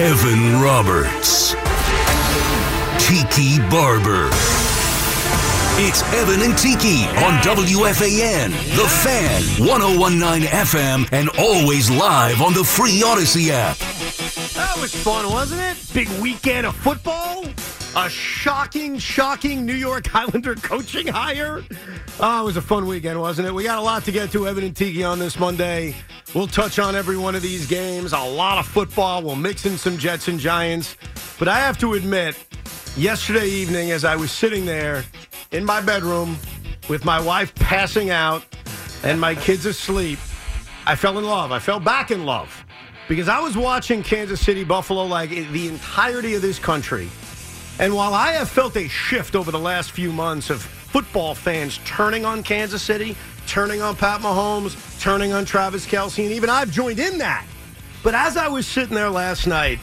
Evan 0.00 0.62
Roberts. 0.62 1.50
Tiki 2.98 3.58
Barber. 3.68 4.30
It's 5.76 6.02
Evan 6.14 6.40
and 6.40 6.56
Tiki 6.56 7.04
on 7.22 7.34
WFAN, 7.42 8.50
The 8.76 8.88
Fan, 8.88 9.42
1019 9.68 10.48
FM, 10.48 11.06
and 11.12 11.28
always 11.38 11.90
live 11.90 12.40
on 12.40 12.54
the 12.54 12.64
free 12.64 13.02
Audacy 13.02 13.50
app. 13.50 13.76
That 14.54 14.80
was 14.80 14.94
fun, 14.94 15.28
wasn't 15.28 15.60
it? 15.60 15.76
Big 15.92 16.08
weekend 16.18 16.66
of 16.66 16.74
football. 16.76 17.44
A 17.96 18.08
shocking, 18.08 18.98
shocking 18.98 19.66
New 19.66 19.74
York 19.74 20.06
Highlander 20.06 20.54
coaching 20.54 21.08
hire. 21.08 21.64
Oh, 22.20 22.42
it 22.42 22.44
was 22.44 22.56
a 22.56 22.62
fun 22.62 22.86
weekend, 22.86 23.20
wasn't 23.20 23.48
it? 23.48 23.52
We 23.52 23.64
got 23.64 23.78
a 23.78 23.82
lot 23.82 24.04
to 24.04 24.12
get 24.12 24.30
to, 24.30 24.46
Evan 24.46 24.62
and 24.62 24.76
Tiki, 24.76 25.02
on 25.02 25.18
this 25.18 25.40
Monday. 25.40 25.96
We'll 26.32 26.46
touch 26.46 26.78
on 26.78 26.94
every 26.94 27.16
one 27.16 27.34
of 27.34 27.42
these 27.42 27.66
games, 27.66 28.12
a 28.12 28.20
lot 28.20 28.58
of 28.58 28.66
football. 28.66 29.24
We'll 29.24 29.34
mix 29.34 29.66
in 29.66 29.76
some 29.76 29.98
Jets 29.98 30.28
and 30.28 30.38
Giants. 30.38 30.96
But 31.36 31.48
I 31.48 31.58
have 31.58 31.78
to 31.78 31.94
admit, 31.94 32.36
yesterday 32.96 33.48
evening, 33.48 33.90
as 33.90 34.04
I 34.04 34.14
was 34.14 34.30
sitting 34.30 34.64
there 34.64 35.04
in 35.50 35.64
my 35.64 35.80
bedroom 35.80 36.38
with 36.88 37.04
my 37.04 37.20
wife 37.20 37.52
passing 37.56 38.10
out 38.10 38.44
and 39.02 39.20
my 39.20 39.34
kids 39.34 39.66
asleep, 39.66 40.20
I 40.86 40.94
fell 40.94 41.18
in 41.18 41.24
love. 41.24 41.50
I 41.50 41.58
fell 41.58 41.80
back 41.80 42.12
in 42.12 42.24
love 42.24 42.64
because 43.08 43.28
I 43.28 43.40
was 43.40 43.56
watching 43.56 44.04
Kansas 44.04 44.40
City, 44.40 44.62
Buffalo, 44.62 45.06
like 45.06 45.30
the 45.30 45.66
entirety 45.66 46.34
of 46.34 46.42
this 46.42 46.60
country. 46.60 47.10
And 47.80 47.94
while 47.94 48.12
I 48.12 48.32
have 48.32 48.50
felt 48.50 48.76
a 48.76 48.88
shift 48.88 49.34
over 49.34 49.50
the 49.50 49.58
last 49.58 49.92
few 49.92 50.12
months 50.12 50.50
of 50.50 50.60
football 50.60 51.34
fans 51.34 51.80
turning 51.86 52.26
on 52.26 52.42
Kansas 52.42 52.82
City, 52.82 53.16
turning 53.46 53.80
on 53.80 53.96
Pat 53.96 54.20
Mahomes, 54.20 55.00
turning 55.00 55.32
on 55.32 55.46
Travis 55.46 55.86
Kelce, 55.86 56.22
and 56.22 56.30
even 56.30 56.50
I've 56.50 56.70
joined 56.70 56.98
in 56.98 57.16
that. 57.16 57.46
But 58.02 58.14
as 58.14 58.36
I 58.36 58.48
was 58.48 58.66
sitting 58.66 58.94
there 58.94 59.08
last 59.08 59.46
night, 59.46 59.78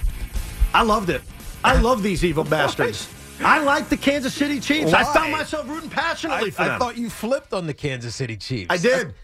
I 0.75 0.83
loved 0.83 1.09
it. 1.09 1.23
I 1.63 1.81
love 1.81 2.03
these 2.03 2.23
evil 2.23 2.43
bastards. 2.45 3.09
I 3.39 3.63
like 3.63 3.89
the 3.89 3.97
Kansas 3.97 4.35
City 4.35 4.59
Chiefs. 4.59 4.93
I 4.93 5.01
Why? 5.01 5.13
found 5.15 5.31
myself 5.31 5.67
rooting 5.67 5.89
passionately 5.89 6.49
I, 6.49 6.51
for 6.51 6.61
I 6.61 6.77
thought 6.77 6.97
you 6.97 7.09
flipped 7.09 7.51
on 7.51 7.65
the 7.65 7.73
Kansas 7.73 8.13
City 8.13 8.37
Chiefs. 8.37 8.67
I 8.69 8.77
did. 8.77 9.15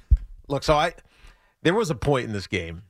Look, 0.48 0.64
so 0.64 0.74
I 0.74 0.96
there 1.62 1.76
was 1.76 1.92
a 1.92 1.96
point 1.96 2.26
in 2.26 2.34
this 2.34 2.48
game 2.48 2.82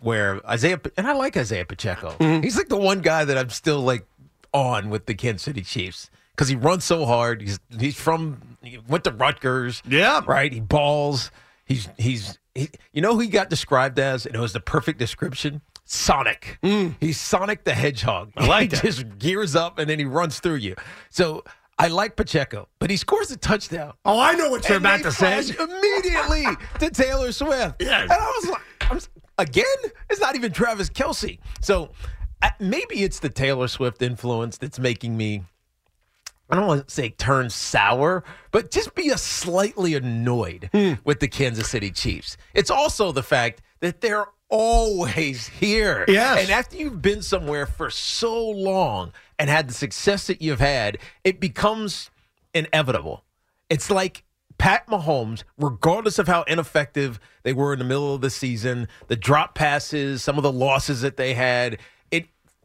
where 0.00 0.46
Isaiah 0.46 0.78
and 0.98 1.06
I 1.06 1.14
like 1.14 1.34
Isaiah 1.34 1.64
Pacheco. 1.64 2.10
Mm-hmm. 2.20 2.42
He's 2.42 2.58
like 2.58 2.68
the 2.68 2.76
one 2.76 3.00
guy 3.00 3.24
that 3.24 3.38
I'm 3.38 3.48
still 3.48 3.80
like 3.80 4.06
on 4.54 4.88
with 4.88 5.04
the 5.06 5.14
Kansas 5.14 5.42
City 5.42 5.60
Chiefs 5.60 6.08
because 6.30 6.48
he 6.48 6.56
runs 6.56 6.84
so 6.84 7.04
hard. 7.04 7.42
He's 7.42 7.58
he's 7.78 7.96
from 7.96 8.56
he 8.62 8.78
went 8.88 9.04
to 9.04 9.10
Rutgers. 9.10 9.82
Yeah. 9.86 10.22
right. 10.26 10.50
He 10.52 10.60
balls. 10.60 11.30
He's 11.66 11.88
he's 11.98 12.38
he, 12.54 12.70
you 12.92 13.02
know 13.02 13.14
who 13.14 13.20
he 13.20 13.28
got 13.28 13.50
described 13.50 13.98
as, 13.98 14.24
and 14.24 14.34
it 14.34 14.40
was 14.40 14.52
the 14.54 14.60
perfect 14.60 14.98
description. 14.98 15.60
Sonic. 15.86 16.58
He's 16.98 17.20
Sonic 17.20 17.64
the 17.64 17.74
Hedgehog. 17.74 18.32
Mm. 18.34 18.44
I 18.44 18.46
like 18.46 18.62
he 18.70 18.76
that. 18.76 18.82
just 18.84 19.18
gears 19.18 19.54
up 19.54 19.78
and 19.78 19.88
then 19.90 19.98
he 19.98 20.06
runs 20.06 20.40
through 20.40 20.54
you. 20.56 20.76
So 21.10 21.44
I 21.78 21.88
like 21.88 22.16
Pacheco, 22.16 22.68
but 22.78 22.88
he 22.88 22.96
scores 22.96 23.30
a 23.30 23.36
touchdown. 23.36 23.92
Oh, 24.04 24.18
I 24.18 24.32
know 24.34 24.48
what 24.48 24.66
you're 24.68 24.78
about 24.78 25.02
to 25.02 25.12
say. 25.12 25.40
immediately 25.40 26.46
to 26.78 26.90
Taylor 26.90 27.32
Swift. 27.32 27.82
Yes. 27.82 28.02
And 28.04 28.12
I 28.12 28.16
was 28.40 28.48
like, 28.48 28.62
I'm, 28.90 29.00
again, 29.38 29.64
it's 30.08 30.20
not 30.20 30.36
even 30.36 30.52
Travis 30.52 30.88
Kelce. 30.88 31.38
So 31.60 31.90
maybe 32.60 33.02
it's 33.02 33.18
the 33.20 33.28
Taylor 33.28 33.68
Swift 33.68 34.02
influence 34.02 34.58
that's 34.58 34.78
making 34.78 35.16
me, 35.16 35.44
I 36.50 36.56
don't 36.56 36.66
want 36.66 36.88
to 36.88 36.94
say 36.94 37.10
turn 37.10 37.50
sour, 37.50 38.24
but 38.50 38.70
just 38.70 38.94
be 38.94 39.08
a 39.10 39.18
slightly 39.18 39.94
annoyed 39.94 40.68
Hmm. 40.72 40.94
with 41.04 41.20
the 41.20 41.28
Kansas 41.28 41.68
City 41.68 41.90
Chiefs. 41.90 42.36
It's 42.54 42.70
also 42.70 43.12
the 43.12 43.22
fact 43.22 43.62
that 43.80 44.00
they're 44.00 44.26
always 44.50 45.48
here. 45.48 46.04
Yes. 46.06 46.42
And 46.42 46.50
after 46.50 46.76
you've 46.76 47.02
been 47.02 47.22
somewhere 47.22 47.66
for 47.66 47.90
so 47.90 48.48
long 48.50 49.12
and 49.38 49.50
had 49.50 49.68
the 49.68 49.74
success 49.74 50.26
that 50.28 50.40
you've 50.42 50.60
had, 50.60 50.98
it 51.24 51.40
becomes 51.40 52.10
inevitable. 52.54 53.24
It's 53.68 53.90
like 53.90 54.22
Pat 54.58 54.86
Mahomes, 54.86 55.42
regardless 55.58 56.18
of 56.20 56.28
how 56.28 56.42
ineffective 56.44 57.18
they 57.42 57.52
were 57.52 57.72
in 57.72 57.80
the 57.80 57.84
middle 57.84 58.14
of 58.14 58.20
the 58.20 58.30
season, 58.30 58.86
the 59.08 59.16
drop 59.16 59.54
passes, 59.56 60.22
some 60.22 60.36
of 60.36 60.42
the 60.44 60.52
losses 60.52 61.00
that 61.00 61.16
they 61.16 61.34
had, 61.34 61.78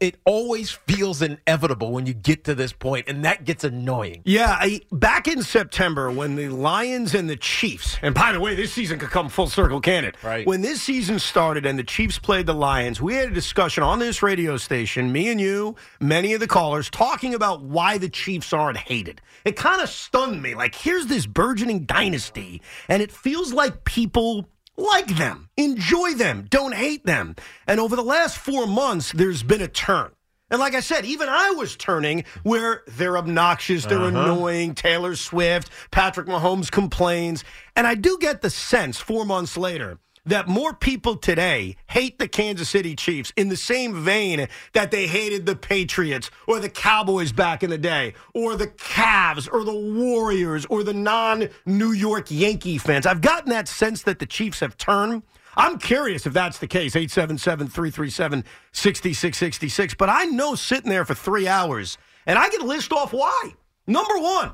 it 0.00 0.16
always 0.24 0.70
feels 0.70 1.20
inevitable 1.20 1.92
when 1.92 2.06
you 2.06 2.14
get 2.14 2.44
to 2.44 2.54
this 2.54 2.72
point, 2.72 3.06
and 3.06 3.24
that 3.24 3.44
gets 3.44 3.64
annoying. 3.64 4.22
Yeah, 4.24 4.56
I, 4.58 4.80
back 4.90 5.28
in 5.28 5.42
September 5.42 6.10
when 6.10 6.36
the 6.36 6.48
Lions 6.48 7.14
and 7.14 7.28
the 7.28 7.36
Chiefs, 7.36 7.98
and 8.00 8.14
by 8.14 8.32
the 8.32 8.40
way, 8.40 8.54
this 8.54 8.72
season 8.72 8.98
could 8.98 9.10
come 9.10 9.28
full 9.28 9.46
circle, 9.46 9.80
can 9.80 10.04
it? 10.04 10.16
Right. 10.22 10.46
When 10.46 10.62
this 10.62 10.80
season 10.80 11.18
started 11.18 11.66
and 11.66 11.78
the 11.78 11.84
Chiefs 11.84 12.18
played 12.18 12.46
the 12.46 12.54
Lions, 12.54 13.00
we 13.00 13.14
had 13.14 13.28
a 13.28 13.34
discussion 13.34 13.82
on 13.82 13.98
this 13.98 14.22
radio 14.22 14.56
station, 14.56 15.12
me 15.12 15.28
and 15.28 15.40
you, 15.40 15.76
many 16.00 16.32
of 16.32 16.40
the 16.40 16.48
callers, 16.48 16.88
talking 16.88 17.34
about 17.34 17.62
why 17.62 17.98
the 17.98 18.08
Chiefs 18.08 18.52
aren't 18.52 18.78
hated. 18.78 19.20
It 19.44 19.56
kind 19.56 19.82
of 19.82 19.88
stunned 19.88 20.42
me. 20.42 20.54
Like, 20.54 20.74
here's 20.74 21.06
this 21.06 21.26
burgeoning 21.26 21.84
dynasty, 21.84 22.62
and 22.88 23.02
it 23.02 23.12
feels 23.12 23.52
like 23.52 23.84
people 23.84 24.48
like 24.80 25.16
them, 25.16 25.50
enjoy 25.56 26.14
them, 26.14 26.46
don't 26.48 26.74
hate 26.74 27.04
them. 27.04 27.36
And 27.66 27.80
over 27.80 27.96
the 27.96 28.02
last 28.02 28.38
four 28.38 28.66
months, 28.66 29.12
there's 29.12 29.42
been 29.42 29.60
a 29.60 29.68
turn. 29.68 30.12
And 30.50 30.58
like 30.58 30.74
I 30.74 30.80
said, 30.80 31.04
even 31.04 31.28
I 31.28 31.50
was 31.50 31.76
turning 31.76 32.24
where 32.42 32.82
they're 32.88 33.16
obnoxious, 33.16 33.84
they're 33.84 34.00
uh-huh. 34.00 34.08
annoying. 34.08 34.74
Taylor 34.74 35.14
Swift, 35.14 35.70
Patrick 35.92 36.26
Mahomes 36.26 36.70
complains. 36.70 37.44
And 37.76 37.86
I 37.86 37.94
do 37.94 38.18
get 38.20 38.42
the 38.42 38.50
sense 38.50 38.98
four 38.98 39.24
months 39.24 39.56
later 39.56 39.98
that 40.26 40.48
more 40.48 40.74
people 40.74 41.16
today 41.16 41.76
hate 41.88 42.18
the 42.18 42.28
Kansas 42.28 42.68
City 42.68 42.94
Chiefs 42.94 43.32
in 43.36 43.48
the 43.48 43.56
same 43.56 44.02
vein 44.02 44.48
that 44.72 44.90
they 44.90 45.06
hated 45.06 45.46
the 45.46 45.56
Patriots 45.56 46.30
or 46.46 46.60
the 46.60 46.68
Cowboys 46.68 47.32
back 47.32 47.62
in 47.62 47.70
the 47.70 47.78
day 47.78 48.14
or 48.34 48.56
the 48.56 48.68
Cavs 48.68 49.48
or 49.52 49.64
the 49.64 49.74
Warriors 49.74 50.66
or 50.66 50.82
the 50.82 50.94
non 50.94 51.48
New 51.66 51.92
York 51.92 52.26
Yankee 52.30 52.78
fans. 52.78 53.06
I've 53.06 53.20
gotten 53.20 53.50
that 53.50 53.68
sense 53.68 54.02
that 54.02 54.18
the 54.18 54.26
Chiefs 54.26 54.60
have 54.60 54.76
turned. 54.76 55.22
I'm 55.56 55.78
curious 55.78 56.26
if 56.26 56.32
that's 56.32 56.58
the 56.58 56.66
case, 56.66 56.94
877 56.94 57.68
337 57.68 58.44
6666. 58.72 59.94
But 59.94 60.08
I 60.08 60.24
know 60.26 60.54
sitting 60.54 60.90
there 60.90 61.04
for 61.04 61.14
three 61.14 61.48
hours, 61.48 61.98
and 62.26 62.38
I 62.38 62.48
can 62.48 62.66
list 62.66 62.92
off 62.92 63.12
why. 63.12 63.54
Number 63.86 64.18
one, 64.18 64.52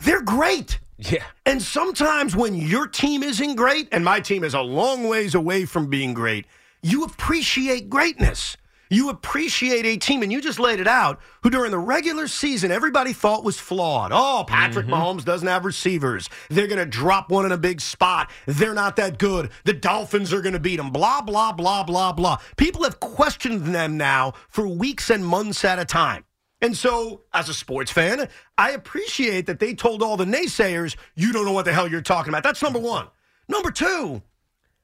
they're 0.00 0.22
great. 0.22 0.78
Yeah. 0.98 1.24
And 1.46 1.62
sometimes 1.62 2.36
when 2.36 2.54
your 2.54 2.86
team 2.86 3.22
isn't 3.22 3.56
great, 3.56 3.88
and 3.92 4.04
my 4.04 4.20
team 4.20 4.44
is 4.44 4.54
a 4.54 4.60
long 4.60 5.08
ways 5.08 5.34
away 5.34 5.64
from 5.64 5.88
being 5.88 6.14
great, 6.14 6.46
you 6.82 7.04
appreciate 7.04 7.88
greatness. 7.88 8.56
You 8.92 9.08
appreciate 9.08 9.86
a 9.86 9.96
team, 9.96 10.24
and 10.24 10.32
you 10.32 10.40
just 10.40 10.58
laid 10.58 10.80
it 10.80 10.88
out, 10.88 11.20
who 11.42 11.50
during 11.50 11.70
the 11.70 11.78
regular 11.78 12.26
season 12.26 12.72
everybody 12.72 13.12
thought 13.12 13.44
was 13.44 13.56
flawed. 13.56 14.10
Oh, 14.12 14.44
Patrick 14.46 14.86
mm-hmm. 14.86 14.94
Mahomes 14.94 15.24
doesn't 15.24 15.46
have 15.46 15.64
receivers. 15.64 16.28
They're 16.48 16.66
going 16.66 16.80
to 16.80 16.86
drop 16.86 17.30
one 17.30 17.46
in 17.46 17.52
a 17.52 17.56
big 17.56 17.80
spot. 17.80 18.32
They're 18.46 18.74
not 18.74 18.96
that 18.96 19.18
good. 19.18 19.50
The 19.64 19.74
Dolphins 19.74 20.32
are 20.32 20.42
going 20.42 20.54
to 20.54 20.58
beat 20.58 20.76
them. 20.76 20.90
Blah, 20.90 21.22
blah, 21.22 21.52
blah, 21.52 21.84
blah, 21.84 22.12
blah. 22.12 22.38
People 22.56 22.82
have 22.82 22.98
questioned 22.98 23.66
them 23.66 23.96
now 23.96 24.32
for 24.48 24.66
weeks 24.66 25.08
and 25.08 25.24
months 25.24 25.64
at 25.64 25.78
a 25.78 25.84
time. 25.84 26.24
And 26.62 26.76
so, 26.76 27.22
as 27.32 27.48
a 27.48 27.54
sports 27.54 27.90
fan, 27.90 28.28
I 28.58 28.72
appreciate 28.72 29.46
that 29.46 29.58
they 29.58 29.74
told 29.74 30.02
all 30.02 30.16
the 30.16 30.26
naysayers, 30.26 30.96
you 31.14 31.32
don't 31.32 31.44
know 31.46 31.52
what 31.52 31.64
the 31.64 31.72
hell 31.72 31.88
you're 31.88 32.02
talking 32.02 32.30
about. 32.30 32.42
That's 32.42 32.62
number 32.62 32.78
one. 32.78 33.06
Number 33.48 33.70
two, 33.70 34.22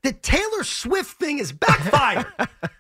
the 0.03 0.13
Taylor 0.13 0.65
Swift 0.65 1.19
thing 1.19 1.39
is 1.39 1.53
backfired. 1.53 2.27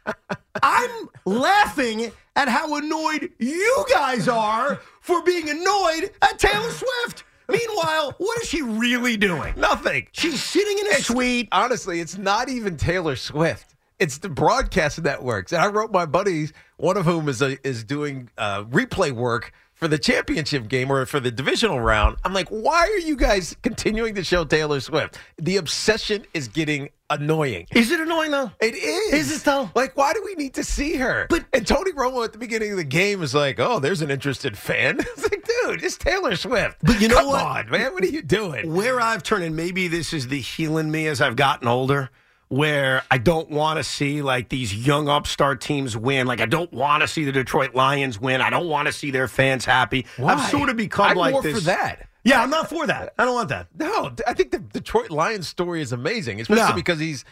I'm 0.62 1.08
laughing 1.24 2.10
at 2.34 2.48
how 2.48 2.76
annoyed 2.76 3.30
you 3.38 3.84
guys 3.92 4.28
are 4.28 4.80
for 5.00 5.22
being 5.22 5.48
annoyed 5.48 6.10
at 6.22 6.38
Taylor 6.38 6.70
Swift. 6.70 7.24
Meanwhile, 7.48 8.14
what 8.18 8.42
is 8.42 8.48
she 8.48 8.62
really 8.62 9.16
doing? 9.16 9.54
Nothing. 9.56 10.08
She's 10.12 10.42
sitting 10.42 10.78
in 10.78 10.86
a 10.88 10.94
suite. 10.96 11.48
Honestly, 11.52 12.00
it's 12.00 12.18
not 12.18 12.48
even 12.48 12.76
Taylor 12.76 13.14
Swift. 13.14 13.75
It's 13.98 14.18
the 14.18 14.28
broadcast 14.28 15.02
networks. 15.02 15.52
And 15.52 15.62
I 15.62 15.68
wrote 15.68 15.90
my 15.90 16.04
buddies, 16.06 16.52
one 16.76 16.96
of 16.96 17.04
whom 17.06 17.28
is 17.28 17.40
a, 17.40 17.56
is 17.66 17.82
doing 17.84 18.28
uh, 18.36 18.64
replay 18.64 19.10
work 19.10 19.52
for 19.72 19.88
the 19.88 19.98
championship 19.98 20.68
game 20.68 20.90
or 20.90 21.04
for 21.06 21.20
the 21.20 21.30
divisional 21.30 21.80
round. 21.80 22.16
I'm 22.24 22.32
like, 22.32 22.48
why 22.48 22.80
are 22.80 22.98
you 22.98 23.16
guys 23.16 23.56
continuing 23.62 24.14
to 24.14 24.24
show 24.24 24.44
Taylor 24.44 24.80
Swift? 24.80 25.18
The 25.38 25.56
obsession 25.58 26.24
is 26.34 26.48
getting 26.48 26.88
annoying. 27.10 27.66
Is 27.74 27.90
it 27.90 28.00
annoying 28.00 28.30
though? 28.32 28.50
It 28.60 28.74
is. 28.74 29.12
Is 29.12 29.36
it 29.40 29.44
though? 29.44 29.70
Like, 29.74 29.96
why 29.96 30.12
do 30.14 30.22
we 30.24 30.34
need 30.34 30.54
to 30.54 30.64
see 30.64 30.96
her? 30.96 31.26
But- 31.28 31.44
and 31.52 31.66
Tony 31.66 31.92
Romo 31.92 32.24
at 32.24 32.32
the 32.32 32.38
beginning 32.38 32.72
of 32.72 32.76
the 32.78 32.84
game 32.84 33.22
is 33.22 33.34
like, 33.34 33.58
"Oh, 33.60 33.78
there's 33.78 34.02
an 34.02 34.10
interested 34.10 34.56
fan." 34.58 34.98
It's 35.16 35.22
like, 35.22 35.44
dude, 35.44 35.82
it's 35.84 35.96
Taylor 35.96 36.36
Swift. 36.36 36.78
But 36.82 37.00
you 37.00 37.08
know 37.08 37.16
Come 37.16 37.26
what? 37.28 37.42
on, 37.44 37.70
man, 37.70 37.92
what 37.94 38.02
are 38.02 38.08
you 38.08 38.22
doing? 38.22 38.74
where 38.74 39.00
I've 39.00 39.22
turned, 39.22 39.44
and 39.44 39.56
maybe 39.56 39.88
this 39.88 40.12
is 40.12 40.28
the 40.28 40.40
healing 40.40 40.90
me 40.90 41.06
as 41.06 41.20
I've 41.20 41.36
gotten 41.36 41.68
older, 41.68 42.10
where 42.48 43.02
I 43.10 43.18
don't 43.18 43.50
want 43.50 43.78
to 43.78 43.84
see 43.84 44.22
like 44.22 44.48
these 44.48 44.74
young 44.74 45.08
upstart 45.08 45.60
teams 45.60 45.96
win. 45.96 46.26
Like 46.26 46.40
I 46.40 46.46
don't 46.46 46.72
want 46.72 47.02
to 47.02 47.08
see 47.08 47.24
the 47.24 47.32
Detroit 47.32 47.74
Lions 47.74 48.20
win. 48.20 48.40
I 48.40 48.50
don't 48.50 48.68
want 48.68 48.86
to 48.86 48.92
see 48.92 49.10
their 49.10 49.28
fans 49.28 49.64
happy. 49.64 50.06
Why? 50.16 50.34
I've 50.34 50.50
sort 50.50 50.68
of 50.68 50.76
become 50.76 51.06
I'm 51.10 51.16
like 51.16 51.32
more 51.32 51.42
this. 51.42 51.58
for 51.58 51.64
that. 51.64 52.08
Yeah, 52.24 52.42
I'm 52.42 52.50
not 52.50 52.68
for 52.68 52.86
that. 52.88 53.14
I 53.18 53.24
don't 53.24 53.34
want 53.34 53.48
that. 53.50 53.68
No, 53.78 54.12
I 54.26 54.34
think 54.34 54.50
the 54.50 54.58
Detroit 54.58 55.10
Lions 55.10 55.46
story 55.48 55.80
is 55.80 55.92
amazing, 55.92 56.40
especially 56.40 56.70
No. 56.70 56.74
because 56.74 56.98
he's, 56.98 57.24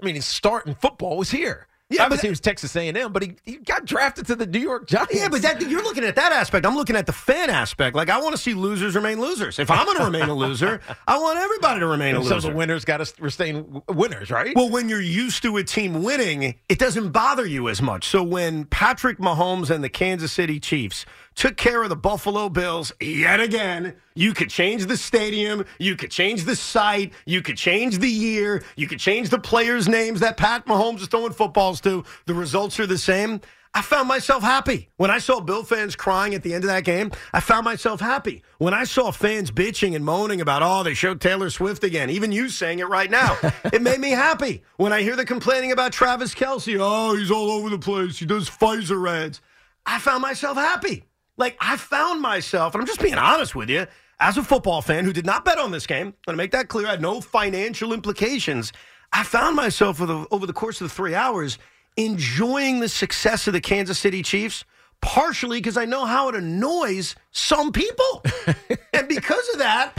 I 0.00 0.06
mean, 0.06 0.14
his 0.14 0.24
start 0.26 0.66
in 0.66 0.74
football 0.74 1.18
was 1.18 1.30
here. 1.30 1.66
Yeah, 1.90 2.02
Obviously, 2.04 2.16
but- 2.16 2.28
he 2.28 2.30
was 2.30 2.40
Texas 2.40 2.76
A&M, 2.76 3.12
but 3.12 3.22
he, 3.22 3.36
he 3.44 3.56
got 3.56 3.86
drafted 3.86 4.26
to 4.26 4.34
the 4.36 4.46
New 4.46 4.58
York 4.58 4.86
Giants. 4.86 5.14
Yeah, 5.14 5.28
but 5.30 5.40
that, 5.40 5.62
you're 5.62 5.82
looking 5.82 6.04
at 6.04 6.16
that 6.16 6.32
aspect. 6.32 6.66
I'm 6.66 6.76
looking 6.76 6.96
at 6.96 7.06
the 7.06 7.14
fan 7.14 7.48
aspect. 7.48 7.96
Like, 7.96 8.10
I 8.10 8.20
want 8.20 8.36
to 8.36 8.40
see 8.40 8.52
losers 8.52 8.94
remain 8.94 9.18
losers. 9.20 9.58
If 9.58 9.70
I'm 9.70 9.86
going 9.86 9.96
to 9.96 10.04
remain 10.04 10.28
a 10.28 10.34
loser, 10.34 10.80
I 11.06 11.18
want 11.18 11.38
everybody 11.38 11.80
to 11.80 11.86
remain 11.86 12.14
a 12.16 12.22
so 12.22 12.34
loser. 12.34 12.50
the 12.50 12.54
winners 12.56 12.84
got 12.84 12.98
to 13.04 13.12
remain 13.18 13.82
winners, 13.88 14.30
right? 14.30 14.54
Well, 14.54 14.68
when 14.68 14.90
you're 14.90 15.00
used 15.00 15.42
to 15.44 15.56
a 15.56 15.64
team 15.64 16.02
winning, 16.02 16.56
it 16.68 16.78
doesn't 16.78 17.10
bother 17.10 17.46
you 17.46 17.70
as 17.70 17.80
much. 17.80 18.06
So 18.08 18.22
when 18.22 18.66
Patrick 18.66 19.16
Mahomes 19.18 19.70
and 19.70 19.82
the 19.82 19.88
Kansas 19.88 20.30
City 20.30 20.60
Chiefs 20.60 21.06
took 21.38 21.56
care 21.56 21.84
of 21.84 21.88
the 21.88 21.96
Buffalo 21.96 22.48
Bills 22.48 22.92
yet 23.00 23.38
again, 23.38 23.94
you 24.16 24.34
could 24.34 24.50
change 24.50 24.86
the 24.86 24.96
stadium, 24.96 25.64
you 25.78 25.94
could 25.94 26.10
change 26.10 26.42
the 26.42 26.56
site, 26.56 27.12
you 27.26 27.42
could 27.42 27.56
change 27.56 27.98
the 27.98 28.10
year, 28.10 28.64
you 28.74 28.88
could 28.88 28.98
change 28.98 29.28
the 29.30 29.38
players' 29.38 29.88
names 29.88 30.18
that 30.18 30.36
Pat 30.36 30.66
Mahomes 30.66 31.00
is 31.00 31.06
throwing 31.06 31.32
footballs 31.32 31.80
to. 31.82 32.04
The 32.26 32.34
results 32.34 32.80
are 32.80 32.86
the 32.86 32.98
same. 32.98 33.40
I 33.72 33.82
found 33.82 34.08
myself 34.08 34.42
happy. 34.42 34.88
When 34.96 35.12
I 35.12 35.18
saw 35.18 35.38
Bill 35.38 35.62
fans 35.62 35.94
crying 35.94 36.34
at 36.34 36.42
the 36.42 36.54
end 36.54 36.64
of 36.64 36.70
that 36.70 36.82
game, 36.82 37.12
I 37.32 37.38
found 37.38 37.64
myself 37.64 38.00
happy. 38.00 38.42
When 38.56 38.74
I 38.74 38.82
saw 38.82 39.12
fans 39.12 39.52
bitching 39.52 39.94
and 39.94 40.04
moaning 40.04 40.40
about, 40.40 40.62
oh, 40.64 40.82
they 40.82 40.94
showed 40.94 41.20
Taylor 41.20 41.50
Swift 41.50 41.84
again, 41.84 42.10
even 42.10 42.32
you 42.32 42.48
saying 42.48 42.80
it 42.80 42.88
right 42.88 43.12
now, 43.12 43.38
it 43.72 43.80
made 43.80 44.00
me 44.00 44.10
happy. 44.10 44.64
When 44.76 44.92
I 44.92 45.02
hear 45.02 45.14
the 45.14 45.24
complaining 45.24 45.70
about 45.70 45.92
Travis 45.92 46.34
Kelce, 46.34 46.78
oh, 46.80 47.14
he's 47.14 47.30
all 47.30 47.52
over 47.52 47.70
the 47.70 47.78
place, 47.78 48.18
he 48.18 48.26
does 48.26 48.50
Pfizer 48.50 49.08
ads, 49.08 49.40
I 49.86 50.00
found 50.00 50.22
myself 50.22 50.56
happy. 50.56 51.04
Like, 51.38 51.56
I 51.60 51.76
found 51.78 52.20
myself, 52.20 52.74
and 52.74 52.82
I'm 52.82 52.86
just 52.86 53.00
being 53.00 53.14
honest 53.14 53.54
with 53.54 53.70
you, 53.70 53.86
as 54.20 54.36
a 54.36 54.42
football 54.42 54.82
fan 54.82 55.04
who 55.04 55.12
did 55.12 55.24
not 55.24 55.44
bet 55.44 55.58
on 55.58 55.70
this 55.70 55.86
game, 55.86 56.08
I'm 56.08 56.14
going 56.26 56.34
to 56.34 56.36
make 56.36 56.50
that 56.50 56.68
clear, 56.68 56.88
I 56.88 56.90
had 56.90 57.00
no 57.00 57.20
financial 57.20 57.92
implications. 57.92 58.72
I 59.12 59.22
found 59.22 59.54
myself 59.56 60.00
over 60.00 60.12
the, 60.12 60.26
over 60.30 60.46
the 60.46 60.52
course 60.52 60.80
of 60.80 60.88
the 60.88 60.94
three 60.94 61.14
hours 61.14 61.56
enjoying 61.96 62.80
the 62.80 62.88
success 62.88 63.46
of 63.46 63.52
the 63.52 63.60
Kansas 63.60 63.98
City 63.98 64.22
Chiefs, 64.22 64.64
partially 65.00 65.58
because 65.58 65.76
I 65.76 65.84
know 65.84 66.04
how 66.04 66.28
it 66.28 66.34
annoys 66.34 67.14
some 67.30 67.72
people. 67.72 68.24
and 68.92 69.08
because 69.08 69.48
of 69.52 69.58
that, 69.60 69.92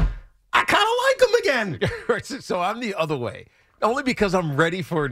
I 0.53 0.63
kind 0.63 0.83
of 0.83 0.95
like 1.05 1.17
them 1.19 1.79
again. 1.79 1.89
So- 2.23 2.39
so 2.41 2.61
I'm 2.61 2.79
the 2.79 2.95
other 2.95 3.17
way. 3.17 3.47
Only 3.81 4.03
because 4.03 4.35
I'm 4.35 4.57
ready 4.57 4.81
for. 4.81 5.09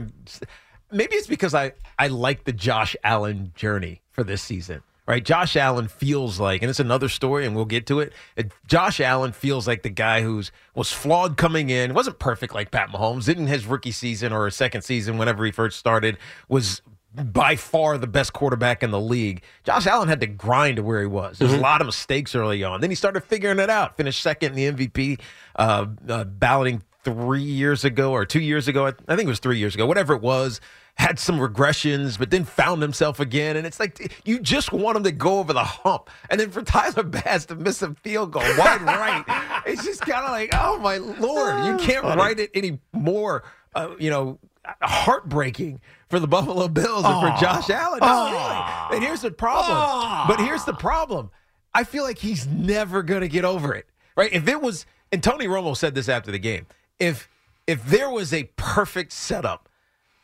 Maybe 0.92 1.16
it's 1.16 1.26
because 1.26 1.54
I 1.54 1.72
I 1.98 2.08
like 2.08 2.44
the 2.44 2.52
Josh 2.52 2.94
Allen 3.02 3.52
journey 3.54 4.02
for 4.10 4.22
this 4.22 4.42
season. 4.42 4.82
Right, 5.08 5.24
Josh 5.24 5.56
Allen 5.56 5.88
feels 5.88 6.38
like, 6.38 6.60
and 6.60 6.68
it's 6.68 6.80
another 6.80 7.08
story, 7.08 7.46
and 7.46 7.56
we'll 7.56 7.64
get 7.64 7.86
to 7.86 8.00
it. 8.00 8.12
uh, 8.36 8.42
Josh 8.66 9.00
Allen 9.00 9.32
feels 9.32 9.66
like 9.66 9.82
the 9.82 9.88
guy 9.88 10.20
who's 10.20 10.52
was 10.74 10.92
flawed 10.92 11.38
coming 11.38 11.70
in, 11.70 11.94
wasn't 11.94 12.18
perfect 12.18 12.54
like 12.54 12.70
Pat 12.70 12.90
Mahomes. 12.90 13.24
Didn't 13.24 13.46
his 13.46 13.64
rookie 13.64 13.90
season 13.90 14.34
or 14.34 14.44
his 14.44 14.54
second 14.54 14.82
season, 14.82 15.16
whenever 15.16 15.46
he 15.46 15.50
first 15.50 15.78
started, 15.78 16.18
was 16.50 16.82
by 17.14 17.56
far 17.56 17.96
the 17.96 18.06
best 18.06 18.34
quarterback 18.34 18.82
in 18.82 18.90
the 18.90 19.00
league. 19.00 19.42
Josh 19.64 19.86
Allen 19.86 20.08
had 20.08 20.20
to 20.20 20.26
grind 20.26 20.76
to 20.76 20.82
where 20.82 21.00
he 21.00 21.06
was. 21.06 21.38
There's 21.38 21.54
a 21.54 21.58
lot 21.58 21.80
of 21.80 21.86
mistakes 21.86 22.34
early 22.34 22.62
on. 22.62 22.82
Then 22.82 22.90
he 22.90 22.96
started 22.96 23.22
figuring 23.24 23.58
it 23.58 23.70
out. 23.70 23.96
Finished 23.96 24.20
second 24.20 24.58
in 24.58 24.76
the 24.76 24.86
MVP 24.86 25.20
uh, 25.56 25.86
uh, 26.06 26.24
balloting 26.24 26.82
three 27.12 27.42
years 27.42 27.84
ago 27.84 28.12
or 28.12 28.24
two 28.24 28.40
years 28.40 28.68
ago. 28.68 28.86
I 28.86 28.92
think 29.16 29.26
it 29.26 29.28
was 29.28 29.38
three 29.38 29.58
years 29.58 29.74
ago. 29.74 29.86
Whatever 29.86 30.14
it 30.14 30.22
was. 30.22 30.60
Had 30.94 31.20
some 31.20 31.38
regressions, 31.38 32.18
but 32.18 32.30
then 32.30 32.44
found 32.44 32.82
himself 32.82 33.20
again. 33.20 33.56
And 33.56 33.64
it's 33.64 33.78
like 33.78 34.20
you 34.24 34.40
just 34.40 34.72
want 34.72 34.96
him 34.96 35.04
to 35.04 35.12
go 35.12 35.38
over 35.38 35.52
the 35.52 35.62
hump. 35.62 36.10
And 36.28 36.40
then 36.40 36.50
for 36.50 36.60
Tyler 36.60 37.04
Bass 37.04 37.46
to 37.46 37.54
miss 37.54 37.82
a 37.82 37.94
field 37.94 38.32
goal 38.32 38.42
wide 38.42 38.82
right, 38.82 39.62
it's 39.64 39.84
just 39.84 40.00
kind 40.00 40.24
of 40.24 40.32
like, 40.32 40.50
oh 40.54 40.76
my 40.80 40.96
lord, 40.96 41.64
you 41.66 41.72
ah. 41.72 41.78
can't 41.80 42.04
write 42.04 42.40
it 42.40 42.50
any 42.52 42.80
more. 42.92 43.44
Uh, 43.76 43.94
you 44.00 44.10
know, 44.10 44.40
heartbreaking 44.82 45.80
for 46.08 46.18
the 46.18 46.26
Buffalo 46.26 46.66
Bills 46.66 47.04
and 47.04 47.20
for 47.20 47.28
ah. 47.28 47.40
Josh 47.40 47.70
Allen. 47.70 48.00
No, 48.00 48.08
ah. 48.08 48.88
really. 48.90 48.96
And 48.96 49.06
here's 49.06 49.20
the 49.20 49.30
problem. 49.30 50.26
But 50.26 50.44
here's 50.44 50.64
the 50.64 50.74
problem. 50.74 51.30
I 51.72 51.84
feel 51.84 52.02
like 52.02 52.18
he's 52.18 52.44
never 52.48 53.04
going 53.04 53.20
to 53.20 53.28
get 53.28 53.44
over 53.44 53.72
it. 53.72 53.86
Right? 54.16 54.32
If 54.32 54.48
it 54.48 54.60
was 54.60 54.84
and 55.12 55.22
Tony 55.22 55.46
Romo 55.46 55.76
said 55.76 55.94
this 55.94 56.08
after 56.08 56.30
the 56.30 56.38
game. 56.38 56.66
If 56.98 57.28
if 57.66 57.84
there 57.84 58.10
was 58.10 58.32
a 58.32 58.44
perfect 58.56 59.12
setup 59.12 59.67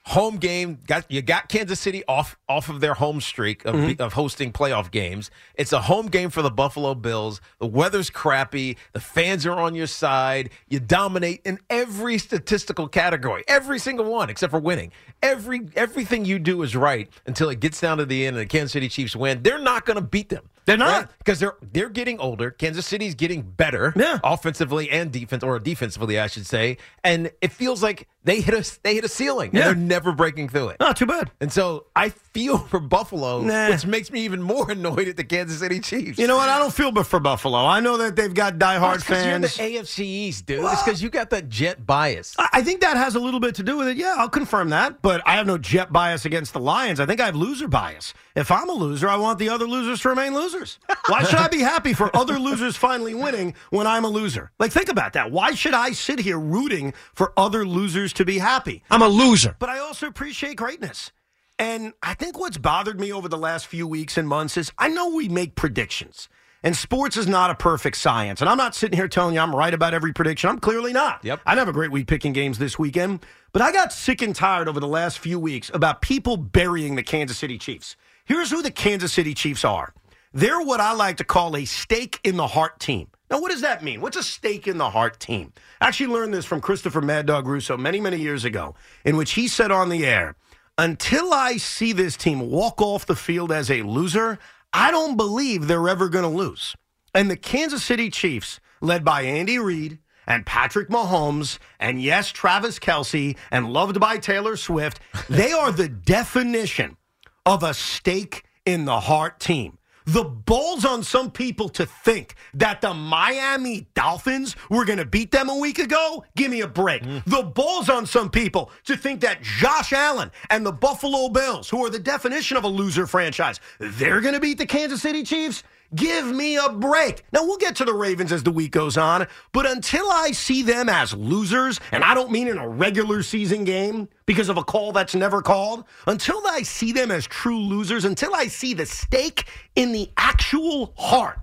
home 0.06 0.36
game 0.36 0.78
got 0.86 1.10
you 1.10 1.22
got 1.22 1.48
Kansas 1.48 1.80
City 1.80 2.02
off 2.06 2.36
off 2.48 2.68
of 2.68 2.80
their 2.80 2.94
home 2.94 3.20
streak 3.20 3.64
of, 3.64 3.74
Mm-hmm. 3.74 4.02
of 4.02 4.12
hosting 4.12 4.52
playoff 4.52 4.90
games. 4.90 5.30
It's 5.54 5.72
a 5.72 5.80
home 5.80 6.06
game 6.08 6.30
for 6.30 6.42
the 6.42 6.50
Buffalo 6.50 6.94
Bills. 6.94 7.40
The 7.58 7.66
weather's 7.66 8.10
crappy. 8.10 8.76
The 8.92 9.00
fans 9.00 9.46
are 9.46 9.52
on 9.58 9.74
your 9.74 9.86
side. 9.86 10.50
You 10.68 10.78
dominate 10.80 11.40
in 11.44 11.58
every 11.70 12.18
statistical 12.18 12.86
category, 12.88 13.44
every 13.48 13.78
single 13.78 14.04
one 14.04 14.28
except 14.30 14.50
for 14.50 14.60
winning. 14.60 14.92
Every 15.22 15.62
everything 15.74 16.24
you 16.26 16.38
do 16.38 16.62
is 16.62 16.76
right 16.76 17.08
until 17.26 17.48
it 17.48 17.60
gets 17.60 17.80
down 17.80 17.96
to 17.98 18.04
the 18.04 18.26
end 18.26 18.36
and 18.36 18.42
the 18.42 18.46
Kansas 18.50 18.72
City 18.72 18.88
Chiefs 18.88 19.16
win. 19.16 19.42
They're 19.42 19.58
not 19.58 19.86
going 19.86 19.96
to 19.96 20.02
beat 20.02 20.28
them. 20.28 20.50
They're 20.66 20.78
not. 20.78 21.10
because 21.18 21.40
they're 21.40 21.56
they're 21.72 21.90
getting 21.90 22.18
older. 22.20 22.50
Kansas 22.50 22.86
City's 22.86 23.14
getting 23.14 23.42
better, 23.42 23.92
Yeah. 23.96 24.18
offensively 24.24 24.90
and 24.90 25.12
defense, 25.12 25.42
or 25.42 25.58
defensively, 25.58 26.18
I 26.18 26.26
should 26.26 26.46
say. 26.46 26.78
And 27.02 27.30
it 27.42 27.52
feels 27.52 27.82
like 27.82 28.08
they 28.24 28.40
hit 28.40 28.54
a 28.54 28.78
they 28.82 28.94
hit 28.94 29.04
a 29.04 29.08
ceiling. 29.08 29.50
and 29.54 29.90
Yeah. 29.90 29.93
They're 29.94 30.00
never 30.00 30.12
breaking 30.12 30.48
through 30.48 30.68
it. 30.70 30.80
Not 30.80 30.96
too 30.96 31.06
bad. 31.06 31.30
And 31.40 31.52
so 31.52 31.86
I 31.94 32.08
feel 32.08 32.58
for 32.58 32.80
Buffalo, 32.80 33.42
Nah. 33.42 33.70
which 33.70 33.86
makes 33.86 34.10
me 34.10 34.20
even 34.24 34.42
more 34.42 34.70
annoyed 34.70 35.06
at 35.08 35.16
the 35.16 35.22
Kansas 35.24 35.60
City 35.60 35.78
Chiefs. 35.80 36.18
You 36.18 36.26
know 36.26 36.36
what? 36.36 36.48
I 36.48 36.58
don't 36.58 36.72
feel 36.72 36.90
but 36.90 37.04
for 37.06 37.20
Buffalo. 37.20 37.58
I 37.64 37.80
know 37.80 37.96
that 37.98 38.16
they've 38.16 38.34
got 38.34 38.58
diehard 38.58 39.02
fans. 39.02 39.26
you're 39.26 39.38
the 39.38 39.48
fans. 39.48 39.88
AFC 39.88 40.00
East, 40.00 40.46
dude. 40.46 40.64
It's 40.64 40.82
because 40.82 41.02
you 41.02 41.10
got 41.10 41.30
that 41.30 41.48
jet 41.48 41.86
bias. 41.86 42.34
I 42.38 42.48
I 42.54 42.62
think 42.62 42.80
that 42.80 42.96
has 42.96 43.14
a 43.14 43.20
little 43.20 43.40
bit 43.40 43.54
to 43.56 43.62
do 43.62 43.76
with 43.76 43.88
it. 43.88 43.96
Yeah, 43.96 44.14
I'll 44.18 44.28
confirm 44.28 44.70
that. 44.70 45.02
But 45.02 45.22
I 45.26 45.36
have 45.36 45.46
no 45.46 45.58
jet 45.58 45.92
bias 45.92 46.24
against 46.24 46.52
the 46.52 46.60
Lions. 46.60 46.98
I 47.00 47.06
think 47.06 47.20
I 47.20 47.26
have 47.26 47.36
loser 47.36 47.68
bias. 47.68 48.14
If 48.36 48.50
I'm 48.50 48.68
a 48.68 48.72
loser, 48.72 49.08
I 49.08 49.16
want 49.16 49.38
the 49.38 49.48
other 49.48 49.66
losers 49.66 50.00
to 50.02 50.08
remain 50.08 50.34
losers. 50.34 50.78
Why 51.08 51.22
should 51.24 51.38
I 51.38 51.48
be 51.48 51.60
happy 51.60 51.92
for 51.92 52.14
other 52.16 52.38
losers 52.38 52.76
finally 52.76 53.14
winning 53.14 53.54
when 53.70 53.86
I'm 53.86 54.04
a 54.04 54.08
loser? 54.08 54.50
Like, 54.58 54.72
think 54.72 54.88
about 54.88 55.12
that. 55.12 55.30
Why 55.30 55.52
should 55.52 55.74
I 55.74 55.92
sit 55.92 56.18
here 56.18 56.38
rooting 56.38 56.94
for 57.14 57.32
other 57.36 57.64
losers 57.66 58.12
to 58.14 58.24
be 58.24 58.38
happy? 58.38 58.82
I'm 58.90 59.02
a 59.02 59.08
loser. 59.08 59.54
But 59.58 59.68
I 59.68 59.78
also 59.84 60.06
appreciate 60.06 60.56
greatness. 60.56 61.12
And 61.58 61.92
I 62.02 62.14
think 62.14 62.38
what's 62.38 62.58
bothered 62.58 62.98
me 62.98 63.12
over 63.12 63.28
the 63.28 63.38
last 63.38 63.66
few 63.66 63.86
weeks 63.86 64.18
and 64.18 64.26
months 64.26 64.56
is 64.56 64.72
I 64.76 64.88
know 64.88 65.10
we 65.10 65.28
make 65.28 65.54
predictions. 65.54 66.28
And 66.64 66.74
sports 66.74 67.18
is 67.18 67.28
not 67.28 67.50
a 67.50 67.54
perfect 67.54 67.98
science. 67.98 68.40
And 68.40 68.48
I'm 68.48 68.56
not 68.56 68.74
sitting 68.74 68.96
here 68.96 69.06
telling 69.06 69.34
you 69.34 69.40
I'm 69.40 69.54
right 69.54 69.74
about 69.74 69.92
every 69.92 70.14
prediction. 70.14 70.48
I'm 70.48 70.58
clearly 70.58 70.94
not. 70.94 71.22
Yep. 71.22 71.40
I 71.44 71.54
have 71.54 71.68
a 71.68 71.72
great 71.72 71.92
week 71.92 72.06
picking 72.06 72.32
games 72.32 72.58
this 72.58 72.78
weekend. 72.78 73.24
But 73.52 73.60
I 73.60 73.70
got 73.70 73.92
sick 73.92 74.22
and 74.22 74.34
tired 74.34 74.66
over 74.66 74.80
the 74.80 74.88
last 74.88 75.18
few 75.18 75.38
weeks 75.38 75.70
about 75.74 76.00
people 76.00 76.38
burying 76.38 76.96
the 76.96 77.02
Kansas 77.02 77.36
City 77.36 77.58
Chiefs. 77.58 77.96
Here's 78.24 78.50
who 78.50 78.62
the 78.62 78.70
Kansas 78.70 79.12
City 79.12 79.34
Chiefs 79.34 79.62
are. 79.64 79.92
They're 80.32 80.62
what 80.62 80.80
I 80.80 80.94
like 80.94 81.18
to 81.18 81.24
call 81.24 81.54
a 81.54 81.66
stake 81.66 82.18
in 82.24 82.36
the 82.36 82.46
heart 82.46 82.80
team. 82.80 83.08
Now, 83.34 83.40
what 83.40 83.50
does 83.50 83.62
that 83.62 83.82
mean? 83.82 84.00
What's 84.00 84.16
a 84.16 84.22
stake 84.22 84.68
in 84.68 84.78
the 84.78 84.90
heart 84.90 85.18
team? 85.18 85.52
I 85.80 85.88
actually 85.88 86.14
learned 86.14 86.32
this 86.32 86.44
from 86.44 86.60
Christopher 86.60 87.00
Mad 87.00 87.26
Dog 87.26 87.48
Russo 87.48 87.76
many, 87.76 88.00
many 88.00 88.16
years 88.16 88.44
ago, 88.44 88.76
in 89.04 89.16
which 89.16 89.32
he 89.32 89.48
said 89.48 89.72
on 89.72 89.88
the 89.88 90.06
air, 90.06 90.36
until 90.78 91.34
I 91.34 91.56
see 91.56 91.92
this 91.92 92.16
team 92.16 92.48
walk 92.48 92.80
off 92.80 93.06
the 93.06 93.16
field 93.16 93.50
as 93.50 93.72
a 93.72 93.82
loser, 93.82 94.38
I 94.72 94.92
don't 94.92 95.16
believe 95.16 95.66
they're 95.66 95.88
ever 95.88 96.08
going 96.08 96.22
to 96.22 96.28
lose. 96.28 96.76
And 97.12 97.28
the 97.28 97.36
Kansas 97.36 97.82
City 97.82 98.08
Chiefs, 98.08 98.60
led 98.80 99.04
by 99.04 99.22
Andy 99.22 99.58
Reid 99.58 99.98
and 100.28 100.46
Patrick 100.46 100.88
Mahomes, 100.88 101.58
and 101.80 102.00
yes, 102.00 102.30
Travis 102.30 102.78
Kelce, 102.78 103.36
and 103.50 103.72
loved 103.72 103.98
by 103.98 104.16
Taylor 104.16 104.56
Swift, 104.56 105.00
they 105.28 105.50
are 105.50 105.72
the 105.72 105.88
definition 106.06 106.98
of 107.44 107.64
a 107.64 107.74
stake 107.74 108.44
in 108.64 108.84
the 108.84 109.00
heart 109.00 109.40
team. 109.40 109.78
The 110.06 110.24
balls 110.24 110.84
on 110.84 111.02
some 111.02 111.30
people 111.30 111.68
to 111.70 111.86
think 111.86 112.34
that 112.54 112.80
the 112.82 112.92
Miami 112.92 113.88
Dolphins 113.94 114.54
were 114.68 114.84
going 114.84 114.98
to 114.98 115.06
beat 115.06 115.30
them 115.30 115.48
a 115.48 115.56
week 115.56 115.78
ago? 115.78 116.24
Give 116.36 116.50
me 116.50 116.60
a 116.60 116.68
break. 116.68 117.02
Mm. 117.02 117.24
The 117.24 117.42
balls 117.42 117.88
on 117.88 118.04
some 118.06 118.30
people 118.30 118.70
to 118.84 118.96
think 118.96 119.22
that 119.22 119.42
Josh 119.42 119.92
Allen 119.92 120.30
and 120.50 120.64
the 120.64 120.72
Buffalo 120.72 121.28
Bills, 121.30 121.70
who 121.70 121.84
are 121.84 121.90
the 121.90 121.98
definition 121.98 122.56
of 122.56 122.64
a 122.64 122.68
loser 122.68 123.06
franchise, 123.06 123.60
they're 123.78 124.20
going 124.20 124.34
to 124.34 124.40
beat 124.40 124.58
the 124.58 124.66
Kansas 124.66 125.00
City 125.00 125.22
Chiefs? 125.22 125.62
Give 125.94 126.26
me 126.26 126.56
a 126.56 126.68
break. 126.70 127.22
Now, 127.32 127.44
we'll 127.44 127.56
get 127.56 127.76
to 127.76 127.84
the 127.84 127.94
Ravens 127.94 128.32
as 128.32 128.42
the 128.42 128.50
week 128.50 128.72
goes 128.72 128.96
on, 128.96 129.26
but 129.52 129.66
until 129.66 130.10
I 130.10 130.32
see 130.32 130.62
them 130.62 130.88
as 130.88 131.14
losers, 131.14 131.78
and 131.92 132.02
I 132.02 132.14
don't 132.14 132.30
mean 132.32 132.48
in 132.48 132.58
a 132.58 132.68
regular 132.68 133.22
season 133.22 133.64
game 133.64 134.08
because 134.26 134.48
of 134.48 134.56
a 134.56 134.64
call 134.64 134.92
that's 134.92 135.14
never 135.14 135.40
called, 135.42 135.84
until 136.06 136.42
I 136.46 136.62
see 136.62 136.92
them 136.92 137.10
as 137.10 137.26
true 137.26 137.58
losers, 137.58 138.04
until 138.04 138.34
I 138.34 138.48
see 138.48 138.74
the 138.74 138.86
stake 138.86 139.44
in 139.76 139.92
the 139.92 140.10
actual 140.16 140.94
heart, 140.96 141.38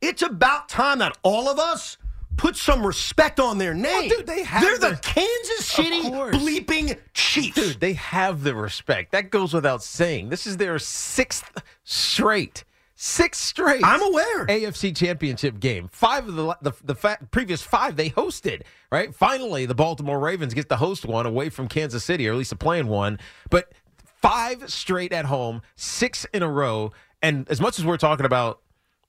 it's 0.00 0.22
about 0.22 0.68
time 0.68 0.98
that 0.98 1.16
all 1.22 1.48
of 1.48 1.58
us 1.58 1.96
put 2.36 2.56
some 2.56 2.86
respect 2.86 3.40
on 3.40 3.58
their 3.58 3.74
name. 3.74 4.08
dude, 4.08 4.26
they 4.26 4.44
have 4.44 4.62
They're 4.62 4.78
the 4.78 4.88
their- 4.90 4.96
Kansas 4.96 5.66
City 5.66 6.02
bleeping 6.02 6.96
Chiefs. 7.14 7.54
Dude, 7.56 7.80
they 7.80 7.94
have 7.94 8.44
the 8.44 8.54
respect. 8.54 9.10
That 9.12 9.30
goes 9.30 9.52
without 9.54 9.82
saying. 9.82 10.28
This 10.28 10.46
is 10.46 10.56
their 10.56 10.78
sixth 10.78 11.50
straight. 11.84 12.62
Sixth 13.00 13.40
straight. 13.40 13.80
I'm 13.84 14.02
aware. 14.02 14.46
AFC 14.46 14.96
Championship 14.96 15.60
game. 15.60 15.88
Five 15.92 16.26
of 16.26 16.34
the 16.34 16.56
the, 16.62 16.72
the 16.82 16.94
fa- 16.96 17.18
previous 17.30 17.62
five 17.62 17.94
they 17.94 18.10
hosted. 18.10 18.62
Right. 18.90 19.14
Finally, 19.14 19.66
the 19.66 19.74
Baltimore 19.76 20.18
Ravens 20.18 20.52
get 20.52 20.68
to 20.70 20.74
host 20.74 21.06
one 21.06 21.24
away 21.24 21.48
from 21.48 21.68
Kansas 21.68 22.02
City, 22.02 22.26
or 22.28 22.32
at 22.32 22.38
least 22.38 22.50
a 22.50 22.56
playing 22.56 22.88
one. 22.88 23.20
But 23.50 23.72
five 24.20 24.68
straight 24.68 25.12
at 25.12 25.26
home, 25.26 25.62
six 25.76 26.26
in 26.34 26.42
a 26.42 26.50
row. 26.50 26.90
And 27.22 27.48
as 27.48 27.60
much 27.60 27.78
as 27.78 27.84
we're 27.84 27.98
talking 27.98 28.26
about, 28.26 28.62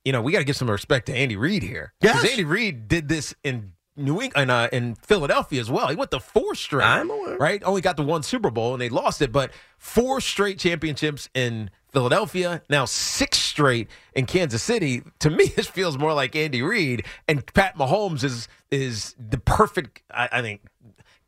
you 0.04 0.12
know, 0.12 0.22
we 0.22 0.30
got 0.30 0.38
to 0.38 0.44
give 0.44 0.54
some 0.54 0.70
respect 0.70 1.06
to 1.06 1.12
Andy 1.12 1.34
Reid 1.34 1.64
here. 1.64 1.92
Yes. 2.00 2.24
Andy 2.30 2.44
Reid 2.44 2.86
did 2.86 3.08
this 3.08 3.34
in 3.42 3.72
New 3.96 4.22
England, 4.22 4.52
uh, 4.52 4.68
in 4.72 4.94
Philadelphia 4.94 5.60
as 5.60 5.68
well. 5.68 5.88
He 5.88 5.96
went 5.96 6.12
to 6.12 6.20
four 6.20 6.54
straight. 6.54 6.84
I'm 6.84 7.10
aware. 7.10 7.36
Right? 7.38 7.60
Only 7.64 7.80
got 7.80 7.96
the 7.96 8.04
one 8.04 8.22
Super 8.22 8.52
Bowl 8.52 8.72
and 8.72 8.80
they 8.80 8.88
lost 8.88 9.20
it, 9.20 9.32
but 9.32 9.50
four 9.78 10.20
straight 10.20 10.60
championships 10.60 11.28
in 11.34 11.70
Philadelphia, 11.92 12.62
now 12.68 12.84
six 12.84 13.38
straight 13.38 13.88
in 14.14 14.26
Kansas 14.26 14.62
City. 14.62 15.02
To 15.20 15.30
me, 15.30 15.46
this 15.56 15.66
feels 15.66 15.98
more 15.98 16.12
like 16.12 16.36
Andy 16.36 16.62
Reid 16.62 17.04
and 17.28 17.44
Pat 17.54 17.76
Mahomes 17.76 18.24
is 18.24 18.48
is 18.70 19.14
the 19.18 19.38
perfect, 19.38 20.02
I, 20.12 20.28
I 20.32 20.42
think, 20.42 20.62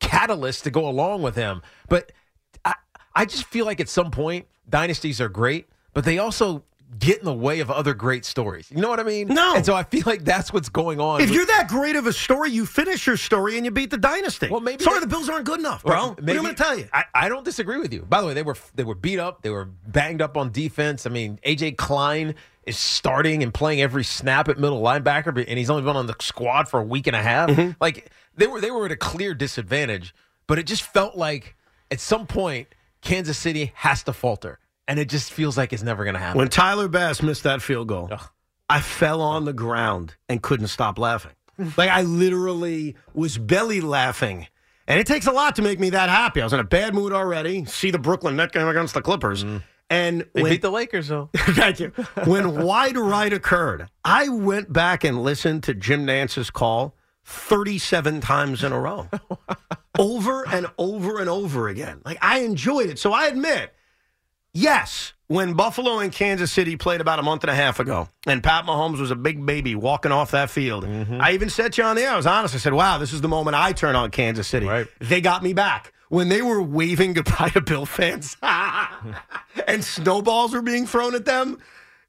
catalyst 0.00 0.64
to 0.64 0.70
go 0.70 0.88
along 0.88 1.22
with 1.22 1.34
him. 1.34 1.62
But 1.88 2.12
I, 2.64 2.74
I 3.14 3.24
just 3.24 3.44
feel 3.44 3.66
like 3.66 3.80
at 3.80 3.88
some 3.88 4.10
point 4.10 4.46
dynasties 4.68 5.20
are 5.20 5.28
great, 5.28 5.68
but 5.92 6.04
they 6.04 6.18
also 6.18 6.64
get 6.98 7.18
in 7.18 7.24
the 7.24 7.32
way 7.32 7.60
of 7.60 7.70
other 7.70 7.94
great 7.94 8.24
stories. 8.24 8.70
You 8.70 8.80
know 8.80 8.88
what 8.88 9.00
I 9.00 9.02
mean? 9.02 9.28
No. 9.28 9.56
And 9.56 9.64
so 9.64 9.74
I 9.74 9.82
feel 9.82 10.02
like 10.06 10.24
that's 10.24 10.52
what's 10.52 10.68
going 10.68 11.00
on. 11.00 11.20
If 11.20 11.30
you're 11.30 11.46
that 11.46 11.68
great 11.68 11.96
of 11.96 12.06
a 12.06 12.12
story, 12.12 12.50
you 12.50 12.66
finish 12.66 13.06
your 13.06 13.16
story 13.16 13.56
and 13.56 13.64
you 13.64 13.70
beat 13.70 13.90
the 13.90 13.98
dynasty. 13.98 14.48
Well, 14.48 14.60
maybe 14.60 14.84
Sorry, 14.84 14.96
they- 14.96 15.00
the 15.00 15.06
Bills 15.06 15.28
aren't 15.28 15.46
good 15.46 15.58
enough, 15.60 15.82
bro. 15.82 15.94
Well, 15.94 16.08
what 16.10 16.20
am 16.20 16.28
I 16.28 16.34
going 16.34 16.46
to 16.54 16.62
tell 16.62 16.78
you? 16.78 16.88
I, 16.92 17.04
I 17.14 17.28
don't 17.28 17.44
disagree 17.44 17.78
with 17.78 17.92
you. 17.92 18.02
By 18.02 18.20
the 18.20 18.26
way, 18.26 18.34
they 18.34 18.42
were 18.42 18.56
they 18.74 18.84
were 18.84 18.94
beat 18.94 19.18
up. 19.18 19.42
They 19.42 19.50
were 19.50 19.64
banged 19.64 20.20
up 20.22 20.36
on 20.36 20.52
defense. 20.52 21.06
I 21.06 21.10
mean, 21.10 21.38
AJ 21.46 21.76
Klein 21.76 22.34
is 22.66 22.76
starting 22.78 23.42
and 23.42 23.52
playing 23.52 23.80
every 23.80 24.04
snap 24.04 24.48
at 24.48 24.58
middle 24.58 24.80
linebacker, 24.80 25.44
and 25.48 25.58
he's 25.58 25.70
only 25.70 25.82
been 25.82 25.96
on 25.96 26.06
the 26.06 26.14
squad 26.20 26.68
for 26.68 26.80
a 26.80 26.84
week 26.84 27.06
and 27.06 27.16
a 27.16 27.22
half. 27.22 27.48
Mm-hmm. 27.50 27.70
Like 27.80 28.10
they 28.36 28.46
were 28.46 28.60
they 28.60 28.70
were 28.70 28.86
at 28.86 28.92
a 28.92 28.96
clear 28.96 29.34
disadvantage. 29.34 30.14
But 30.46 30.58
it 30.58 30.66
just 30.66 30.82
felt 30.82 31.16
like 31.16 31.56
at 31.90 32.00
some 32.00 32.26
point 32.26 32.68
Kansas 33.00 33.38
City 33.38 33.72
has 33.76 34.02
to 34.02 34.12
falter, 34.12 34.58
and 34.92 35.00
it 35.00 35.08
just 35.08 35.32
feels 35.32 35.56
like 35.56 35.72
it's 35.72 35.82
never 35.82 36.04
going 36.04 36.12
to 36.12 36.20
happen. 36.20 36.36
When 36.36 36.50
Tyler 36.50 36.86
Bass 36.86 37.22
missed 37.22 37.44
that 37.44 37.62
field 37.62 37.88
goal, 37.88 38.10
I 38.68 38.82
fell 38.82 39.22
on 39.22 39.46
the 39.46 39.54
ground 39.54 40.16
and 40.28 40.42
couldn't 40.42 40.66
stop 40.66 40.98
laughing. 40.98 41.32
like 41.78 41.88
I 41.88 42.02
literally 42.02 42.96
was 43.14 43.38
belly 43.38 43.80
laughing. 43.80 44.48
And 44.86 45.00
it 45.00 45.06
takes 45.06 45.26
a 45.26 45.32
lot 45.32 45.56
to 45.56 45.62
make 45.62 45.80
me 45.80 45.88
that 45.90 46.10
happy. 46.10 46.42
I 46.42 46.44
was 46.44 46.52
in 46.52 46.60
a 46.60 46.64
bad 46.64 46.94
mood 46.94 47.14
already. 47.14 47.64
See 47.64 47.90
the 47.90 47.98
Brooklyn 47.98 48.36
Net 48.36 48.52
game 48.52 48.68
against 48.68 48.92
the 48.92 49.00
Clippers. 49.00 49.44
Mm. 49.44 49.62
And 49.88 50.26
they 50.34 50.42
when, 50.42 50.52
beat 50.52 50.60
the 50.60 50.70
Lakers 50.70 51.08
though. 51.08 51.30
Thank 51.36 51.80
you. 51.80 51.90
When 52.26 52.62
wide 52.62 52.98
right 52.98 53.32
occurred, 53.32 53.88
I 54.04 54.28
went 54.28 54.74
back 54.74 55.04
and 55.04 55.22
listened 55.22 55.62
to 55.62 55.74
Jim 55.74 56.04
Nantz's 56.04 56.50
call 56.50 56.94
37 57.24 58.20
times 58.20 58.62
in 58.62 58.72
a 58.72 58.78
row. 58.78 59.08
over 59.98 60.46
and 60.46 60.66
over 60.76 61.18
and 61.18 61.30
over 61.30 61.68
again. 61.68 62.02
Like 62.04 62.18
I 62.20 62.40
enjoyed 62.40 62.90
it. 62.90 62.98
So 62.98 63.14
I 63.14 63.28
admit, 63.28 63.72
yes, 64.52 65.12
when 65.28 65.54
Buffalo 65.54 65.98
and 65.98 66.12
Kansas 66.12 66.52
City 66.52 66.76
played 66.76 67.00
about 67.00 67.18
a 67.18 67.22
month 67.22 67.42
and 67.42 67.50
a 67.50 67.54
half 67.54 67.80
ago, 67.80 68.08
and 68.26 68.42
Pat 68.42 68.64
Mahomes 68.66 69.00
was 69.00 69.10
a 69.10 69.16
big 69.16 69.44
baby 69.44 69.74
walking 69.74 70.12
off 70.12 70.30
that 70.32 70.50
field, 70.50 70.84
I 70.84 71.32
even 71.32 71.48
said 71.50 71.72
to 71.74 71.82
you 71.82 71.88
on 71.88 71.96
the 71.96 72.02
air, 72.02 72.10
I 72.12 72.16
was 72.16 72.26
honest. 72.26 72.54
I 72.54 72.58
said, 72.58 72.74
wow, 72.74 72.98
this 72.98 73.12
is 73.12 73.20
the 73.20 73.28
moment 73.28 73.56
I 73.56 73.72
turn 73.72 73.96
on 73.96 74.10
Kansas 74.10 74.46
City. 74.46 74.66
Right. 74.66 74.86
They 75.00 75.20
got 75.20 75.42
me 75.42 75.52
back. 75.52 75.92
When 76.08 76.28
they 76.28 76.42
were 76.42 76.60
waving 76.62 77.14
goodbye 77.14 77.48
to 77.50 77.62
Bill 77.62 77.86
fans 77.86 78.36
and 79.66 79.82
snowballs 79.82 80.52
were 80.52 80.60
being 80.60 80.86
thrown 80.86 81.14
at 81.14 81.24
them, 81.24 81.58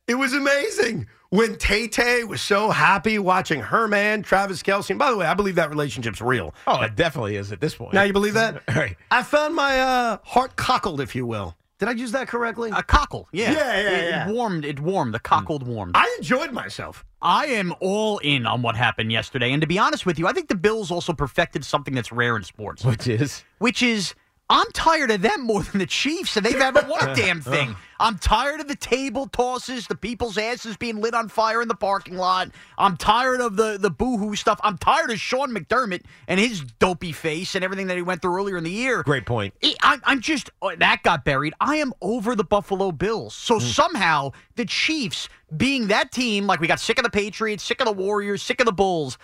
it 0.07 0.15
was 0.15 0.33
amazing. 0.33 1.07
When 1.29 1.57
Tay 1.57 1.87
Tay 1.87 2.25
was 2.25 2.41
so 2.41 2.69
happy 2.69 3.17
watching 3.17 3.61
her 3.61 3.87
man, 3.87 4.21
Travis 4.21 4.61
Kelce. 4.61 4.89
And 4.89 4.99
by 4.99 5.09
the 5.09 5.17
way, 5.17 5.25
I 5.25 5.33
believe 5.33 5.55
that 5.55 5.69
relationship's 5.69 6.21
real. 6.21 6.53
Oh, 6.67 6.81
it 6.81 6.95
definitely 6.95 7.37
is 7.37 7.51
at 7.53 7.61
this 7.61 7.75
point. 7.75 7.93
Now 7.93 8.03
you 8.03 8.13
believe 8.13 8.33
that? 8.33 8.61
Right. 8.75 8.97
I 9.09 9.23
found 9.23 9.55
my 9.55 9.79
uh, 9.79 10.17
heart 10.23 10.57
cockled, 10.57 10.99
if 10.99 11.15
you 11.15 11.25
will. 11.25 11.55
Did 11.83 11.89
I 11.89 11.99
use 11.99 12.13
that 12.13 12.29
correctly? 12.29 12.71
A 12.73 12.81
cockle, 12.81 13.27
yeah. 13.33 13.51
Yeah, 13.51 13.57
yeah, 13.57 13.89
It- 13.89 14.09
yeah. 14.09 14.29
It 14.29 14.33
warmed. 14.33 14.63
It 14.63 14.79
warmed. 14.79 15.13
The 15.13 15.19
cockled 15.19 15.65
mm. 15.65 15.67
warmed. 15.67 15.97
I 15.97 16.15
enjoyed 16.17 16.53
myself. 16.53 17.03
I 17.21 17.47
am 17.47 17.73
all 17.81 18.19
in 18.19 18.45
on 18.45 18.61
what 18.61 18.77
happened 18.77 19.11
yesterday. 19.11 19.51
And 19.51 19.59
to 19.59 19.67
be 19.67 19.77
honest 19.77 20.05
with 20.05 20.17
you, 20.17 20.25
I 20.25 20.31
think 20.31 20.47
the 20.47 20.55
Bills 20.55 20.91
also 20.91 21.11
perfected 21.11 21.65
something 21.65 21.93
that's 21.93 22.09
rare 22.09 22.37
in 22.37 22.43
sports, 22.43 22.85
Which 22.85 23.05
is 23.05 23.43
which 23.59 23.83
is 23.83 24.15
I'm 24.53 24.71
tired 24.71 25.09
of 25.09 25.23
them 25.23 25.41
more 25.41 25.63
than 25.63 25.79
the 25.79 25.87
Chiefs, 25.87 26.37
and 26.37 26.45
they 26.45 26.51
haven't 26.51 26.87
won 26.87 27.09
a 27.09 27.15
damn 27.15 27.41
thing. 27.41 27.75
I'm 27.99 28.19
tired 28.19 28.59
of 28.59 28.67
the 28.67 28.75
table 28.75 29.25
tosses, 29.25 29.87
the 29.87 29.95
people's 29.95 30.37
asses 30.37 30.77
being 30.77 31.01
lit 31.01 31.15
on 31.15 31.27
fire 31.27 31.63
in 31.63 31.67
the 31.67 31.73
parking 31.73 32.17
lot. 32.17 32.51
I'm 32.77 32.95
tired 32.95 33.41
of 33.41 33.55
the 33.55 33.79
the 33.79 33.89
boohoo 33.89 34.35
stuff. 34.35 34.59
I'm 34.63 34.77
tired 34.77 35.09
of 35.09 35.19
Sean 35.19 35.49
McDermott 35.49 36.03
and 36.27 36.39
his 36.39 36.61
dopey 36.61 37.13
face 37.13 37.55
and 37.55 37.63
everything 37.63 37.87
that 37.87 37.97
he 37.97 38.03
went 38.03 38.21
through 38.21 38.35
earlier 38.35 38.57
in 38.57 38.63
the 38.63 38.69
year. 38.69 39.01
great 39.01 39.25
point. 39.25 39.55
I- 39.63 39.75
I'm, 39.81 40.01
I'm 40.03 40.21
just 40.21 40.51
oh, 40.61 40.75
that 40.75 41.01
got 41.01 41.25
buried. 41.25 41.55
I 41.59 41.77
am 41.77 41.91
over 41.99 42.35
the 42.35 42.43
Buffalo 42.43 42.91
Bills. 42.91 43.33
So 43.33 43.55
hmm. 43.55 43.65
somehow 43.65 44.33
the 44.55 44.65
Chiefs, 44.65 45.29
being 45.57 45.87
that 45.87 46.11
team, 46.11 46.45
like 46.45 46.59
we 46.59 46.67
got 46.67 46.79
sick 46.79 46.99
of 46.99 47.03
the 47.03 47.09
Patriots, 47.09 47.63
sick 47.63 47.81
of 47.81 47.87
the 47.87 47.91
Warriors, 47.91 48.43
sick 48.43 48.59
of 48.59 48.67
the 48.67 48.71
Bulls. 48.71 49.17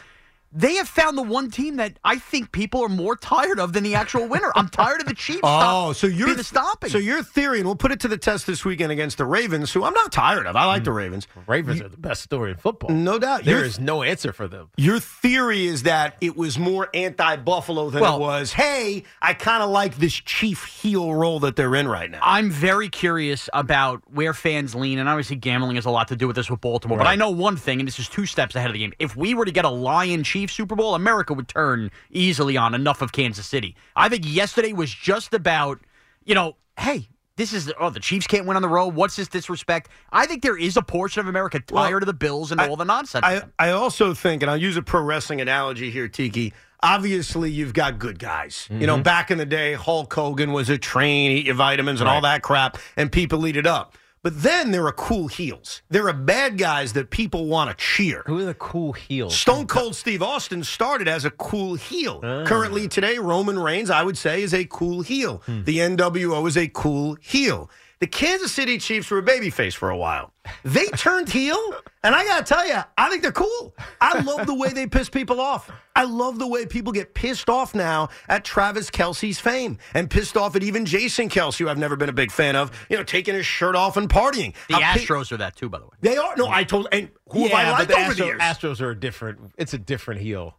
They 0.51 0.75
have 0.75 0.89
found 0.89 1.17
the 1.17 1.21
one 1.23 1.51
team 1.51 1.75
that 1.75 1.99
I 2.03 2.17
think 2.17 2.51
people 2.51 2.81
are 2.83 2.89
more 2.89 3.15
tired 3.15 3.59
of 3.59 3.73
than 3.73 3.83
the 3.83 3.93
actual 3.95 4.27
winner. 4.27 4.51
I'm 4.55 4.67
tired 4.67 5.01
of 5.01 5.07
the 5.07 5.13
Chiefs. 5.13 5.39
Oh, 5.51 5.93
stop- 5.93 5.95
so 5.95 6.07
you're 6.07 6.27
being 6.27 6.37
the 6.37 6.43
stopping. 6.43 6.89
So 6.89 6.97
your 6.97 7.23
theory, 7.23 7.59
and 7.59 7.65
we'll 7.65 7.75
put 7.75 7.91
it 7.91 7.99
to 8.01 8.07
the 8.07 8.17
test 8.17 8.47
this 8.47 8.63
weekend 8.65 8.91
against 8.91 9.17
the 9.17 9.25
Ravens, 9.25 9.71
who 9.71 9.83
I'm 9.83 9.93
not 9.93 10.11
tired 10.11 10.47
of. 10.47 10.55
I 10.55 10.65
like 10.65 10.83
the 10.83 10.91
mm. 10.91 10.95
Ravens. 10.95 11.27
Ravens 11.47 11.81
are 11.81 11.89
the 11.89 11.97
best 11.97 12.21
story 12.23 12.51
in 12.51 12.57
football. 12.57 12.89
No 12.89 13.19
doubt. 13.19 13.43
There 13.45 13.57
Your- 13.57 13.65
is 13.65 13.79
no 13.79 14.03
answer 14.03 14.31
for 14.31 14.47
them. 14.47 14.69
Your 14.77 14.99
theory 14.99 15.65
is 15.67 15.83
that 15.83 16.15
it 16.21 16.35
was 16.37 16.57
more 16.57 16.89
anti-Buffalo 16.93 17.89
than 17.89 18.01
Well- 18.01 18.17
it 18.17 18.19
was. 18.19 18.53
Hey, 18.53 19.03
I 19.21 19.33
kind 19.33 19.61
of 19.61 19.69
like 19.69 19.97
this 19.97 20.13
chief 20.13 20.65
heel 20.65 21.13
role 21.13 21.39
that 21.41 21.55
they're 21.55 21.75
in 21.75 21.87
right 21.87 22.09
now. 22.09 22.19
I'm 22.21 22.49
very 22.49 22.89
curious 22.89 23.49
about 23.53 24.01
where 24.11 24.33
fans 24.33 24.75
lean, 24.75 24.99
and 24.99 25.07
obviously 25.09 25.35
gambling 25.35 25.75
has 25.75 25.85
a 25.85 25.91
lot 25.91 26.07
to 26.09 26.15
do 26.15 26.27
with 26.27 26.35
this 26.35 26.49
with 26.49 26.61
Baltimore. 26.61 26.97
But 26.97 27.07
I 27.07 27.15
know 27.15 27.29
one 27.29 27.57
thing, 27.57 27.79
and 27.79 27.87
this 27.87 27.99
is 27.99 28.07
two 28.07 28.25
steps 28.25 28.55
ahead 28.55 28.69
of 28.69 28.73
the 28.73 28.79
game. 28.79 28.93
If 28.99 29.15
we 29.15 29.33
were 29.33 29.45
to 29.45 29.51
get 29.51 29.65
a 29.65 29.69
Lion 29.69 30.23
Chief 30.23 30.38
Super 30.47 30.75
Bowl, 30.75 30.95
America 30.95 31.33
would 31.33 31.47
turn 31.47 31.91
easily 32.09 32.57
on 32.57 32.73
enough 32.73 33.01
of 33.01 33.11
Kansas 33.11 33.45
City. 33.45 33.75
I 33.95 34.09
think 34.09 34.23
yesterday 34.25 34.73
was 34.73 34.93
just 34.93 35.33
about, 35.33 35.79
you 36.23 36.35
know, 36.35 36.55
hey. 36.77 37.09
This 37.35 37.53
is 37.53 37.71
oh 37.79 37.89
the 37.89 38.01
Chiefs 38.01 38.27
can't 38.27 38.45
win 38.45 38.57
on 38.57 38.61
the 38.61 38.67
road. 38.67 38.95
What's 38.95 39.15
this 39.15 39.29
disrespect? 39.29 39.89
I 40.11 40.25
think 40.25 40.43
there 40.43 40.57
is 40.57 40.75
a 40.75 40.81
portion 40.81 41.21
of 41.21 41.27
America 41.29 41.61
tired 41.61 42.03
of 42.03 42.07
the 42.07 42.13
Bills 42.13 42.51
and 42.51 42.59
all 42.59 42.75
the 42.75 42.83
nonsense. 42.83 43.23
I, 43.25 43.43
I 43.57 43.69
also 43.69 44.13
think, 44.13 44.41
and 44.41 44.51
I'll 44.51 44.57
use 44.57 44.75
a 44.75 44.81
pro 44.81 45.01
wrestling 45.01 45.39
analogy 45.39 45.89
here, 45.89 46.09
Tiki. 46.09 46.51
Obviously, 46.83 47.49
you've 47.49 47.73
got 47.73 47.97
good 47.97 48.19
guys. 48.19 48.67
You 48.69 48.85
know, 48.85 48.95
mm-hmm. 48.95 49.03
back 49.03 49.31
in 49.31 49.37
the 49.37 49.45
day, 49.45 49.73
Hulk 49.73 50.13
Hogan 50.13 50.51
was 50.51 50.69
a 50.69 50.77
train, 50.77 51.31
eat 51.31 51.45
your 51.45 51.55
vitamins 51.55 52.01
and 52.01 52.09
all 52.09 52.19
that 52.19 52.41
crap, 52.41 52.77
and 52.97 53.09
people 53.09 53.47
eat 53.47 53.55
it 53.55 53.65
up. 53.65 53.95
But 54.21 54.43
then 54.43 54.71
there 54.71 54.85
are 54.85 54.91
cool 54.91 55.27
heels. 55.27 55.81
There 55.89 56.07
are 56.09 56.13
bad 56.13 56.57
guys 56.57 56.93
that 56.93 57.09
people 57.09 57.45
want 57.45 57.69
to 57.69 57.75
cheer. 57.83 58.23
Who 58.25 58.39
are 58.39 58.45
the 58.45 58.53
cool 58.53 58.91
heels? 58.93 59.37
Stone 59.37 59.67
Cold 59.67 59.95
Steve 59.95 60.21
Austin 60.21 60.63
started 60.63 61.07
as 61.07 61.23
a 61.23 61.31
cool 61.31 61.75
heel. 61.75 62.19
Ah. 62.23 62.43
Currently, 62.45 62.89
today, 62.89 63.17
Roman 63.17 63.57
Reigns, 63.57 63.89
I 63.89 64.03
would 64.03 64.17
say, 64.17 64.41
is 64.41 64.53
a 64.53 64.65
cool 64.65 65.01
heel. 65.01 65.41
Hmm. 65.45 65.63
The 65.63 65.77
NWO 65.77 66.47
is 66.47 66.57
a 66.57 66.67
cool 66.67 67.17
heel. 67.21 67.69
The 67.99 68.07
Kansas 68.07 68.53
City 68.53 68.77
Chiefs 68.77 69.11
were 69.11 69.17
a 69.17 69.23
babyface 69.23 69.73
for 69.73 69.89
a 69.89 69.97
while. 69.97 70.31
They 70.63 70.85
turned 70.95 71.27
heel, 71.27 71.57
and 72.01 72.15
I 72.15 72.23
got 72.23 72.45
to 72.45 72.53
tell 72.53 72.65
you, 72.65 72.77
I 72.97 73.09
think 73.09 73.21
they're 73.21 73.33
cool. 73.33 73.75
I 73.99 74.21
love 74.21 74.47
the 74.47 74.53
way 74.53 74.69
they 74.69 74.87
piss 74.87 75.09
people 75.09 75.41
off. 75.41 75.69
I 75.97 76.05
love 76.05 76.39
the 76.39 76.47
way 76.47 76.65
people 76.65 76.93
get 76.93 77.13
pissed 77.13 77.49
off 77.49 77.75
now 77.75 78.07
at 78.29 78.45
Travis 78.45 78.89
Kelce's 78.89 79.37
fame 79.37 79.79
and 79.93 80.09
pissed 80.09 80.37
off 80.37 80.55
at 80.55 80.63
even 80.63 80.85
Jason 80.85 81.27
Kelce, 81.27 81.57
who 81.59 81.67
I've 81.67 81.77
never 81.77 81.97
been 81.97 82.07
a 82.07 82.13
big 82.13 82.31
fan 82.31 82.55
of, 82.55 82.71
you 82.89 82.95
know, 82.95 83.03
taking 83.03 83.35
his 83.35 83.45
shirt 83.45 83.75
off 83.75 83.97
and 83.97 84.07
partying. 84.07 84.53
the 84.69 84.75
How 84.75 84.93
pe- 84.93 85.01
Astros 85.01 85.33
are 85.33 85.37
that 85.37 85.57
too, 85.57 85.67
by 85.67 85.79
the 85.79 85.85
way. 85.85 85.91
They 85.99 86.15
are. 86.15 86.37
No, 86.37 86.47
I 86.47 86.63
told. 86.63 86.87
And 86.93 87.09
who 87.27 87.43
have 87.43 87.53
I 87.53 87.63
yeah, 87.63 87.71
liked 87.71 87.89
the 87.89 87.97
over 87.97 88.13
the 88.13 88.25
years? 88.25 88.41
Astros 88.41 88.79
are 88.79 88.91
a 88.91 88.95
different. 88.97 89.51
It's 89.57 89.73
a 89.73 89.77
different 89.77 90.21
heel. 90.21 90.55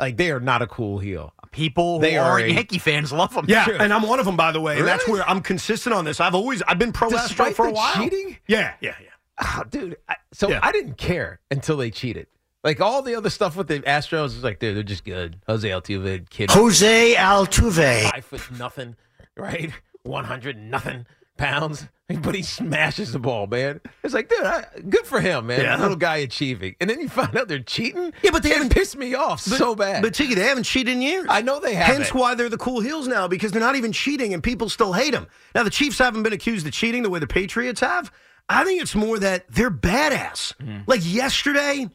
Like 0.00 0.16
they 0.16 0.30
are 0.30 0.40
not 0.40 0.62
a 0.62 0.66
cool 0.66 0.98
heel. 0.98 1.32
People 1.52 1.96
who 1.96 2.02
They 2.02 2.16
are 2.16 2.30
aren't 2.32 2.46
a- 2.46 2.52
Yankee 2.52 2.78
fans 2.78 3.12
love 3.12 3.34
them. 3.34 3.44
Yeah, 3.48 3.64
True. 3.64 3.76
and 3.78 3.92
I'm 3.92 4.02
one 4.02 4.18
of 4.20 4.24
them, 4.26 4.36
by 4.36 4.50
the 4.52 4.60
way. 4.60 4.78
And 4.78 4.86
that's 4.86 5.06
where 5.06 5.28
I'm 5.28 5.40
consistent 5.42 5.94
on 5.94 6.04
this. 6.04 6.20
I've 6.20 6.34
always 6.34 6.62
I've 6.62 6.78
been 6.78 6.92
pro 6.92 7.10
Astro 7.12 7.50
for 7.52 7.66
a 7.66 7.72
while. 7.72 7.94
cheating? 7.94 8.38
Yeah, 8.46 8.74
yeah, 8.80 8.94
yeah. 9.00 9.08
Oh, 9.42 9.64
dude. 9.68 9.96
I, 10.08 10.16
so 10.32 10.48
Yeah. 10.48 10.60
I 10.62 10.70
didn't 10.72 10.96
care 10.96 11.40
until 11.50 11.76
they 11.76 11.90
cheated. 11.90 12.28
Like 12.62 12.80
all 12.80 13.02
the 13.02 13.14
other 13.14 13.30
stuff 13.30 13.56
with 13.56 13.68
the 13.68 13.80
Astros 13.80 14.26
is 14.26 14.44
like, 14.44 14.58
dude, 14.58 14.76
they're 14.76 14.82
just 14.82 15.04
good. 15.04 15.38
Jose 15.48 15.68
Altuve, 15.68 16.28
kid, 16.30 16.50
Jose 16.50 17.14
Altuve. 17.14 18.10
five 18.10 18.24
foot 18.24 18.50
nothing, 18.58 18.96
right? 19.36 19.72
One 20.02 20.24
hundred 20.24 20.56
nothing 20.56 21.06
pounds, 21.36 21.88
but 22.22 22.34
he 22.34 22.42
smashes 22.42 23.12
the 23.12 23.18
ball, 23.18 23.46
man. 23.46 23.80
It's 24.02 24.14
like, 24.14 24.28
dude, 24.28 24.42
I, 24.44 24.64
good 24.88 25.06
for 25.06 25.20
him, 25.20 25.46
man. 25.48 25.60
Yeah. 25.62 25.76
Little 25.76 25.96
guy 25.96 26.16
achieving, 26.16 26.76
and 26.80 26.88
then 26.90 27.00
you 27.00 27.08
find 27.08 27.36
out 27.36 27.48
they're 27.48 27.58
cheating. 27.60 28.12
Yeah, 28.22 28.30
but 28.30 28.42
they 28.42 28.50
it 28.50 28.54
haven't- 28.54 28.72
pissed 28.72 28.96
me 28.96 29.14
off 29.14 29.40
so 29.40 29.74
bad. 29.74 30.02
But 30.02 30.14
Tiki, 30.14 30.34
they 30.34 30.42
haven't 30.44 30.64
cheated 30.64 30.94
in 30.94 31.02
years. 31.02 31.26
I 31.28 31.42
know 31.42 31.60
they 31.60 31.74
haven't. 31.74 31.96
Hence 32.02 32.14
why 32.14 32.34
they're 32.34 32.48
the 32.48 32.58
cool 32.58 32.80
heels 32.80 33.06
now 33.08 33.28
because 33.28 33.52
they're 33.52 33.60
not 33.60 33.76
even 33.76 33.92
cheating 33.92 34.34
and 34.34 34.42
people 34.42 34.68
still 34.68 34.92
hate 34.92 35.12
them. 35.12 35.26
Now 35.54 35.62
the 35.62 35.70
Chiefs 35.70 35.98
haven't 35.98 36.22
been 36.22 36.32
accused 36.32 36.66
of 36.66 36.72
cheating 36.72 37.02
the 37.02 37.10
way 37.10 37.18
the 37.20 37.26
Patriots 37.26 37.80
have. 37.80 38.12
I 38.48 38.64
think 38.64 38.82
it's 38.82 38.94
more 38.96 39.18
that 39.20 39.46
they're 39.48 39.70
badass. 39.70 40.56
Mm-hmm. 40.56 40.78
Like 40.88 41.00
yesterday, 41.04 41.88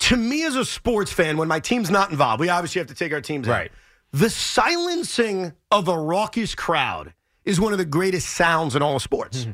to 0.00 0.16
me 0.16 0.44
as 0.44 0.56
a 0.56 0.64
sports 0.64 1.12
fan, 1.12 1.36
when 1.36 1.46
my 1.48 1.60
team's 1.60 1.90
not 1.90 2.10
involved, 2.10 2.40
we 2.40 2.48
obviously 2.48 2.80
have 2.80 2.88
to 2.88 2.94
take 2.94 3.12
our 3.12 3.20
teams 3.20 3.46
out. 3.48 3.52
Right. 3.52 3.72
The 4.12 4.30
silencing 4.30 5.52
of 5.70 5.88
a 5.88 5.96
raucous 5.98 6.54
crowd 6.54 7.12
is 7.48 7.58
one 7.58 7.72
of 7.72 7.78
the 7.78 7.84
greatest 7.86 8.28
sounds 8.28 8.76
in 8.76 8.82
all 8.82 8.96
of 8.96 9.02
sports. 9.02 9.40
Mm-hmm. 9.40 9.52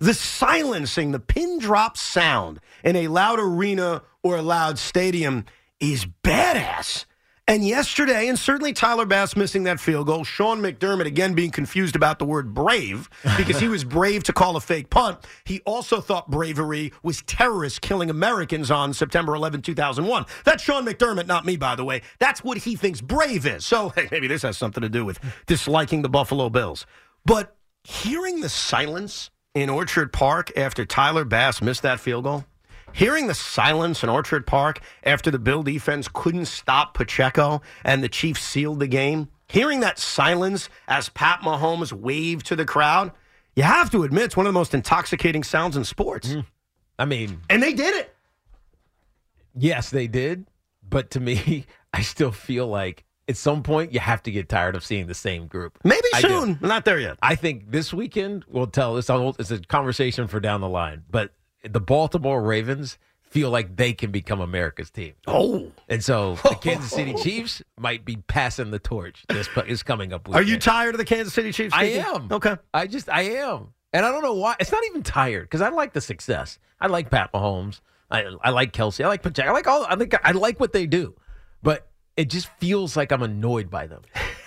The 0.00 0.14
silencing, 0.14 1.12
the 1.12 1.20
pin 1.20 1.60
drop 1.60 1.96
sound 1.96 2.58
in 2.82 2.96
a 2.96 3.06
loud 3.06 3.38
arena 3.38 4.02
or 4.24 4.36
a 4.36 4.42
loud 4.42 4.78
stadium 4.78 5.44
is 5.78 6.06
badass. 6.24 7.06
And 7.48 7.64
yesterday, 7.64 8.26
and 8.26 8.36
certainly 8.36 8.72
Tyler 8.72 9.06
Bass 9.06 9.36
missing 9.36 9.62
that 9.62 9.78
field 9.78 10.08
goal, 10.08 10.24
Sean 10.24 10.60
McDermott 10.60 11.06
again 11.06 11.34
being 11.34 11.52
confused 11.52 11.94
about 11.94 12.18
the 12.18 12.24
word 12.24 12.52
brave 12.52 13.08
because 13.36 13.60
he 13.60 13.68
was 13.68 13.84
brave 13.84 14.24
to 14.24 14.32
call 14.32 14.56
a 14.56 14.60
fake 14.60 14.90
punt. 14.90 15.20
He 15.44 15.60
also 15.60 16.00
thought 16.00 16.28
bravery 16.28 16.92
was 17.04 17.22
terrorists 17.22 17.78
killing 17.78 18.10
Americans 18.10 18.68
on 18.72 18.92
September 18.92 19.36
11, 19.36 19.62
2001. 19.62 20.26
That's 20.44 20.64
Sean 20.64 20.84
McDermott, 20.84 21.28
not 21.28 21.46
me, 21.46 21.56
by 21.56 21.76
the 21.76 21.84
way. 21.84 22.02
That's 22.18 22.42
what 22.42 22.58
he 22.58 22.74
thinks 22.74 23.00
brave 23.00 23.46
is. 23.46 23.64
So 23.64 23.90
hey, 23.94 24.08
maybe 24.10 24.26
this 24.26 24.42
has 24.42 24.58
something 24.58 24.82
to 24.82 24.88
do 24.88 25.04
with 25.04 25.20
disliking 25.46 26.02
the 26.02 26.08
Buffalo 26.08 26.50
Bills. 26.50 26.84
But 27.26 27.56
hearing 27.82 28.40
the 28.40 28.48
silence 28.48 29.30
in 29.54 29.68
Orchard 29.68 30.12
Park 30.12 30.52
after 30.56 30.84
Tyler 30.84 31.24
Bass 31.24 31.60
missed 31.60 31.82
that 31.82 31.98
field 31.98 32.22
goal, 32.24 32.44
hearing 32.92 33.26
the 33.26 33.34
silence 33.34 34.02
in 34.04 34.08
Orchard 34.08 34.46
Park 34.46 34.80
after 35.02 35.30
the 35.30 35.38
Bill 35.40 35.62
defense 35.64 36.08
couldn't 36.12 36.46
stop 36.46 36.94
Pacheco 36.94 37.62
and 37.84 38.02
the 38.02 38.08
Chiefs 38.08 38.42
sealed 38.42 38.78
the 38.78 38.86
game, 38.86 39.28
hearing 39.48 39.80
that 39.80 39.98
silence 39.98 40.68
as 40.86 41.08
Pat 41.08 41.40
Mahomes 41.40 41.92
waved 41.92 42.46
to 42.46 42.54
the 42.56 42.64
crowd, 42.64 43.10
you 43.56 43.64
have 43.64 43.90
to 43.90 44.04
admit 44.04 44.24
it's 44.24 44.36
one 44.36 44.46
of 44.46 44.52
the 44.52 44.58
most 44.58 44.72
intoxicating 44.72 45.42
sounds 45.42 45.76
in 45.76 45.84
sports. 45.84 46.28
Mm-hmm. 46.28 46.40
I 46.98 47.04
mean, 47.06 47.40
And 47.50 47.62
they 47.62 47.72
did 47.72 47.94
it. 47.94 48.14
yes, 49.54 49.90
they 49.90 50.06
did, 50.06 50.46
but 50.88 51.10
to 51.10 51.20
me, 51.20 51.66
I 51.92 52.02
still 52.02 52.30
feel 52.32 52.66
like 52.68 53.04
at 53.28 53.36
some 53.36 53.62
point 53.62 53.92
you 53.92 54.00
have 54.00 54.22
to 54.24 54.30
get 54.30 54.48
tired 54.48 54.76
of 54.76 54.84
seeing 54.84 55.06
the 55.06 55.14
same 55.14 55.46
group. 55.46 55.78
Maybe 55.84 56.06
I 56.14 56.20
do. 56.22 56.28
soon. 56.28 56.58
Not 56.60 56.84
there 56.84 56.98
yet. 57.00 57.18
I 57.22 57.34
think 57.34 57.70
this 57.70 57.92
weekend 57.92 58.44
will 58.48 58.66
tell. 58.66 58.96
It's 58.96 59.08
a, 59.10 59.32
it's 59.38 59.50
a 59.50 59.58
conversation 59.60 60.28
for 60.28 60.40
down 60.40 60.60
the 60.60 60.68
line. 60.68 61.04
But 61.10 61.32
the 61.64 61.80
Baltimore 61.80 62.40
Ravens 62.42 62.98
feel 63.22 63.50
like 63.50 63.76
they 63.76 63.92
can 63.92 64.12
become 64.12 64.40
America's 64.40 64.88
team, 64.90 65.12
Oh. 65.26 65.72
and 65.88 66.02
so 66.02 66.36
the 66.44 66.54
Kansas 66.54 66.90
City 66.92 67.12
Chiefs 67.14 67.60
might 67.78 68.04
be 68.04 68.16
passing 68.28 68.70
the 68.70 68.78
torch. 68.78 69.24
This 69.28 69.48
is 69.66 69.82
coming 69.82 70.12
up. 70.12 70.32
Are 70.32 70.42
you 70.42 70.58
tired 70.58 70.94
of 70.94 70.98
the 70.98 71.04
Kansas 71.04 71.34
City 71.34 71.50
Chiefs? 71.52 71.74
I 71.76 71.84
am. 71.84 72.28
Okay. 72.30 72.56
I 72.72 72.86
just 72.86 73.08
I 73.10 73.22
am, 73.22 73.74
and 73.92 74.06
I 74.06 74.12
don't 74.12 74.22
know 74.22 74.34
why. 74.34 74.54
It's 74.60 74.70
not 74.70 74.84
even 74.86 75.02
tired 75.02 75.42
because 75.46 75.60
I 75.60 75.70
like 75.70 75.92
the 75.92 76.00
success. 76.00 76.60
I 76.80 76.86
like 76.86 77.10
Pat 77.10 77.32
Mahomes. 77.32 77.80
I 78.10 78.24
I 78.42 78.50
like 78.50 78.72
Kelce. 78.72 79.04
I 79.04 79.08
like 79.08 79.22
Pacheco. 79.22 79.48
I 79.48 79.52
like 79.52 79.66
all. 79.66 79.84
I 79.88 79.96
think 79.96 80.14
I 80.24 80.30
like 80.30 80.60
what 80.60 80.72
they 80.72 80.86
do, 80.86 81.16
but 81.64 81.88
it 82.16 82.30
just 82.30 82.48
feels 82.58 82.96
like 82.96 83.12
I'm 83.12 83.22
annoyed 83.22 83.70
by 83.70 83.86
them. 83.86 84.02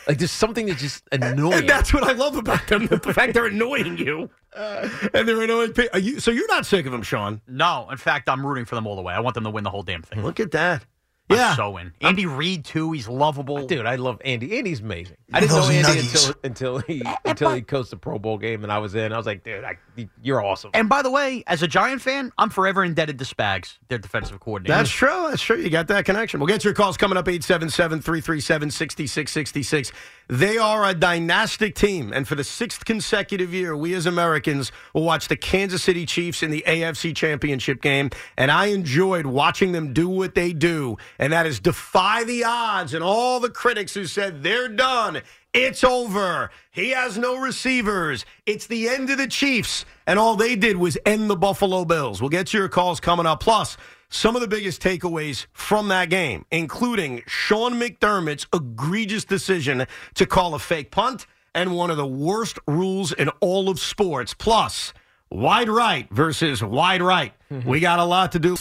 Like 0.07 0.17
there's 0.17 0.31
something 0.31 0.65
that's 0.65 0.81
just 0.81 1.03
annoying. 1.11 1.59
And 1.59 1.69
that's 1.69 1.93
what 1.93 2.03
I 2.03 2.13
love 2.13 2.35
about 2.35 2.65
them. 2.67 2.87
The 2.87 2.99
fact 3.13 3.33
they're 3.33 3.45
annoying 3.45 3.97
you. 3.97 4.29
Uh, 4.55 4.89
and 5.13 5.27
they're 5.27 5.41
annoying. 5.41 5.73
Are 5.93 5.99
you, 5.99 6.19
so 6.19 6.31
you're 6.31 6.47
not 6.47 6.65
sick 6.65 6.87
of 6.87 6.91
them, 6.91 7.03
Sean. 7.03 7.41
No, 7.47 7.87
in 7.91 7.97
fact, 7.97 8.27
I'm 8.27 8.45
rooting 8.45 8.65
for 8.65 8.75
them 8.75 8.87
all 8.87 8.95
the 8.95 9.03
way. 9.03 9.13
I 9.13 9.19
want 9.19 9.35
them 9.35 9.43
to 9.43 9.51
win 9.51 9.63
the 9.63 9.69
whole 9.69 9.83
damn 9.83 10.01
thing. 10.01 10.23
Look 10.23 10.39
at 10.39 10.51
that. 10.51 10.83
I'm 11.29 11.37
Yeah. 11.37 11.55
so 11.55 11.77
in. 11.77 11.93
Andy 12.01 12.25
Reid 12.25 12.65
too. 12.65 12.91
He's 12.91 13.07
lovable. 13.07 13.67
Dude, 13.67 13.85
I 13.85 13.95
love 13.97 14.19
Andy. 14.25 14.57
Andy's 14.57 14.79
amazing. 14.79 15.17
I 15.31 15.39
didn't 15.41 15.55
know 15.55 15.63
Andy 15.69 16.01
nuggies. 16.01 16.29
until 16.29 16.35
until 16.43 16.77
he 16.79 17.01
eh, 17.05 17.09
eh, 17.11 17.15
until 17.25 17.51
he 17.53 17.61
coached 17.61 17.91
the 17.91 17.97
Pro 17.97 18.17
Bowl 18.17 18.37
game, 18.37 18.63
and 18.63 18.71
I 18.71 18.79
was 18.79 18.95
in. 18.95 19.13
I 19.13 19.17
was 19.17 19.25
like, 19.27 19.43
dude, 19.43 19.63
I, 19.63 19.77
you're 20.23 20.43
awesome. 20.43 20.71
And 20.73 20.89
by 20.89 21.01
the 21.03 21.11
way, 21.11 21.43
as 21.45 21.61
a 21.61 21.67
Giant 21.67 22.01
fan, 22.01 22.31
I'm 22.37 22.49
forever 22.49 22.83
indebted 22.83 23.19
to 23.19 23.25
Spags, 23.25 23.77
their 23.89 23.99
defensive 23.99 24.39
coordinator. 24.39 24.75
That's 24.75 24.89
true. 24.89 25.27
That's 25.29 25.41
true. 25.41 25.57
You 25.57 25.69
got 25.69 25.87
that 25.89 26.05
connection. 26.05 26.39
We'll 26.39 26.47
get 26.47 26.63
your 26.63 26.73
calls 26.73 26.97
coming 26.97 27.17
up 27.17 27.27
877 27.27 28.01
337 28.01 28.71
6666. 28.71 29.91
They 30.29 30.59
are 30.59 30.85
a 30.85 30.93
dynastic 30.93 31.73
team. 31.73 32.13
And 32.13 32.27
for 32.27 32.35
the 32.35 32.43
sixth 32.43 32.85
consecutive 32.85 33.51
year, 33.51 33.75
we 33.75 33.95
as 33.95 34.05
Americans 34.05 34.71
will 34.93 35.03
watch 35.03 35.27
the 35.27 35.35
Kansas 35.35 35.81
City 35.81 36.05
Chiefs 36.05 36.43
in 36.43 36.51
the 36.51 36.63
AFC 36.67 37.15
Championship 37.15 37.81
game. 37.81 38.11
And 38.37 38.51
I 38.51 38.67
enjoyed 38.67 39.25
watching 39.25 39.71
them 39.71 39.91
do 39.91 40.07
what 40.07 40.35
they 40.35 40.53
do. 40.53 40.97
And 41.17 41.33
that 41.33 41.47
is 41.47 41.59
defy 41.59 42.25
the 42.25 42.43
odds 42.43 42.93
and 42.93 43.03
all 43.03 43.39
the 43.39 43.49
critics 43.49 43.95
who 43.95 44.05
said 44.05 44.43
they're 44.43 44.69
done. 44.69 45.23
It's 45.51 45.83
over. 45.83 46.51
He 46.69 46.91
has 46.91 47.17
no 47.17 47.39
receivers. 47.39 48.23
It's 48.45 48.67
the 48.67 48.87
end 48.87 49.09
of 49.09 49.17
the 49.17 49.27
Chiefs. 49.27 49.83
And 50.05 50.19
all 50.19 50.35
they 50.35 50.55
did 50.55 50.77
was 50.77 50.95
end 51.07 51.27
the 51.27 51.35
Buffalo 51.35 51.85
Bills. 51.85 52.21
We'll 52.21 52.29
get 52.29 52.47
to 52.47 52.57
your 52.59 52.69
calls 52.69 52.99
coming 52.99 53.25
up. 53.25 53.39
Plus, 53.39 53.77
some 54.09 54.35
of 54.35 54.41
the 54.41 54.47
biggest 54.47 54.81
takeaways 54.81 55.45
from 55.53 55.87
that 55.89 56.09
game, 56.09 56.45
including 56.51 57.21
Sean 57.27 57.73
McDermott's 57.73 58.47
egregious 58.53 59.23
decision 59.23 59.85
to 60.15 60.25
call 60.25 60.55
a 60.55 60.59
fake 60.59 60.91
punt 60.91 61.27
and 61.53 61.75
one 61.75 61.89
of 61.91 61.97
the 61.97 62.07
worst 62.07 62.59
rules 62.67 63.11
in 63.11 63.29
all 63.39 63.69
of 63.69 63.79
sports. 63.79 64.33
Plus, 64.33 64.93
wide 65.29 65.69
right 65.69 66.07
versus 66.11 66.63
wide 66.63 67.01
right. 67.01 67.33
We 67.65 67.79
got 67.79 67.99
a 67.99 68.03
lot 68.03 68.31
to 68.33 68.39
do. 68.39 68.55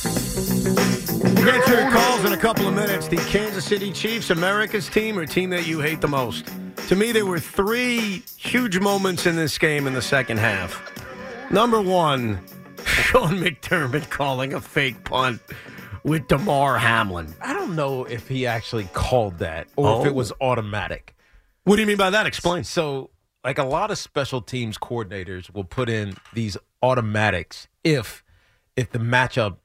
Get 1.35 1.69
your 1.69 1.91
calls 1.91 2.25
in 2.25 2.33
a 2.33 2.37
couple 2.37 2.67
of 2.69 2.75
minutes. 2.75 3.09
The 3.09 3.17
Kansas 3.17 3.65
City 3.65 3.91
Chiefs, 3.93 4.31
America's 4.31 4.89
team, 4.89 5.19
or 5.19 5.25
team 5.27 5.51
that 5.51 5.67
you 5.67 5.81
hate 5.81 6.01
the 6.01 6.09
most? 6.09 6.47
To 6.89 6.97
me, 6.97 7.13
there 7.13 7.27
were 7.27 7.41
three 7.41 8.23
huge 8.37 8.79
moments 8.81 9.27
in 9.27 9.37
this 9.37 9.59
game 9.59 9.87
in 9.87 9.95
the 9.95 10.03
second 10.03 10.39
half. 10.39 10.81
Number 11.51 11.81
one, 11.81 12.41
Sean 13.03 13.39
McDermott 13.41 14.11
calling 14.11 14.53
a 14.55 14.61
fake 14.61 15.05
punt 15.05 15.41
with 16.05 16.29
Damar 16.29 16.79
Hamlin. 16.79 17.35
I 17.41 17.53
don't 17.53 17.75
know 17.77 18.05
if 18.05 18.29
he 18.29 18.47
actually 18.47 18.85
called 18.93 19.39
that 19.39 19.69
or 19.77 20.01
if 20.01 20.07
Oh. 20.07 20.07
it 20.07 20.15
was 20.15 20.33
automatic. 20.41 21.15
What 21.65 21.77
do 21.77 21.83
you 21.83 21.87
mean 21.89 21.97
by 21.97 22.11
that? 22.11 22.27
Explain. 22.27 22.65
So, 22.65 23.11
like 23.45 23.59
a 23.59 23.65
lot 23.65 23.91
of 23.91 23.99
special 23.99 24.41
teams 24.43 24.79
coordinators 24.79 25.53
will 25.53 25.65
put 25.65 25.89
in 25.89 26.15
these 26.33 26.57
automatics 26.83 27.69
if 27.85 28.25
if 28.77 28.91
the 28.91 28.99
matchup 28.99 29.57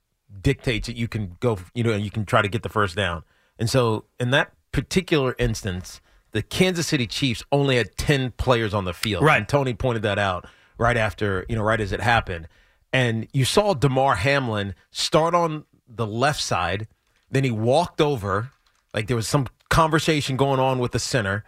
dictates 0.41 0.87
that 0.87 0.95
you 0.97 1.07
can 1.07 1.37
go, 1.39 1.59
you 1.75 1.83
know, 1.83 1.91
and 1.91 2.03
you 2.03 2.09
can 2.11 2.25
try 2.25 2.41
to 2.41 2.47
get 2.47 2.63
the 2.63 2.69
first 2.69 2.95
down. 2.95 3.23
And 3.59 3.69
so, 3.69 4.05
in 4.19 4.31
that 4.31 4.51
particular 4.71 5.35
instance, 5.37 6.01
the 6.31 6.41
Kansas 6.41 6.87
City 6.87 7.05
Chiefs 7.05 7.43
only 7.51 7.77
had 7.77 7.95
10 7.97 8.31
players 8.31 8.73
on 8.73 8.85
the 8.85 8.93
field. 8.93 9.23
Right. 9.23 9.37
And 9.37 9.47
Tony 9.47 9.73
pointed 9.75 10.01
that 10.03 10.17
out 10.17 10.47
right 10.79 10.97
after, 10.97 11.45
you 11.47 11.55
know, 11.55 11.61
right 11.61 11.79
as 11.79 11.91
it 11.91 12.01
happened. 12.01 12.47
And 12.93 13.27
you 13.33 13.43
saw 13.43 13.73
Damar 13.73 14.15
Hamlin 14.15 14.75
start 14.91 15.33
on 15.33 15.65
the 15.87 16.07
left 16.07 16.41
side, 16.41 16.87
then 17.31 17.43
he 17.43 17.51
walked 17.51 17.99
over, 17.99 18.51
like 18.93 19.07
there 19.07 19.15
was 19.15 19.27
some 19.27 19.47
conversation 19.69 20.37
going 20.37 20.59
on 20.59 20.77
with 20.79 20.91
the 20.91 20.99
center. 20.99 21.43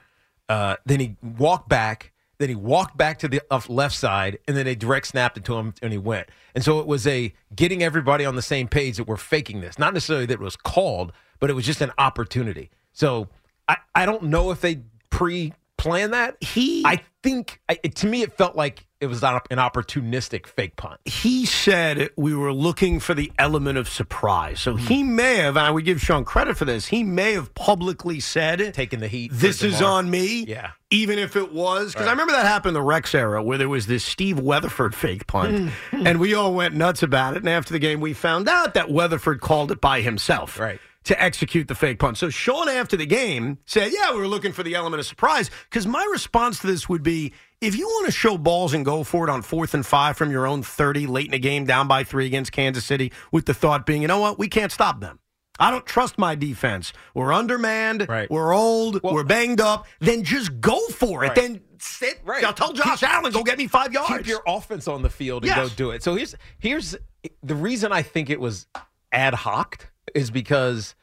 Uh, 0.50 0.76
then 0.86 1.00
he 1.00 1.16
walked 1.38 1.70
back. 1.70 2.12
Then 2.38 2.50
he 2.50 2.56
walked 2.56 2.98
back 2.98 3.20
to 3.20 3.30
the 3.30 3.42
left 3.70 3.96
side, 3.96 4.40
and 4.46 4.58
then 4.58 4.66
they 4.66 4.76
direct 4.76 5.08
snapped 5.08 5.38
it 5.38 5.46
to 5.46 5.56
him, 5.56 5.74
and 5.82 5.94
he 5.94 5.98
went. 5.98 6.28
And 6.54 6.66
so 6.66 6.80
it 6.80 6.88
was 6.88 7.08
a 7.08 7.34
getting 7.56 7.82
everybody 7.82 8.26
on 8.26 8.36
the 8.36 8.42
same 8.42 8.68
page 8.68 8.98
that 8.98 9.08
we're 9.08 9.16
faking 9.16 9.62
this. 9.62 9.80
Not 9.80 9.94
necessarily 9.94 10.26
that 10.26 10.34
it 10.34 10.40
was 10.42 10.58
called, 10.58 11.14
but 11.40 11.50
it 11.50 11.54
was 11.54 11.66
just 11.66 11.80
an 11.80 11.92
opportunity. 11.98 12.72
So 12.92 13.30
I, 13.70 13.78
I 13.94 14.06
don't 14.06 14.24
know 14.24 14.52
if 14.52 14.60
they 14.60 14.82
pre 15.10 15.54
planned 15.78 16.12
that. 16.14 16.36
He- 16.44 16.84
I 16.86 17.00
think 17.26 17.60
I, 17.68 17.80
it, 17.82 17.96
to 17.96 18.08
me 18.08 18.22
it 18.22 18.38
felt 18.38 18.56
like 18.56 18.86
it 19.02 19.08
was 19.08 19.24
an 19.24 19.40
opportunistic 19.58 20.46
fake 20.46 20.76
punt. 20.76 21.02
He 21.06 21.48
said 21.48 22.12
we 22.16 22.36
were 22.36 22.54
looking 22.54 23.00
for 23.00 23.16
the 23.16 23.32
element 23.40 23.80
of 23.80 23.90
surprise. 23.90 24.62
So 24.62 24.76
he 24.76 25.02
hmm. 25.02 25.16
may 25.16 25.36
have, 25.38 25.58
and 25.58 25.66
I 25.66 25.72
would 25.72 25.86
give 25.86 26.00
Sean 26.00 26.24
credit 26.24 26.56
for 26.56 26.66
this, 26.66 26.86
he 26.86 27.04
may 27.04 27.34
have 27.34 27.54
publicly 27.56 28.20
said, 28.20 28.74
Taking 28.76 29.00
the 29.00 29.08
heat. 29.08 29.32
This 29.34 29.64
is 29.64 29.82
on 29.82 30.10
me. 30.10 30.46
Yeah. 30.46 30.72
Even 30.92 31.18
if 31.18 31.36
it 31.36 31.52
was. 31.52 31.94
Because 31.94 32.08
I 32.08 32.12
remember 32.12 32.34
that 32.34 32.46
happened 32.46 32.70
in 32.70 32.74
the 32.76 32.82
Rex 32.84 33.16
era 33.16 33.42
where 33.42 33.58
there 33.58 33.70
was 33.70 33.88
this 33.88 34.06
Steve 34.06 34.40
Weatherford 34.40 34.94
fake 34.94 35.26
punt. 35.26 35.72
Hmm. 35.90 36.08
and 36.08 36.20
we 36.20 36.36
all 36.36 36.54
went 36.54 36.76
nuts 36.76 37.02
about 37.02 37.36
it. 37.36 37.40
And 37.40 37.50
after 37.50 37.74
the 37.74 37.80
game, 37.80 38.02
we 38.02 38.14
found 38.14 38.48
out 38.48 38.76
that 38.76 38.92
Weatherford 38.92 39.42
called 39.42 39.72
it 39.72 39.82
by 39.82 40.02
himself. 40.02 40.60
Right. 40.60 40.80
To 41.06 41.22
execute 41.22 41.68
the 41.68 41.76
fake 41.76 42.00
punt. 42.00 42.18
So 42.18 42.30
Sean, 42.32 42.68
after 42.68 42.98
the 42.98 43.06
game, 43.06 43.60
said, 43.66 43.92
Yeah, 43.94 44.12
we 44.14 44.18
were 44.20 44.28
looking 44.28 44.52
for 44.52 44.64
the 44.64 44.74
element 44.74 45.00
of 45.00 45.06
surprise. 45.06 45.52
Because 45.70 45.86
my 45.86 46.04
response 46.12 46.60
to 46.60 46.68
this 46.68 46.90
would 46.90 47.04
be 47.04 47.32
if 47.62 47.78
you 47.78 47.86
want 47.88 48.08
to 48.08 48.12
show 48.12 48.38
balls 48.40 48.74
and 48.74 48.84
go 48.84 49.04
for 49.04 49.28
it 49.28 49.30
on 49.32 49.44
fourth 49.44 49.76
and 49.76 49.86
five 49.86 50.18
from 50.18 50.32
your 50.32 50.48
own 50.48 50.64
30 50.64 51.06
late 51.06 51.28
in 51.28 51.34
a 51.36 51.40
game, 51.40 51.66
down 51.66 51.88
by 51.88 52.04
three 52.04 52.26
against 52.26 52.52
Kansas 52.52 52.84
City, 52.86 53.12
with 53.32 53.46
the 53.46 53.54
thought 53.54 53.86
being, 53.86 54.02
you 54.02 54.08
know 54.08 54.20
what, 54.20 54.40
we 54.40 54.48
can't 54.48 54.72
stop 54.72 55.00
them. 55.00 55.20
I 55.60 55.70
don't 55.72 55.86
trust 55.86 56.18
my 56.18 56.34
defense. 56.36 56.92
We're 57.14 57.32
undermanned. 57.32 58.08
Right. 58.10 58.30
We're 58.30 58.54
old. 58.54 59.02
Well- 59.04 59.14
we're 59.14 59.24
banged 59.24 59.62
up. 59.62 59.86
Then 60.00 60.24
just 60.24 60.60
go 60.60 60.80
for 60.88 61.24
it. 61.24 61.28
Right. 61.30 61.36
Then 61.36 61.62
sit. 61.78 62.20
Right. 62.26 62.44
I'll 62.44 62.52
tell 62.52 62.74
Josh 62.74 63.04
Allen, 63.04 63.32
go 63.32 63.44
get 63.44 63.58
me 63.60 63.68
five 63.68 63.94
yards. 63.94 64.10
keep 64.18 64.28
your 64.28 64.42
offense 64.48 64.88
on 64.88 65.04
the 65.04 65.10
field 65.12 65.44
and 65.44 65.56
Yes. 65.56 65.70
go 65.70 65.76
do 65.76 65.92
it. 65.92 66.02
So 66.04 66.16
here's 66.16 66.34
here's 66.58 66.96
the 67.44 67.56
reason 67.56 67.92
I 67.92 68.02
think 68.02 68.30
it 68.32 68.40
was 68.42 68.66
ad 69.12 69.34
hoc 69.36 69.92
is 70.14 70.32
because 70.32 70.96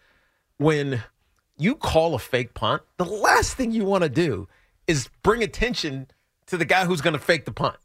when 0.58 1.02
you 1.58 1.74
call 1.74 2.14
a 2.14 2.18
fake 2.18 2.54
punt, 2.54 2.82
the 2.96 3.04
last 3.04 3.56
thing 3.56 3.72
you 3.72 3.84
want 3.84 4.02
to 4.02 4.08
do 4.08 4.48
is 4.86 5.08
bring 5.22 5.42
attention 5.42 6.08
to 6.46 6.56
the 6.56 6.64
guy 6.64 6.84
who's 6.84 7.00
going 7.00 7.14
to 7.14 7.18
fake 7.18 7.44
the 7.44 7.52
punt. 7.52 7.76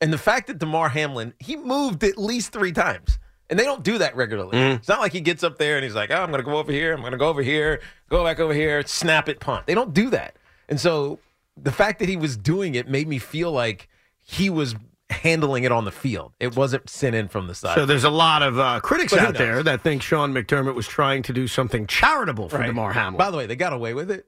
And 0.00 0.12
the 0.12 0.18
fact 0.18 0.48
that 0.48 0.58
Damar 0.58 0.88
Hamlin, 0.88 1.34
he 1.38 1.56
moved 1.56 2.02
at 2.04 2.18
least 2.18 2.52
three 2.52 2.72
times. 2.72 3.18
And 3.50 3.58
they 3.58 3.64
don't 3.64 3.82
do 3.84 3.98
that 3.98 4.16
regularly. 4.16 4.56
Mm-hmm. 4.56 4.76
It's 4.76 4.88
not 4.88 5.00
like 5.00 5.12
he 5.12 5.20
gets 5.20 5.44
up 5.44 5.58
there 5.58 5.76
and 5.76 5.84
he's 5.84 5.94
like, 5.94 6.10
oh, 6.10 6.16
I'm 6.16 6.30
going 6.30 6.42
to 6.42 6.50
go 6.50 6.56
over 6.56 6.72
here. 6.72 6.94
I'm 6.94 7.00
going 7.00 7.12
to 7.12 7.18
go 7.18 7.28
over 7.28 7.42
here, 7.42 7.82
go 8.08 8.24
back 8.24 8.40
over 8.40 8.54
here, 8.54 8.82
snap 8.86 9.28
it, 9.28 9.40
punt. 9.40 9.66
They 9.66 9.74
don't 9.74 9.92
do 9.92 10.08
that. 10.08 10.36
And 10.70 10.80
so 10.80 11.18
the 11.56 11.72
fact 11.72 11.98
that 11.98 12.08
he 12.08 12.16
was 12.16 12.36
doing 12.36 12.74
it 12.74 12.88
made 12.88 13.08
me 13.08 13.18
feel 13.18 13.52
like 13.52 13.88
he 14.22 14.48
was 14.48 14.74
handling 15.12 15.64
it 15.64 15.70
on 15.72 15.84
the 15.84 15.92
field. 15.92 16.32
It 16.40 16.56
wasn't 16.56 16.88
sent 16.90 17.14
in 17.14 17.28
from 17.28 17.46
the 17.46 17.54
side. 17.54 17.74
So 17.76 17.86
there's 17.86 18.04
a 18.04 18.10
lot 18.10 18.42
of 18.42 18.58
uh, 18.58 18.80
critics 18.80 19.12
out 19.12 19.34
there 19.34 19.62
that 19.62 19.82
think 19.82 20.02
Sean 20.02 20.32
McDermott 20.34 20.74
was 20.74 20.88
trying 20.88 21.22
to 21.24 21.32
do 21.32 21.46
something 21.46 21.86
charitable 21.86 22.48
for 22.48 22.58
Right. 22.58 22.66
Damar 22.66 22.92
Hamlin. 22.92 23.18
By 23.18 23.30
the 23.30 23.36
way, 23.36 23.46
they 23.46 23.56
got 23.56 23.72
away 23.72 23.94
with 23.94 24.10
it, 24.10 24.26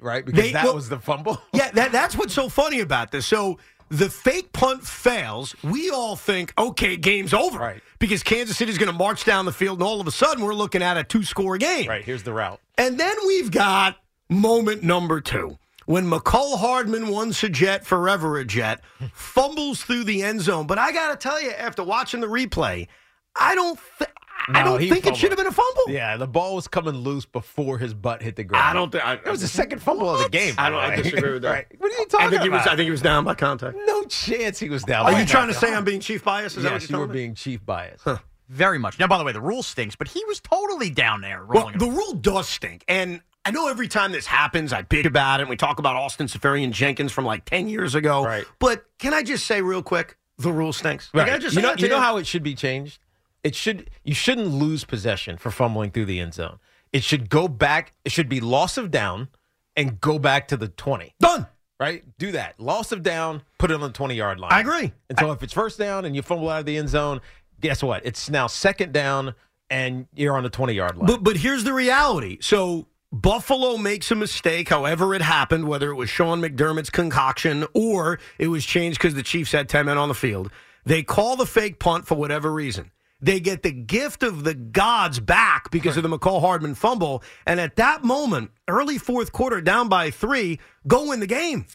right? 0.00 0.24
Because 0.24 0.40
They- 0.42 0.52
that 0.52 0.64
well- 0.64 0.74
was 0.74 0.88
the 0.88 0.98
fumble. 0.98 1.40
Yeah, 1.52 1.70
that, 1.72 1.92
that's 1.92 2.16
what's 2.16 2.32
so 2.34 2.48
funny 2.48 2.80
about 2.80 3.10
this. 3.12 3.26
So 3.26 3.58
the 3.90 4.08
fake 4.08 4.52
punt 4.54 4.82
fails. 4.86 5.54
We 5.62 5.90
all 5.90 6.16
think, 6.16 6.54
okay, 6.56 6.96
game's 6.96 7.34
over. 7.34 7.58
Right. 7.58 7.82
Because 7.98 8.22
Kansas 8.22 8.56
City's 8.56 8.78
going 8.78 8.90
to 8.90 8.96
march 8.98 9.24
down 9.24 9.44
the 9.44 9.52
field, 9.52 9.78
and 9.78 9.86
all 9.86 10.00
of 10.00 10.06
a 10.06 10.10
sudden 10.10 10.42
we're 10.44 10.54
looking 10.54 10.82
at 10.82 10.96
a 10.96 11.04
two 11.04 11.22
score 11.22 11.58
game. 11.58 11.88
Right, 11.88 12.02
here's 12.04 12.22
the 12.22 12.32
route. 12.32 12.58
And 12.78 12.98
then 12.98 13.14
we've 13.26 13.50
got 13.50 13.96
moment 14.30 14.82
number 14.82 15.20
two. 15.20 15.58
When 15.92 16.06
Mecole 16.06 16.58
Hardman, 16.58 17.08
once 17.08 17.42
a 17.44 17.50
jet, 17.50 17.84
forever 17.84 18.38
a 18.38 18.44
jet, 18.46 18.80
fumbles 19.12 19.82
through 19.82 20.04
the 20.04 20.22
end 20.22 20.40
zone. 20.40 20.66
But 20.66 20.78
I 20.78 20.90
got 20.90 21.10
to 21.10 21.16
tell 21.16 21.38
you, 21.42 21.50
after 21.50 21.82
watching 21.84 22.20
the 22.20 22.26
replay, 22.28 22.88
I 23.36 23.54
don't, 23.54 23.78
th- 23.98 24.10
I 24.48 24.62
don't 24.64 24.80
he 24.80 24.88
think 24.88 25.06
it 25.06 25.16
should 25.16 25.32
have 25.32 25.36
been 25.36 25.46
a 25.46 25.52
fumble. 25.52 25.84
Yeah, 25.88 26.16
the 26.16 26.26
ball 26.26 26.54
was 26.54 26.66
coming 26.66 26.94
loose 26.94 27.26
before 27.26 27.76
his 27.76 27.92
butt 27.92 28.22
hit 28.22 28.36
the 28.36 28.44
ground. 28.44 28.64
I 28.66 28.72
don't 28.72 28.90
think. 28.90 29.04
It 29.26 29.30
was 29.30 29.42
the 29.42 29.48
second 29.48 29.80
fumble 29.82 30.08
of 30.08 30.22
the 30.22 30.30
game. 30.30 30.54
I 30.56 30.70
don't- 30.70 30.78
I 30.80 30.88
by 30.88 30.96
the 30.96 31.02
way. 31.02 31.10
disagree 31.10 31.32
with 31.34 31.42
that. 31.42 31.50
Right. 31.52 31.66
What 31.78 31.92
are 31.92 31.98
you 31.98 32.06
talking 32.06 32.26
I 32.26 32.30
think 32.30 32.42
he 32.42 32.48
was. 32.48 32.62
about? 32.62 32.72
I 32.72 32.76
think 32.76 32.84
he 32.86 32.90
was 32.90 33.02
down 33.02 33.24
by 33.24 33.34
contact. 33.34 33.76
no 33.84 34.04
chance 34.04 34.58
he 34.58 34.70
was 34.70 34.84
down. 34.84 35.04
Are 35.04 35.12
by 35.12 35.20
you 35.20 35.26
trying 35.26 35.48
to 35.48 35.54
say 35.54 35.74
I'm 35.74 35.84
being 35.84 36.00
chief 36.00 36.24
bias? 36.24 36.56
Is 36.56 36.62
that 36.62 36.72
what 36.72 36.80
Yes, 36.80 36.90
you're 36.90 37.00
you 37.00 37.06
were 37.06 37.12
me? 37.12 37.20
being 37.20 37.34
chief 37.34 37.66
bias. 37.66 38.02
Very 38.48 38.78
much. 38.78 38.98
Now, 38.98 39.06
by 39.08 39.18
the 39.18 39.24
way, 39.24 39.32
the 39.32 39.40
rule 39.40 39.62
stinks, 39.62 39.94
but 39.96 40.08
he 40.08 40.24
was 40.26 40.40
totally 40.40 40.88
down 40.90 41.20
there 41.20 41.44
Well, 41.46 41.70
the 41.74 41.86
rule 41.86 42.14
does 42.14 42.48
stink, 42.48 42.84
and 42.88 43.20
I 43.44 43.50
know 43.50 43.68
every 43.68 43.88
time 43.88 44.12
this 44.12 44.26
happens, 44.26 44.72
I 44.72 44.82
bitch 44.82 45.04
about 45.06 45.40
it. 45.40 45.44
and 45.44 45.50
We 45.50 45.56
talk 45.56 45.78
about 45.78 45.96
Austin 45.96 46.26
Seferian 46.28 46.70
Jenkins 46.70 47.10
from 47.12 47.24
like 47.24 47.44
ten 47.44 47.68
years 47.68 47.94
ago. 47.94 48.24
Right. 48.24 48.44
But 48.58 48.84
can 48.98 49.12
I 49.12 49.22
just 49.22 49.46
say 49.46 49.62
real 49.62 49.82
quick, 49.82 50.16
the 50.38 50.52
rule 50.52 50.72
stinks. 50.72 51.10
Like, 51.12 51.30
I 51.30 51.38
just 51.38 51.56
you 51.56 51.62
know, 51.62 51.74
you 51.76 51.88
know 51.88 52.00
how 52.00 52.16
it 52.18 52.26
should 52.26 52.42
be 52.42 52.54
changed. 52.54 52.98
It 53.42 53.54
should 53.54 53.90
you 54.04 54.14
shouldn't 54.14 54.48
lose 54.48 54.84
possession 54.84 55.36
for 55.36 55.50
fumbling 55.50 55.90
through 55.90 56.04
the 56.06 56.20
end 56.20 56.34
zone. 56.34 56.58
It 56.92 57.02
should 57.02 57.28
go 57.28 57.48
back. 57.48 57.94
It 58.04 58.12
should 58.12 58.28
be 58.28 58.40
loss 58.40 58.76
of 58.76 58.90
down 58.90 59.28
and 59.76 60.00
go 60.00 60.18
back 60.18 60.48
to 60.48 60.56
the 60.56 60.68
twenty. 60.68 61.14
done. 61.20 61.46
Right, 61.80 62.04
do 62.16 62.30
that. 62.32 62.60
Loss 62.60 62.92
of 62.92 63.02
down, 63.02 63.42
put 63.58 63.72
it 63.72 63.74
on 63.74 63.80
the 63.80 63.90
twenty 63.90 64.14
yard 64.14 64.38
line. 64.38 64.52
I 64.52 64.60
agree. 64.60 64.92
And 65.10 65.18
so 65.18 65.32
if 65.32 65.42
it's 65.42 65.52
first 65.52 65.80
down 65.80 66.04
and 66.04 66.14
you 66.14 66.22
fumble 66.22 66.48
out 66.48 66.60
of 66.60 66.66
the 66.66 66.76
end 66.76 66.88
zone, 66.88 67.20
guess 67.60 67.82
what? 67.82 68.06
It's 68.06 68.30
now 68.30 68.46
second 68.46 68.92
down 68.92 69.34
and 69.68 70.06
you're 70.14 70.36
on 70.36 70.44
the 70.44 70.50
twenty 70.50 70.74
yard 70.74 70.96
line. 70.96 71.06
But 71.06 71.24
but 71.24 71.36
here's 71.36 71.64
the 71.64 71.72
reality. 71.72 72.38
So 72.40 72.86
Buffalo 73.12 73.76
makes 73.76 74.10
a 74.10 74.14
mistake, 74.14 74.70
however 74.70 75.14
it 75.14 75.20
happened, 75.20 75.68
whether 75.68 75.90
it 75.90 75.96
was 75.96 76.08
Sean 76.08 76.40
McDermott's 76.40 76.88
concoction 76.88 77.66
or 77.74 78.18
it 78.38 78.46
was 78.46 78.64
changed 78.64 78.98
because 78.98 79.12
the 79.12 79.22
Chiefs 79.22 79.52
had 79.52 79.68
10 79.68 79.84
men 79.84 79.98
on 79.98 80.08
the 80.08 80.14
field. 80.14 80.50
They 80.86 81.02
call 81.02 81.36
the 81.36 81.44
fake 81.44 81.78
punt 81.78 82.06
for 82.06 82.14
whatever 82.14 82.50
reason. 82.50 82.90
They 83.20 83.38
get 83.38 83.62
the 83.62 83.70
gift 83.70 84.22
of 84.22 84.44
the 84.44 84.54
gods 84.54 85.20
back 85.20 85.70
because 85.70 85.98
of 85.98 86.02
the 86.02 86.08
Mecole 86.08 86.40
Hardman 86.40 86.74
fumble. 86.74 87.22
And 87.46 87.60
at 87.60 87.76
that 87.76 88.02
moment, 88.02 88.50
early 88.66 88.96
fourth 88.96 89.30
quarter, 89.30 89.60
down 89.60 89.90
by 89.90 90.10
three, 90.10 90.58
go 90.86 91.08
win 91.08 91.20
the 91.20 91.26
game. 91.26 91.66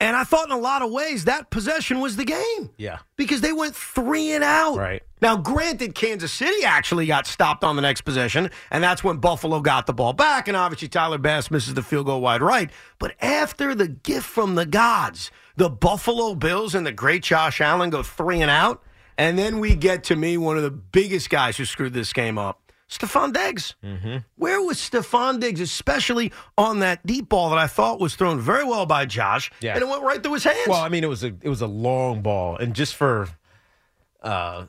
And 0.00 0.16
I 0.16 0.24
thought 0.24 0.46
in 0.46 0.52
a 0.52 0.58
lot 0.58 0.80
of 0.80 0.90
ways 0.90 1.26
that 1.26 1.50
possession 1.50 2.00
was 2.00 2.16
the 2.16 2.24
game 2.24 2.70
yeah, 2.78 3.00
because 3.16 3.42
they 3.42 3.52
went 3.52 3.76
three 3.76 4.32
and 4.32 4.42
out. 4.42 4.78
Right. 4.78 5.02
Now, 5.20 5.36
granted, 5.36 5.94
Kansas 5.94 6.32
City 6.32 6.64
actually 6.64 7.04
got 7.04 7.26
stopped 7.26 7.62
on 7.62 7.76
the 7.76 7.82
next 7.82 8.00
possession, 8.00 8.50
and 8.70 8.82
that's 8.82 9.04
when 9.04 9.18
Buffalo 9.18 9.60
got 9.60 9.86
the 9.86 9.92
ball 9.92 10.14
back, 10.14 10.48
and 10.48 10.56
obviously 10.56 10.88
Tyler 10.88 11.18
Bass 11.18 11.50
misses 11.50 11.74
the 11.74 11.82
field 11.82 12.06
goal 12.06 12.22
wide 12.22 12.40
right. 12.40 12.70
But 12.98 13.14
after 13.20 13.74
the 13.74 13.88
gift 13.88 14.24
from 14.24 14.54
the 14.54 14.64
gods, 14.64 15.30
the 15.56 15.68
Buffalo 15.68 16.34
Bills 16.34 16.74
and 16.74 16.86
the 16.86 16.92
great 16.92 17.22
Josh 17.22 17.60
Allen 17.60 17.90
go 17.90 18.02
three 18.02 18.40
and 18.40 18.50
out, 18.50 18.82
and 19.18 19.38
then 19.38 19.60
we 19.60 19.74
get 19.74 20.04
to 20.04 20.16
me 20.16 20.38
one 20.38 20.56
of 20.56 20.62
the 20.62 20.70
biggest 20.70 21.28
guys 21.28 21.58
who 21.58 21.66
screwed 21.66 21.92
this 21.92 22.14
game 22.14 22.38
up. 22.38 22.69
Stefon 22.90 23.32
Diggs. 23.32 23.76
Mm-hmm. 23.84 24.16
Where 24.36 24.60
was 24.62 24.76
Stefon 24.78 25.38
Diggs, 25.40 25.60
especially 25.60 26.32
on 26.58 26.80
that 26.80 27.06
deep 27.06 27.28
ball 27.28 27.50
that 27.50 27.58
I 27.58 27.66
thought 27.68 28.00
was 28.00 28.16
thrown 28.16 28.40
very 28.40 28.64
well 28.64 28.84
by 28.86 29.06
Josh, 29.06 29.50
Yeah. 29.60 29.74
and 29.74 29.82
it 29.82 29.88
went 29.88 30.02
right 30.02 30.22
through 30.22 30.34
his 30.34 30.44
hands? 30.44 30.66
Well, 30.68 30.82
I 30.82 30.88
mean, 30.88 31.04
it 31.04 31.08
was 31.08 31.22
a 31.24 31.28
it 31.40 31.48
was 31.48 31.60
a 31.62 31.66
long 31.66 32.20
ball, 32.22 32.56
and 32.56 32.74
just 32.74 32.96
for 32.96 33.28
uh, 34.22 34.66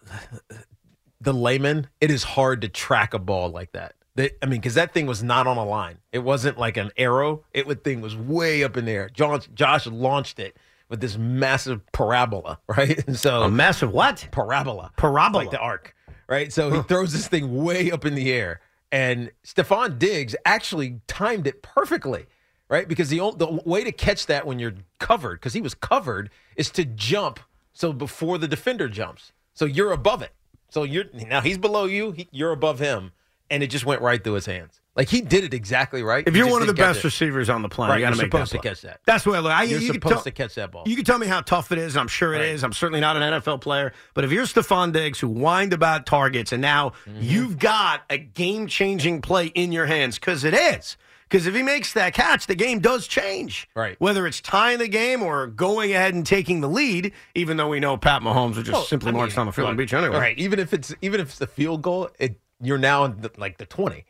the 1.19 1.33
layman, 1.33 1.87
it 1.99 2.11
is 2.11 2.23
hard 2.23 2.61
to 2.61 2.69
track 2.69 3.13
a 3.13 3.19
ball 3.19 3.49
like 3.49 3.71
that. 3.73 3.95
I 4.17 4.45
mean, 4.45 4.59
because 4.59 4.75
that 4.75 4.93
thing 4.93 5.07
was 5.07 5.23
not 5.23 5.47
on 5.47 5.57
a 5.57 5.65
line. 5.65 5.97
It 6.11 6.19
wasn't 6.19 6.57
like 6.59 6.77
an 6.77 6.91
arrow. 6.97 7.43
It 7.53 7.65
would 7.65 7.83
thing 7.83 8.01
was 8.01 8.15
way 8.15 8.63
up 8.63 8.77
in 8.77 8.85
the 8.85 8.91
air. 8.91 9.09
Josh, 9.09 9.47
Josh 9.55 9.87
launched 9.87 10.37
it 10.39 10.57
with 10.89 10.99
this 11.01 11.17
massive 11.17 11.81
parabola, 11.91 12.59
right? 12.67 13.03
And 13.07 13.17
so 13.17 13.43
a 13.43 13.49
massive 13.49 13.91
what? 13.93 14.27
parabola, 14.31 14.91
Parabola. 14.97 15.41
like 15.43 15.51
the 15.51 15.57
arc, 15.59 15.95
right? 16.31 16.53
So 16.53 16.71
he 16.71 16.81
throws 16.83 17.11
this 17.11 17.27
thing 17.27 17.61
way 17.61 17.91
up 17.91 18.05
in 18.05 18.15
the 18.15 18.31
air, 18.31 18.61
and 18.89 19.31
Stefon 19.45 19.99
Diggs 19.99 20.33
actually 20.45 21.01
timed 21.05 21.45
it 21.45 21.61
perfectly, 21.61 22.25
right? 22.69 22.87
Because 22.87 23.09
the 23.09 23.19
o- 23.19 23.33
the 23.33 23.47
way 23.65 23.83
to 23.83 23.91
catch 23.91 24.25
that 24.27 24.47
when 24.47 24.57
you're 24.57 24.75
covered, 24.97 25.41
because 25.41 25.53
he 25.53 25.61
was 25.61 25.75
covered, 25.75 26.29
is 26.55 26.69
to 26.71 26.85
jump. 26.85 27.39
So 27.73 27.93
before 27.93 28.37
the 28.37 28.47
defender 28.47 28.87
jumps, 28.87 29.33
so 29.53 29.65
you're 29.65 29.91
above 29.91 30.21
it. 30.21 30.31
So 30.69 30.83
you're 30.83 31.05
now 31.13 31.41
he's 31.41 31.57
below 31.57 31.85
you, 31.85 32.11
he, 32.11 32.27
you're 32.31 32.53
above 32.53 32.79
him, 32.79 33.11
and 33.49 33.61
it 33.61 33.67
just 33.67 33.85
went 33.85 34.01
right 34.01 34.23
through 34.23 34.33
his 34.33 34.45
hands. 34.45 34.80
Like 34.95 35.07
he 35.07 35.21
did 35.21 35.45
it 35.45 35.53
exactly 35.53 36.03
right. 36.03 36.27
If 36.27 36.35
you're 36.35 36.49
one 36.51 36.61
of 36.61 36.67
the 36.67 36.73
best 36.73 36.99
it. 36.99 37.05
receivers 37.05 37.49
on 37.49 37.61
the 37.61 37.69
planet, 37.69 37.93
Right, 37.93 37.99
you 37.99 38.05
got 38.05 38.09
to 38.09 38.15
you're 38.17 38.23
make 38.25 38.31
that 38.33 38.47
to 38.49 38.57
catch 38.59 38.81
that. 38.81 38.99
That's 39.05 39.23
the 39.23 39.29
way 39.31 39.37
I 39.37 39.39
look. 39.39 39.51
I, 39.53 39.63
You're 39.63 39.79
you 39.79 39.93
supposed 39.93 40.13
tell- 40.15 40.23
to 40.23 40.31
catch 40.31 40.55
that 40.55 40.71
ball. 40.71 40.83
You 40.85 40.97
can 40.97 41.05
tell 41.05 41.17
me 41.17 41.27
how 41.27 41.39
tough 41.39 41.71
it 41.71 41.77
is, 41.77 41.95
and 41.95 42.01
I'm 42.01 42.07
sure 42.09 42.33
it 42.33 42.41
is. 42.41 42.61
Right. 42.61 42.67
I'm 42.67 42.73
certainly 42.73 42.99
not 42.99 43.15
an 43.15 43.21
NFL 43.41 43.61
player, 43.61 43.93
but 44.13 44.25
if 44.25 44.31
you're 44.33 44.43
Stefon 44.43 44.91
Diggs 44.91 45.19
who 45.21 45.29
whined 45.29 45.71
about 45.71 46.05
targets, 46.05 46.51
and 46.51 46.61
now 46.61 46.89
Mm-hmm. 47.07 47.19
you've 47.21 47.57
got 47.57 48.01
a 48.09 48.17
game-changing 48.17 49.21
play 49.21 49.47
in 49.47 49.71
your 49.71 49.85
hands, 49.85 50.19
because 50.19 50.43
it 50.43 50.53
is. 50.53 50.97
Because 51.29 51.47
if 51.47 51.55
he 51.55 51.63
makes 51.63 51.93
that 51.93 52.13
catch, 52.13 52.47
the 52.47 52.55
game 52.55 52.79
does 52.79 53.07
change. 53.07 53.69
Right. 53.73 53.95
Whether 53.99 54.27
it's 54.27 54.41
tying 54.41 54.79
the 54.79 54.89
game 54.89 55.23
or 55.23 55.47
going 55.47 55.93
ahead 55.93 56.13
and 56.13 56.25
taking 56.25 56.59
the 56.59 56.67
lead, 56.67 57.13
even 57.35 57.55
though 57.55 57.69
we 57.69 57.79
know 57.79 57.95
Pat 57.95 58.21
Mahomes 58.21 58.57
would 58.57 58.65
just 58.65 58.73
Well, 58.73 58.83
simply 58.83 59.09
I 59.09 59.13
march 59.13 59.35
down 59.35 59.45
the 59.45 59.53
field 59.53 59.69
and 59.69 59.77
beat 59.77 59.93
you 59.93 59.97
anyway. 59.97 60.17
Right. 60.17 60.37
Even 60.37 60.59
if 60.59 60.73
it's 60.73 60.93
even 61.01 61.21
if 61.21 61.29
it's 61.29 61.39
a 61.39 61.47
field 61.47 61.81
goal, 61.81 62.09
it 62.19 62.37
you're 62.61 62.77
now 62.77 63.05
in 63.05 63.21
the, 63.21 63.31
like 63.37 63.57
the 63.57 63.65
twenty. 63.65 64.03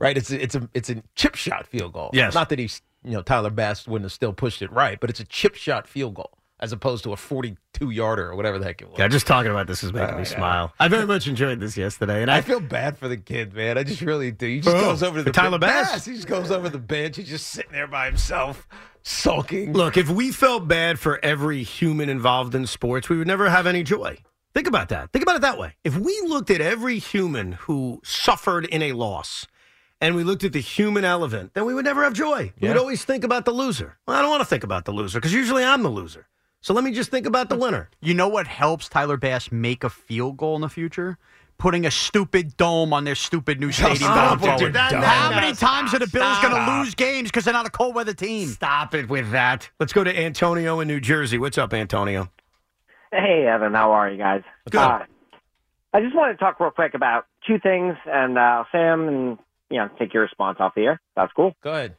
Right. 0.00 0.16
It's 0.16 0.32
a, 0.32 0.42
it's 0.42 0.54
a 0.54 0.68
it's 0.74 0.90
a 0.90 1.02
chip 1.14 1.34
shot 1.36 1.66
field 1.66 1.92
goal. 1.92 2.10
Yes. 2.12 2.34
Not 2.34 2.48
that 2.48 2.58
he's 2.58 2.80
you 3.04 3.12
know 3.12 3.22
Tyler 3.22 3.50
Bass 3.50 3.86
wouldn't 3.86 4.06
have 4.06 4.12
still 4.12 4.32
pushed 4.32 4.62
it 4.62 4.72
right, 4.72 4.98
but 4.98 5.10
it's 5.10 5.20
a 5.20 5.24
chip 5.26 5.54
shot 5.54 5.86
field 5.86 6.14
goal 6.14 6.30
as 6.58 6.72
opposed 6.72 7.04
to 7.04 7.12
a 7.12 7.16
forty-two 7.16 7.90
yarder 7.90 8.30
or 8.30 8.34
whatever 8.34 8.58
the 8.58 8.64
heck 8.64 8.80
it 8.80 8.88
was. 8.88 8.98
Yeah, 8.98 9.08
just 9.08 9.26
talking 9.26 9.50
about 9.50 9.66
this 9.66 9.82
is 9.82 9.92
making 9.92 10.16
me 10.16 10.22
oh, 10.22 10.24
smile. 10.24 10.72
I 10.78 10.88
very 10.88 11.06
much 11.06 11.26
enjoyed 11.26 11.60
this 11.60 11.76
yesterday, 11.76 12.22
and 12.22 12.30
I 12.30 12.38
I 12.38 12.40
feel 12.40 12.60
bad 12.60 12.96
for 12.96 13.08
the 13.08 13.18
kid, 13.18 13.52
man. 13.52 13.76
I 13.76 13.82
just 13.82 14.00
really 14.00 14.30
do. 14.30 14.46
He 14.46 14.60
just 14.60 14.74
who? 14.74 14.82
goes 14.82 15.02
over 15.02 15.18
to 15.18 15.22
the 15.22 15.32
Tyler 15.32 15.58
bench. 15.58 15.88
Bass? 15.90 16.04
He 16.06 16.14
just 16.14 16.26
goes 16.26 16.50
over 16.50 16.70
the 16.70 16.78
bench. 16.78 17.16
He's 17.16 17.28
just 17.28 17.48
sitting 17.48 17.72
there 17.72 17.86
by 17.86 18.06
himself, 18.06 18.66
sulking. 19.02 19.74
Look, 19.74 19.98
if 19.98 20.08
we 20.08 20.32
felt 20.32 20.66
bad 20.66 20.98
for 20.98 21.22
every 21.22 21.62
human 21.62 22.08
involved 22.08 22.54
in 22.54 22.66
sports, 22.66 23.08
we 23.08 23.18
would 23.18 23.26
never 23.26 23.50
have 23.50 23.66
any 23.66 23.82
joy. 23.82 24.18
Think 24.54 24.66
about 24.66 24.88
that. 24.88 25.12
Think 25.12 25.22
about 25.22 25.36
it 25.36 25.42
that 25.42 25.58
way. 25.58 25.74
If 25.84 25.96
we 25.96 26.18
looked 26.26 26.50
at 26.50 26.60
every 26.60 26.98
human 26.98 27.52
who 27.52 28.00
suffered 28.02 28.64
in 28.66 28.82
a 28.82 28.92
loss 28.92 29.46
and 30.00 30.14
we 30.16 30.24
looked 30.24 30.44
at 30.44 30.52
the 30.52 30.60
human 30.60 31.04
element, 31.04 31.54
then 31.54 31.64
we 31.66 31.74
would 31.74 31.84
never 31.84 32.02
have 32.04 32.12
joy. 32.14 32.52
We 32.60 32.68
would 32.68 32.76
always 32.76 33.04
think 33.04 33.24
about 33.24 33.44
the 33.44 33.52
loser. 33.52 33.98
Well, 34.06 34.16
I 34.16 34.20
don't 34.22 34.30
want 34.30 34.40
to 34.40 34.46
think 34.46 34.64
about 34.64 34.84
the 34.84 34.92
loser 34.92 35.18
because 35.18 35.32
usually 35.34 35.64
I'm 35.64 35.82
the 35.82 35.88
loser. 35.90 36.26
So 36.62 36.74
let 36.74 36.84
me 36.84 36.92
just 36.92 37.10
think 37.10 37.26
about 37.26 37.48
the 37.48 37.56
winner. 37.56 37.88
You 38.00 38.12
know 38.14 38.28
what 38.28 38.46
helps 38.46 38.88
Tyler 38.88 39.16
Bass 39.16 39.50
make 39.50 39.82
a 39.84 39.88
field 39.90 40.36
goal 40.36 40.56
in 40.56 40.60
the 40.62 40.68
future? 40.68 41.16
Putting 41.58 41.84
a 41.84 41.90
stupid 41.90 42.56
dome 42.56 42.92
on 42.94 43.04
their 43.04 43.14
stupid 43.14 43.60
new 43.60 43.70
stadium 43.72 43.96
Stop 44.10 44.42
it, 44.42 44.58
dude. 44.58 44.72
That- 44.74 44.92
How 44.92 45.30
that- 45.30 45.40
many 45.42 45.54
times 45.54 45.92
are 45.94 45.98
the 45.98 46.06
Bills 46.06 46.38
going 46.40 46.54
to 46.54 46.78
lose 46.78 46.94
games 46.94 47.30
because 47.30 47.44
they're 47.44 47.52
not 47.54 47.66
a 47.66 47.70
cold 47.70 47.94
weather 47.94 48.14
team? 48.14 48.48
Stop 48.48 48.94
it 48.94 49.08
with 49.08 49.30
that. 49.32 49.68
Let's 49.78 49.92
go 49.92 50.02
to 50.04 50.18
Antonio 50.18 50.80
in 50.80 50.88
New 50.88 51.00
Jersey. 51.00 51.38
What's 51.38 51.58
up, 51.58 51.72
Antonio? 51.74 52.30
Hey, 53.12 53.46
Evan, 53.46 53.74
how 53.74 53.92
are 53.92 54.10
you 54.10 54.18
guys? 54.18 54.42
Good. 54.70 54.78
Uh, 54.80 55.00
I 55.92 56.00
just 56.00 56.14
want 56.14 56.32
to 56.38 56.42
talk 56.42 56.60
real 56.60 56.70
quick 56.70 56.94
about 56.94 57.26
two 57.46 57.58
things, 57.58 57.96
and 58.06 58.38
uh, 58.38 58.40
I'll 58.40 58.66
say 58.70 58.78
'em 58.78 59.08
and 59.08 59.38
you 59.70 59.78
know 59.78 59.88
take 59.98 60.12
your 60.12 60.22
response 60.22 60.58
off 60.60 60.74
the 60.74 60.82
air. 60.82 61.00
That's 61.16 61.32
cool. 61.32 61.54
Go 61.62 61.72
ahead. 61.72 61.96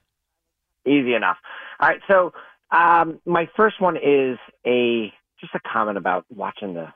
Easy 0.85 1.13
enough. 1.13 1.37
All 1.79 1.89
right, 1.89 2.01
so 2.07 2.33
um, 2.71 3.19
my 3.25 3.49
first 3.55 3.79
one 3.79 3.97
is 3.97 4.37
a 4.65 5.13
just 5.39 5.53
a 5.55 5.59
comment 5.59 5.97
about 5.97 6.25
watching 6.29 6.73
the 6.73 6.87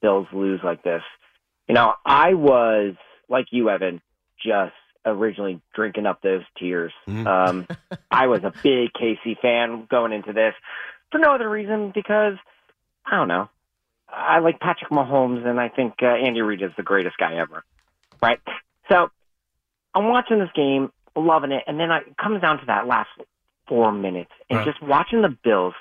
Bills 0.00 0.26
lose 0.32 0.60
like 0.62 0.82
this. 0.82 1.02
You 1.68 1.74
know, 1.74 1.94
I 2.04 2.34
was 2.34 2.94
like 3.28 3.46
you, 3.50 3.70
Evan, 3.70 4.00
just 4.44 4.74
originally 5.04 5.60
drinking 5.74 6.06
up 6.06 6.20
those 6.22 6.42
tears. 6.58 6.92
Mhm. 7.08 7.26
Um, 7.26 7.66
I 8.10 8.26
was 8.26 8.44
a 8.44 8.52
big 8.62 8.92
KC 8.92 9.38
fan 9.40 9.86
going 9.90 10.12
into 10.12 10.32
this 10.32 10.54
for 11.10 11.18
no 11.18 11.34
other 11.34 11.48
reason 11.48 11.92
because 11.94 12.34
I 13.06 13.16
don't 13.16 13.28
know. 13.28 13.48
I 14.08 14.40
like 14.40 14.60
Patrick 14.60 14.90
Mahomes, 14.90 15.46
and 15.46 15.58
I 15.58 15.68
think 15.70 15.94
uh, 16.02 16.06
Andy 16.06 16.42
Reid 16.42 16.62
is 16.62 16.70
the 16.76 16.82
greatest 16.82 17.16
guy 17.16 17.36
ever. 17.36 17.64
Right? 18.20 18.40
So 18.90 19.10
I'm 19.94 20.08
watching 20.08 20.38
this 20.38 20.50
game, 20.54 20.90
loving 21.16 21.52
it, 21.52 21.64
and 21.66 21.78
then 21.78 21.90
I, 21.90 21.98
it 21.98 22.16
comes 22.16 22.40
down 22.40 22.58
to 22.60 22.66
that 22.66 22.86
last 22.86 23.08
four 23.68 23.92
minutes 23.92 24.30
and 24.50 24.58
Right. 24.58 24.66
just 24.66 24.82
watching 24.82 25.22
the 25.22 25.36
Bills 25.44 25.74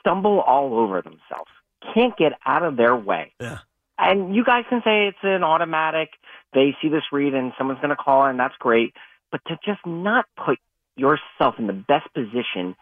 stumble 0.00 0.40
all 0.40 0.78
over 0.78 1.02
themselves, 1.02 1.50
can't 1.94 2.16
get 2.16 2.32
out 2.46 2.62
of 2.62 2.76
their 2.76 2.94
way. 2.96 3.32
Yeah. 3.40 3.58
And 3.98 4.34
you 4.34 4.44
guys 4.44 4.64
can 4.68 4.80
say 4.84 5.06
it's 5.08 5.18
an 5.22 5.44
automatic. 5.44 6.10
They 6.52 6.76
see 6.82 6.88
this 6.88 7.02
read 7.12 7.34
and 7.34 7.52
someone's 7.58 7.80
going 7.80 7.90
to 7.90 7.96
call, 7.96 8.24
and 8.26 8.38
that's 8.38 8.54
great. 8.58 8.94
But 9.30 9.40
to 9.46 9.58
just 9.64 9.84
not 9.86 10.26
put 10.36 10.58
yourself 10.96 11.56
in 11.58 11.66
the 11.66 11.72
best 11.72 12.12
position 12.14 12.76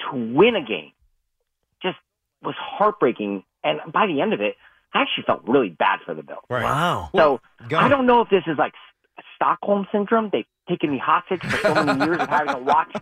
to 0.00 0.16
win 0.34 0.56
a 0.56 0.62
game 0.64 0.92
just 1.82 1.96
was 2.42 2.54
heartbreaking. 2.58 3.44
And 3.64 3.80
by 3.92 4.06
the 4.06 4.20
end 4.20 4.32
of 4.32 4.40
it, 4.40 4.56
I 4.94 5.02
actually 5.02 5.24
felt 5.24 5.42
really 5.46 5.68
bad 5.68 6.00
for 6.04 6.14
the 6.14 6.22
Bills. 6.22 6.44
Right. 6.50 6.64
Wow. 6.64 7.10
So 7.14 7.40
Go 7.68 7.78
I 7.78 7.88
don't 7.88 8.06
know 8.06 8.20
if 8.20 8.28
this 8.30 8.42
is 8.46 8.58
like 8.58 8.72
S- 8.74 8.91
Stockholm 9.36 9.86
syndrome. 9.92 10.30
They've 10.32 10.44
taken 10.68 10.90
me 10.90 10.98
hostage 11.02 11.40
for 11.42 11.56
so 11.58 11.74
many 11.84 12.04
years 12.04 12.18
of 12.18 12.28
having 12.28 12.54
to 12.54 12.60
watch. 12.62 12.94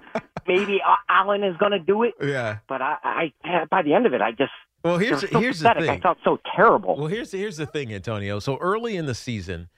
Maybe 0.47 0.81
uh, 0.87 0.95
Allen 1.09 1.45
is 1.45 1.57
going 1.59 1.73
to 1.73 1.79
do 1.79 2.03
it, 2.03 2.15
Yeah. 2.23 2.59
but 2.69 2.81
I, 2.83 3.33
I, 3.45 3.65
by 3.71 3.83
the 3.83 3.93
end 3.95 4.07
of 4.07 4.15
it, 4.15 4.21
I 4.23 4.31
just 4.33 4.53
Well, 4.85 4.99
here's 4.99 5.21
so 5.29 5.39
here's 5.39 5.61
the 5.61 5.75
thing. 5.75 5.91
I 5.91 6.01
felt 6.01 6.19
so 6.25 6.39
terrible. 6.57 6.97
Well, 6.97 7.07
here's 7.09 7.31
here's 7.33 7.57
the 7.59 7.67
thing, 7.67 7.93
Antonio. 7.93 8.39
So 8.39 8.57
early 8.59 8.97
in 8.97 9.07
the 9.07 9.15
season, 9.15 9.69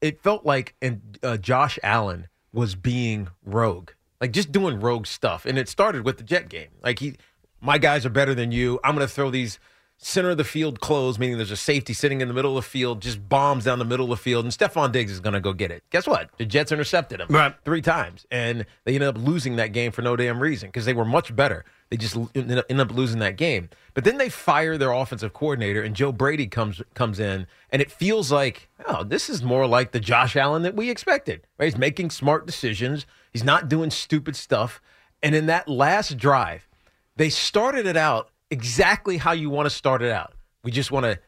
it 0.00 0.22
felt 0.22 0.44
like 0.44 0.74
and 0.82 1.18
uh, 1.22 1.36
Josh 1.38 1.78
Allen 1.82 2.28
was 2.52 2.74
being 2.74 3.28
rogue, 3.44 3.90
like 4.20 4.32
just 4.32 4.52
doing 4.52 4.78
rogue 4.80 5.06
stuff, 5.06 5.46
and 5.46 5.56
it 5.58 5.68
started 5.68 6.04
with 6.04 6.18
the 6.18 6.24
Jet 6.24 6.48
game. 6.48 6.68
Like 6.82 6.98
he, 6.98 7.14
my 7.60 7.78
guys 7.78 8.04
are 8.04 8.10
better 8.10 8.34
than 8.34 8.52
you. 8.52 8.78
I'm 8.84 8.94
going 8.94 9.06
to 9.06 9.12
throw 9.12 9.30
these 9.30 9.58
center 10.02 10.30
of 10.30 10.38
the 10.38 10.44
field 10.44 10.80
close, 10.80 11.18
meaning 11.18 11.36
there's 11.36 11.50
a 11.50 11.56
safety 11.56 11.92
sitting 11.92 12.22
in 12.22 12.28
the 12.28 12.32
middle 12.34 12.56
of 12.56 12.64
the 12.64 12.70
field, 12.70 13.02
just 13.02 13.28
bombs 13.28 13.64
down 13.64 13.78
the 13.78 13.84
middle 13.84 14.06
of 14.06 14.10
the 14.10 14.16
field, 14.22 14.44
and 14.46 14.52
Stefon 14.52 14.92
Diggs 14.92 15.12
is 15.12 15.20
going 15.20 15.34
to 15.34 15.40
go 15.40 15.52
get 15.52 15.70
it. 15.70 15.82
Guess 15.90 16.06
what? 16.06 16.30
The 16.38 16.46
Jets 16.46 16.72
intercepted 16.72 17.20
him 17.20 17.26
Right. 17.28 17.54
three 17.66 17.82
times, 17.82 18.26
and 18.30 18.64
they 18.84 18.94
ended 18.94 19.10
up 19.10 19.18
losing 19.18 19.56
that 19.56 19.72
game 19.72 19.92
for 19.92 20.00
no 20.00 20.16
damn 20.16 20.40
reason 20.40 20.68
because 20.68 20.86
they 20.86 20.94
were 20.94 21.04
much 21.04 21.36
better. 21.36 21.64
They 21.90 21.98
just 21.98 22.16
l- 22.16 22.30
ended 22.34 22.56
up, 22.58 22.64
ended 22.70 22.90
up 22.90 22.96
losing 22.96 23.18
that 23.18 23.36
game. 23.36 23.68
But 23.92 24.04
then 24.04 24.16
they 24.16 24.30
fire 24.30 24.78
their 24.78 24.92
offensive 24.92 25.34
coordinator, 25.34 25.82
and 25.82 25.94
Joe 25.94 26.12
Brady 26.12 26.46
comes 26.46 26.80
comes 26.94 27.20
in, 27.20 27.46
and 27.70 27.82
it 27.82 27.90
feels 27.90 28.32
like, 28.32 28.68
oh, 28.86 29.04
this 29.04 29.28
is 29.28 29.42
more 29.42 29.66
like 29.66 29.92
the 29.92 30.00
Josh 30.00 30.34
Allen 30.34 30.62
that 30.62 30.74
we 30.76 30.88
expected. 30.88 31.42
Right? 31.58 31.66
He's 31.66 31.76
making 31.76 32.10
smart 32.10 32.46
decisions. 32.46 33.04
He's 33.32 33.44
not 33.44 33.68
doing 33.68 33.90
stupid 33.90 34.34
stuff. 34.34 34.80
And 35.22 35.34
in 35.34 35.44
that 35.46 35.68
last 35.68 36.16
drive, 36.16 36.66
they 37.16 37.28
started 37.28 37.84
it 37.86 37.96
out 37.98 38.29
exactly 38.50 39.16
how 39.16 39.32
you 39.32 39.50
want 39.50 39.66
to 39.66 39.70
start 39.70 40.02
it 40.02 40.10
out. 40.10 40.34
We 40.64 40.70
just 40.70 40.90
want 40.90 41.04
to 41.04 41.18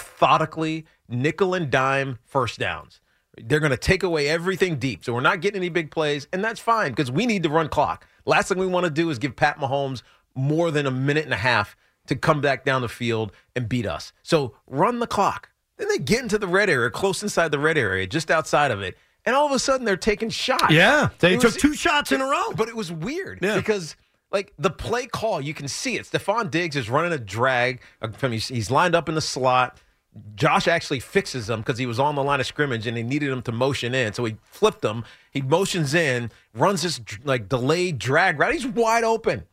methodically 0.00 0.84
nickel 1.08 1.54
and 1.54 1.70
dime 1.70 2.18
first 2.24 2.58
downs. 2.58 3.00
They're 3.38 3.60
going 3.60 3.70
to 3.70 3.76
take 3.76 4.02
away 4.02 4.28
everything 4.28 4.78
deep. 4.78 5.04
So 5.04 5.12
we're 5.12 5.20
not 5.20 5.40
getting 5.40 5.58
any 5.58 5.68
big 5.68 5.90
plays, 5.90 6.26
and 6.32 6.42
that's 6.42 6.60
fine 6.60 6.92
because 6.92 7.10
we 7.10 7.26
need 7.26 7.42
to 7.42 7.50
run 7.50 7.68
clock. 7.68 8.06
Last 8.24 8.48
thing 8.48 8.58
we 8.58 8.66
want 8.66 8.84
to 8.84 8.90
do 8.90 9.10
is 9.10 9.18
give 9.18 9.36
Pat 9.36 9.58
Mahomes 9.58 10.02
more 10.34 10.70
than 10.70 10.86
a 10.86 10.90
minute 10.90 11.24
and 11.24 11.34
a 11.34 11.38
half 11.38 11.76
to 12.06 12.16
come 12.16 12.40
back 12.40 12.64
down 12.64 12.82
the 12.82 12.88
field 12.88 13.32
and 13.54 13.68
beat 13.68 13.86
us. 13.86 14.12
So 14.22 14.54
run 14.66 15.00
the 15.00 15.06
clock. 15.06 15.50
Then 15.76 15.88
they 15.88 15.98
get 15.98 16.22
into 16.22 16.38
the 16.38 16.46
red 16.46 16.70
area, 16.70 16.88
close 16.90 17.22
inside 17.22 17.50
the 17.50 17.58
red 17.58 17.76
area, 17.76 18.06
just 18.06 18.30
outside 18.30 18.70
of 18.70 18.80
it. 18.80 18.96
And 19.26 19.34
all 19.34 19.44
of 19.46 19.52
a 19.52 19.58
sudden 19.58 19.84
they're 19.84 19.96
taking 19.96 20.30
shots. 20.30 20.70
Yeah. 20.72 21.08
They 21.18 21.34
It 21.34 21.40
took 21.40 21.52
was- 21.54 21.56
two 21.62 21.74
shots 21.74 22.12
in 22.12 22.20
a 22.20 22.24
row. 22.24 22.52
but 22.56 22.68
it 22.68 22.76
was 22.76 22.90
weird 22.92 23.40
Yeah. 23.42 23.56
because 23.56 23.96
like 24.30 24.52
the 24.58 24.70
play 24.70 25.06
call, 25.06 25.40
you 25.40 25.54
can 25.54 25.68
see 25.68 25.96
it. 25.96 26.02
Stefon 26.02 26.50
Diggs 26.50 26.76
is 26.76 26.90
running 26.90 27.12
a 27.12 27.18
drag 27.18 27.80
uh, 28.02 28.08
he's, 28.28 28.70
lined 28.70 28.94
up 28.94 29.08
in 29.08 29.14
the 29.14 29.20
slot. 29.20 29.78
Josh 30.34 30.66
actually 30.66 31.00
fixes 31.00 31.48
him 31.50 31.60
because 31.60 31.78
he 31.78 31.86
was 31.86 32.00
on 32.00 32.14
the 32.14 32.24
line 32.24 32.40
of 32.40 32.46
scrimmage 32.46 32.86
and 32.86 32.96
they 32.96 33.02
needed 33.02 33.30
him 33.30 33.42
to 33.42 33.52
motion 33.52 33.94
in. 33.94 34.14
So 34.14 34.24
he 34.24 34.36
flipped 34.42 34.84
him. 34.84 35.04
He 35.30 35.42
motions 35.42 35.94
in, 35.94 36.30
runs 36.54 36.82
this 36.82 37.00
like 37.24 37.48
delayed 37.48 37.98
drag 37.98 38.38
route. 38.38 38.54
He's 38.54 38.66
wide 38.66 39.04
open. 39.04 39.44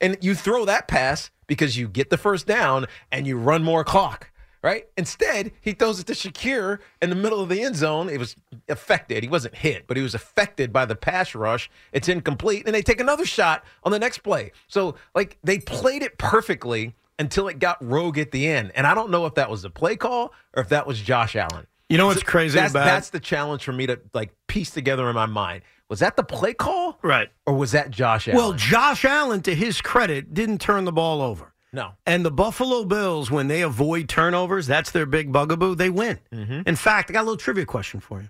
And 0.00 0.16
you 0.20 0.34
throw 0.34 0.64
that 0.64 0.88
pass 0.88 1.30
because 1.46 1.76
you 1.76 1.88
get 1.88 2.10
the 2.10 2.18
first 2.18 2.46
down 2.46 2.86
and 3.10 3.26
you 3.26 3.36
run 3.36 3.62
more 3.62 3.84
clock, 3.84 4.30
right? 4.62 4.86
Instead, 4.96 5.52
he 5.60 5.72
throws 5.72 6.00
it 6.00 6.06
to 6.06 6.12
Shakir 6.12 6.78
in 7.00 7.10
the 7.10 7.16
middle 7.16 7.40
of 7.40 7.48
the 7.48 7.62
end 7.62 7.76
zone. 7.76 8.08
It 8.08 8.18
was 8.18 8.36
affected. 8.68 9.22
He 9.22 9.28
wasn't 9.28 9.54
hit, 9.54 9.86
but 9.86 9.96
he 9.96 10.02
was 10.02 10.14
affected 10.14 10.72
by 10.72 10.84
the 10.84 10.94
pass 10.94 11.34
rush. 11.34 11.70
It's 11.92 12.08
incomplete. 12.08 12.64
And 12.66 12.74
they 12.74 12.82
take 12.82 13.00
another 13.00 13.24
shot 13.24 13.64
on 13.84 13.92
the 13.92 13.98
next 13.98 14.18
play. 14.18 14.52
So, 14.68 14.96
like, 15.14 15.38
they 15.42 15.58
played 15.58 16.02
it 16.02 16.18
perfectly 16.18 16.94
until 17.18 17.48
it 17.48 17.58
got 17.58 17.76
rogue 17.84 18.18
at 18.18 18.30
the 18.30 18.48
end. 18.48 18.72
And 18.74 18.86
I 18.86 18.94
don't 18.94 19.10
know 19.10 19.26
if 19.26 19.34
that 19.34 19.50
was 19.50 19.62
the 19.62 19.70
play 19.70 19.96
call 19.96 20.32
or 20.54 20.62
if 20.62 20.68
that 20.70 20.86
was 20.86 21.00
Josh 21.00 21.36
Allen. 21.36 21.66
You 21.90 21.98
know 21.98 22.06
what's 22.06 22.22
crazy 22.22 22.56
That's, 22.56 22.72
about 22.72 22.84
that's 22.84 23.10
the 23.10 23.18
challenge 23.18 23.64
for 23.64 23.72
me 23.72 23.86
to 23.88 24.00
like 24.14 24.32
piece 24.46 24.70
together 24.70 25.08
in 25.08 25.14
my 25.16 25.26
mind. 25.26 25.62
Was 25.88 25.98
that 25.98 26.16
the 26.16 26.22
play 26.22 26.54
call? 26.54 27.00
Right. 27.02 27.28
Or 27.46 27.54
was 27.54 27.72
that 27.72 27.90
Josh 27.90 28.28
Allen? 28.28 28.36
Well, 28.38 28.52
Josh 28.52 29.04
Allen, 29.04 29.42
to 29.42 29.54
his 29.54 29.80
credit, 29.80 30.32
didn't 30.32 30.60
turn 30.60 30.84
the 30.84 30.92
ball 30.92 31.20
over. 31.20 31.52
No. 31.72 31.92
And 32.06 32.24
the 32.24 32.30
Buffalo 32.30 32.84
Bills, 32.84 33.30
when 33.30 33.48
they 33.48 33.62
avoid 33.62 34.08
turnovers, 34.08 34.66
that's 34.66 34.90
their 34.90 35.06
big 35.06 35.32
bugaboo, 35.32 35.74
they 35.74 35.90
win. 35.90 36.18
Mm-hmm. 36.32 36.62
In 36.66 36.76
fact, 36.76 37.10
I 37.10 37.12
got 37.12 37.20
a 37.20 37.24
little 37.24 37.36
trivia 37.36 37.64
question 37.64 38.00
for 38.00 38.20
you. 38.20 38.28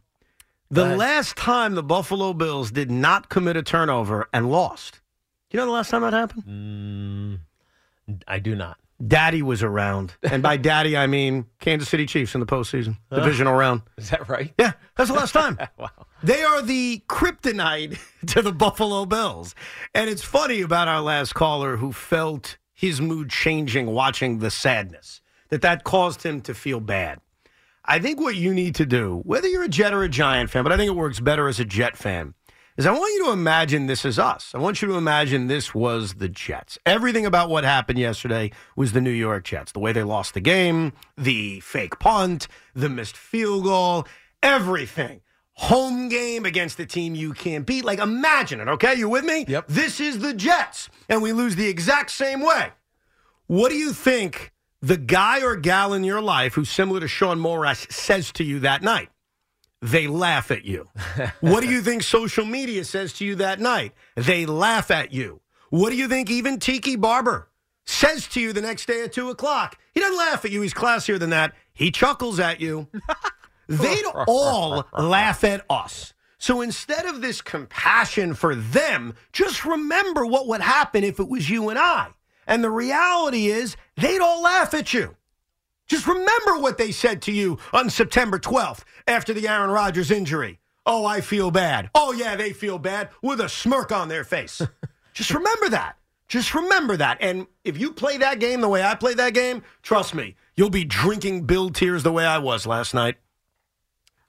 The 0.72 0.96
last 0.96 1.37
time 1.37 1.74
the 1.74 1.83
Buffalo 1.83 2.33
Bills 2.33 2.70
did 2.70 2.92
not 2.92 3.29
commit 3.29 3.57
a 3.57 3.62
turnover 3.62 4.29
and 4.33 4.50
lost, 4.50 5.00
do 5.48 5.57
you 5.57 5.61
know 5.61 5.66
the 5.66 5.72
last 5.72 5.90
time 5.90 6.03
that 6.03 6.12
happened? 6.12 6.44
Mm, 8.09 8.20
I 8.29 8.38
do 8.38 8.55
not. 8.55 8.79
Daddy 9.05 9.42
was 9.42 9.62
around. 9.62 10.14
And 10.22 10.42
by 10.42 10.57
daddy, 10.59 10.96
I 10.96 11.09
mean 11.09 11.46
Kansas 11.59 11.88
City 11.88 12.07
Chiefs 12.07 12.35
in 12.35 12.40
the 12.40 12.46
postseason, 12.46 12.98
divisional 13.12 13.55
round. 13.55 13.83
Is 13.96 14.11
that 14.11 14.29
right? 14.29 14.53
Yeah, 14.59 14.72
that's 14.96 15.11
the 15.11 15.16
last 15.16 15.33
time. 15.33 15.59
Wow. 15.79 15.88
They 16.22 16.42
are 16.42 16.61
the 16.61 17.03
kryptonite 17.09 17.98
to 18.26 18.42
the 18.42 18.53
Buffalo 18.53 19.07
Bills. 19.07 19.55
And 19.94 20.11
it's 20.11 20.22
funny 20.22 20.61
about 20.61 20.87
our 20.87 21.00
last 21.00 21.35
caller 21.35 21.79
who 21.79 21.92
felt 21.92 22.59
his 22.80 22.98
mood 22.98 23.28
changing 23.28 23.88
watching 23.88 24.38
the 24.38 24.50
sadness, 24.50 25.20
that 25.50 25.60
that 25.60 25.84
caused 25.84 26.22
him 26.22 26.40
to 26.40 26.54
feel 26.54 26.80
bad. 26.80 27.20
I 27.84 27.98
think 27.98 28.18
what 28.18 28.36
you 28.36 28.54
need 28.54 28.74
to 28.76 28.86
do, 28.86 29.20
whether 29.26 29.46
you're 29.46 29.64
a 29.64 29.68
Jet 29.68 29.92
or 29.92 30.02
a 30.02 30.08
Giant 30.08 30.48
fan, 30.48 30.62
but 30.62 30.72
I 30.72 30.78
think 30.78 30.88
it 30.88 30.96
works 30.96 31.20
better 31.20 31.46
as 31.46 31.60
a 31.60 31.66
Jet 31.66 31.94
fan, 31.94 32.32
is 32.78 32.86
I 32.86 32.92
want 32.92 33.12
you 33.12 33.26
to 33.26 33.32
imagine 33.32 33.84
this 33.84 34.06
is 34.06 34.18
us. 34.18 34.52
I 34.54 34.58
want 34.58 34.80
you 34.80 34.88
to 34.88 34.94
imagine 34.94 35.46
this 35.46 35.74
was 35.74 36.14
the 36.14 36.28
Jets. 36.30 36.78
Everything 36.86 37.26
about 37.26 37.50
what 37.50 37.64
happened 37.64 37.98
yesterday 37.98 38.50
was 38.76 38.92
the 38.92 39.02
New 39.02 39.10
York 39.10 39.44
Jets. 39.44 39.72
The 39.72 39.78
way 39.78 39.92
they 39.92 40.02
lost 40.02 40.32
the 40.32 40.40
game, 40.40 40.94
the 41.18 41.60
fake 41.60 41.98
punt, 41.98 42.48
the 42.74 42.88
missed 42.88 43.16
field 43.18 43.64
goal, 43.64 44.06
everything. 44.42 45.20
Home 45.54 46.08
game 46.08 46.46
against 46.46 46.76
the 46.76 46.86
team 46.86 47.14
you 47.14 47.32
can't 47.32 47.66
beat. 47.66 47.84
Like, 47.84 47.98
imagine 47.98 48.60
it, 48.60 48.68
okay? 48.68 48.94
You 48.94 49.08
with 49.08 49.24
me? 49.24 49.44
Yep. 49.46 49.66
This 49.68 50.00
is 50.00 50.18
the 50.20 50.32
Jets, 50.32 50.88
and 51.08 51.22
we 51.22 51.32
lose 51.32 51.56
the 51.56 51.68
exact 51.68 52.10
same 52.10 52.40
way. 52.40 52.70
What 53.46 53.70
do 53.70 53.76
you 53.76 53.92
think 53.92 54.52
the 54.80 54.96
guy 54.96 55.42
or 55.42 55.56
gal 55.56 55.92
in 55.92 56.04
your 56.04 56.22
life 56.22 56.54
who's 56.54 56.70
similar 56.70 57.00
to 57.00 57.08
Sean 57.08 57.38
Morris 57.38 57.86
says 57.90 58.32
to 58.32 58.44
you 58.44 58.60
that 58.60 58.82
night? 58.82 59.10
They 59.82 60.06
laugh 60.06 60.50
at 60.50 60.64
you. 60.64 60.88
what 61.40 61.62
do 61.62 61.68
you 61.68 61.80
think 61.82 62.02
social 62.02 62.44
media 62.44 62.84
says 62.84 63.12
to 63.14 63.24
you 63.24 63.34
that 63.36 63.60
night? 63.60 63.92
They 64.14 64.46
laugh 64.46 64.90
at 64.90 65.12
you. 65.12 65.40
What 65.70 65.90
do 65.90 65.96
you 65.96 66.08
think 66.08 66.30
even 66.30 66.58
Tiki 66.58 66.96
Barber 66.96 67.48
says 67.86 68.26
to 68.28 68.40
you 68.40 68.52
the 68.52 68.60
next 68.60 68.86
day 68.86 69.04
at 69.04 69.12
2 69.12 69.30
o'clock? 69.30 69.78
He 69.94 70.00
doesn't 70.00 70.18
laugh 70.18 70.44
at 70.44 70.50
you. 70.50 70.60
He's 70.62 70.74
classier 70.74 71.18
than 71.18 71.30
that. 71.30 71.54
He 71.72 71.90
chuckles 71.90 72.38
at 72.38 72.60
you. 72.60 72.88
They'd 73.70 74.04
all 74.26 74.85
laugh 74.92 75.44
at 75.44 75.64
us. 75.70 76.12
So 76.38 76.61
instead 76.61 77.06
of 77.06 77.20
this 77.20 77.40
compassion 77.40 78.35
for 78.35 78.54
them, 78.54 79.14
just 79.33 79.64
remember 79.64 80.24
what 80.24 80.48
would 80.48 80.62
happen 80.62 81.04
if 81.04 81.20
it 81.20 81.28
was 81.28 81.50
you 81.50 81.68
and 81.68 81.78
I. 81.78 82.09
And 82.46 82.64
the 82.64 82.70
reality 82.70 83.46
is, 83.46 83.76
they'd 83.96 84.20
all 84.20 84.42
laugh 84.42 84.74
at 84.74 84.92
you. 84.92 85.16
Just 85.87 86.06
remember 86.06 86.59
what 86.59 86.78
they 86.78 86.92
said 86.92 87.22
to 87.22 87.33
you 87.33 87.59
on 87.72 87.90
September 87.90 88.38
12th 88.38 88.85
after 89.06 89.33
the 89.33 89.46
Aaron 89.46 89.70
Rodgers 89.70 90.11
injury. 90.11 90.61
Oh, 90.87 91.04
I 91.04 91.20
feel 91.20 91.50
bad. 91.50 91.90
Oh, 91.94 92.12
yeah, 92.12 92.37
they 92.37 92.52
feel 92.52 92.78
bad 92.78 93.11
with 93.22 93.40
a 93.40 93.48
smirk 93.48 93.92
on 93.92 94.09
their 94.09 94.24
face. 94.24 94.62
Just 95.12 95.33
remember 95.33 95.68
that. 95.68 95.96
Just 96.26 96.54
remember 96.54 96.96
that. 96.96 97.18
And 97.20 97.46
if 97.64 97.76
you 97.76 97.92
play 97.92 98.16
that 98.18 98.40
game 98.40 98.61
the 98.61 98.68
way 98.68 98.83
I 98.83 98.94
played 98.94 99.18
that 99.18 99.35
game, 99.35 99.62
trust 99.83 100.14
me, 100.14 100.37
you'll 100.54 100.70
be 100.70 100.85
drinking 100.85 101.42
Bill 101.44 101.70
tears 101.70 102.02
the 102.02 102.12
way 102.12 102.24
I 102.24 102.38
was 102.38 102.66
last 102.66 102.94
night. 102.94 103.16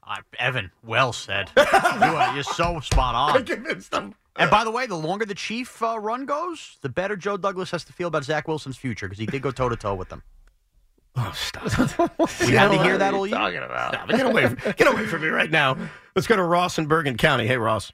Uh, 0.06 0.18
Evan, 0.40 0.72
well 0.84 1.14
said. 1.14 1.52
you 1.58 1.64
are, 1.64 2.34
you're 2.34 2.44
so 2.44 2.80
spot 2.80 3.16
on. 3.16 3.46
convinced 3.46 3.92
them. 3.92 4.16
And 4.36 4.50
by 4.50 4.64
the 4.64 4.72
way, 4.72 4.88
the 4.88 4.96
longer 4.96 5.26
the 5.26 5.36
Chief 5.36 5.82
uh, 5.84 6.00
run 6.00 6.26
goes, 6.26 6.78
the 6.82 6.90
better 6.90 7.16
Joe 7.16 7.38
Douglas 7.38 7.72
has 7.72 7.84
to 7.86 7.94
feel 7.94 8.08
about 8.08 8.24
Zach 8.24 8.48
Wilson's 8.48 8.78
future 8.78 9.08
because 9.08 9.20
he 9.20 9.26
did 9.26 9.42
go 9.42 9.52
toe 9.52 9.70
to 9.70 9.76
toe 9.76 9.94
with 9.96 10.10
them. 10.10 10.24
Oh, 11.16 11.32
stop. 11.36 11.64
We 12.42 12.54
had 12.54 12.70
to 12.70 12.82
hear 12.84 12.98
that 12.98 13.14
all 13.14 13.28
year. 13.28 13.36
Stop 13.36 14.10
it. 14.10 14.16
Get 14.16 14.26
away, 14.26 14.56
get 14.78 14.88
away 14.88 15.06
from 15.06 15.22
me 15.22 15.28
right 15.28 15.52
now. 15.52 15.78
Let's 16.16 16.28
go 16.28 16.38
to 16.38 16.44
Ross 16.44 16.78
in 16.78 16.86
Bergen 16.86 17.18
County. 17.18 17.46
Hey, 17.48 17.58
Ross. 17.58 17.92